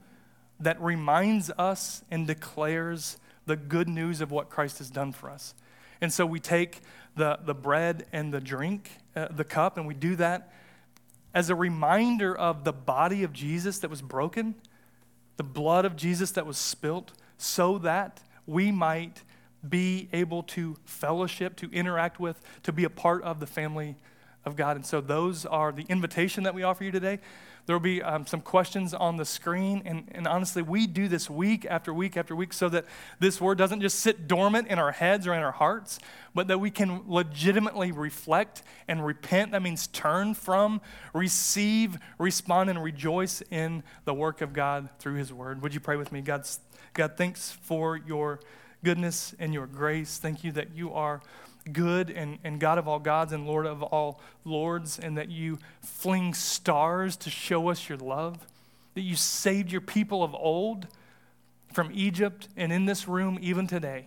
that 0.60 0.82
reminds 0.82 1.52
us 1.52 2.04
and 2.10 2.26
declares 2.26 3.18
the 3.46 3.56
good 3.56 3.88
news 3.88 4.22
of 4.22 4.32
what 4.32 4.50
Christ 4.50 4.80
has 4.80 4.90
done 4.90 5.12
for 5.12 5.30
us. 5.30 5.54
And 6.02 6.12
so 6.12 6.26
we 6.26 6.40
take 6.40 6.82
the, 7.16 7.40
the 7.44 7.54
bread 7.54 8.06
and 8.12 8.34
the 8.34 8.42
drink, 8.42 8.92
uh, 9.16 9.28
the 9.32 9.44
cup, 9.44 9.78
and 9.78 9.88
we 9.88 9.94
do 9.94 10.16
that 10.18 10.52
as 11.34 11.50
a 11.50 11.56
reminder 11.56 12.36
of 12.36 12.64
the 12.64 12.74
body 12.74 13.24
of 13.24 13.34
Jesus 13.34 13.80
that 13.80 13.90
was 13.90 14.02
broken, 14.02 14.56
the 15.38 15.44
blood 15.44 15.84
of 15.84 15.96
Jesus 15.96 16.32
that 16.32 16.46
was 16.46 16.58
spilt, 16.58 17.12
so 17.38 17.78
that 17.80 18.22
we 18.48 18.72
might 18.72 19.22
be 19.68 20.08
able 20.14 20.44
to 20.44 20.78
fellowship, 20.86 21.56
to 21.58 21.70
interact 21.72 22.20
with, 22.20 22.42
to 22.64 22.72
be 22.72 22.86
a 22.86 22.90
part 22.90 23.22
of 23.24 23.40
the 23.40 23.48
family 23.48 23.98
of 24.46 24.56
God. 24.56 24.78
And 24.78 24.86
so 24.86 25.02
those 25.02 25.46
are 25.46 25.72
the 25.72 25.86
invitation 25.90 26.44
that 26.44 26.54
we 26.54 26.64
offer 26.64 26.84
you 26.84 26.92
today. 26.92 27.20
There 27.66 27.76
will 27.76 27.82
be 27.82 28.02
um, 28.04 28.28
some 28.28 28.42
questions 28.42 28.94
on 28.94 29.18
the 29.18 29.26
screen. 29.26 29.82
And, 29.86 30.08
and 30.12 30.28
honestly, 30.28 30.62
we 30.62 30.86
do 30.86 31.08
this 31.08 31.30
week 31.30 31.66
after 31.68 31.94
week 31.94 32.16
after 32.16 32.36
week 32.36 32.54
so 32.54 32.70
that 32.70 32.86
this 33.20 33.42
word 33.42 33.58
doesn't 33.58 33.82
just 33.82 34.00
sit 34.00 34.28
dormant 34.28 34.68
in 34.68 34.78
our 34.78 34.92
heads 34.92 35.26
or 35.26 35.34
in 35.34 35.42
our 35.42 35.52
hearts, 35.52 36.00
but 36.36 36.48
that 36.48 36.60
we 36.60 36.70
can 36.70 37.02
legitimately 37.08 37.92
reflect 37.92 38.62
and 38.88 39.06
repent. 39.06 39.52
That 39.52 39.64
means 39.64 39.88
turn 39.88 40.36
from, 40.36 40.80
receive, 41.14 41.98
respond, 42.20 42.70
and 42.70 42.84
rejoice 42.84 43.42
in 43.50 43.84
the 44.04 44.14
work 44.14 44.42
of 44.42 44.54
God 44.54 44.90
through 45.00 45.16
His 45.16 45.34
word. 45.34 45.62
Would 45.64 45.74
you 45.74 45.80
pray 45.80 45.96
with 45.96 46.12
me? 46.12 46.22
God's, 46.22 46.60
God, 46.94 47.14
thanks 47.18 47.52
for 47.52 47.98
your 47.98 48.40
goodness 48.84 49.34
and 49.40 49.54
your 49.54 49.66
grace. 49.66 50.20
Thank 50.20 50.44
you 50.44 50.52
that 50.52 50.76
you 50.76 50.94
are 50.94 51.22
good 51.72 52.10
and, 52.10 52.38
and 52.44 52.60
God 52.60 52.78
of 52.78 52.88
all 52.88 53.00
gods 53.00 53.34
and 53.34 53.46
Lord 53.46 53.66
of 53.66 53.82
all 53.82 54.22
lords, 54.44 55.00
and 55.00 55.18
that 55.18 55.30
you 55.30 55.60
fling 55.82 56.34
stars 56.34 57.16
to 57.18 57.30
show 57.30 57.70
us 57.70 57.90
your 57.90 57.98
love, 57.98 58.46
that 58.94 59.02
you 59.02 59.16
saved 59.16 59.72
your 59.72 59.82
people 59.82 60.24
of 60.24 60.34
old 60.36 60.88
from 61.74 61.92
Egypt 61.94 62.48
and 62.56 62.72
in 62.72 62.86
this 62.86 63.08
room 63.08 63.38
even 63.42 63.68
today. 63.68 64.06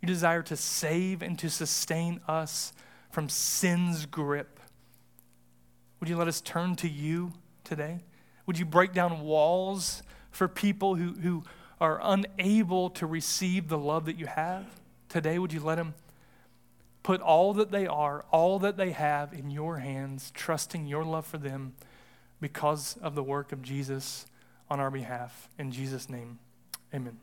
You 0.00 0.08
desire 0.08 0.42
to 0.42 0.56
save 0.56 1.22
and 1.22 1.38
to 1.38 1.48
sustain 1.48 2.20
us 2.26 2.72
from 3.10 3.28
sin's 3.28 4.06
grip. 4.06 4.58
Would 6.00 6.08
you 6.08 6.16
let 6.16 6.26
us 6.26 6.40
turn 6.40 6.74
to 6.76 6.88
you 6.88 7.32
today? 7.62 8.00
Would 8.46 8.58
you 8.58 8.64
break 8.64 8.92
down 8.92 9.20
walls 9.20 10.02
for 10.32 10.48
people 10.48 10.96
who, 10.96 11.12
who 11.12 11.44
are 11.80 12.00
unable 12.02 12.90
to 12.90 13.06
receive 13.06 13.68
the 13.68 13.78
love 13.78 14.06
that 14.06 14.18
you 14.18 14.26
have? 14.26 14.64
Today, 15.08 15.38
would 15.38 15.52
you 15.52 15.60
let 15.60 15.76
them 15.76 15.94
put 17.02 17.20
all 17.20 17.54
that 17.54 17.70
they 17.70 17.86
are, 17.86 18.24
all 18.30 18.58
that 18.60 18.76
they 18.76 18.92
have 18.92 19.32
in 19.32 19.50
your 19.50 19.78
hands, 19.78 20.30
trusting 20.34 20.86
your 20.86 21.04
love 21.04 21.26
for 21.26 21.38
them 21.38 21.74
because 22.40 22.96
of 23.02 23.14
the 23.14 23.22
work 23.22 23.52
of 23.52 23.62
Jesus 23.62 24.26
on 24.70 24.80
our 24.80 24.90
behalf. 24.90 25.48
In 25.58 25.70
Jesus' 25.70 26.08
name, 26.08 26.38
amen. 26.94 27.18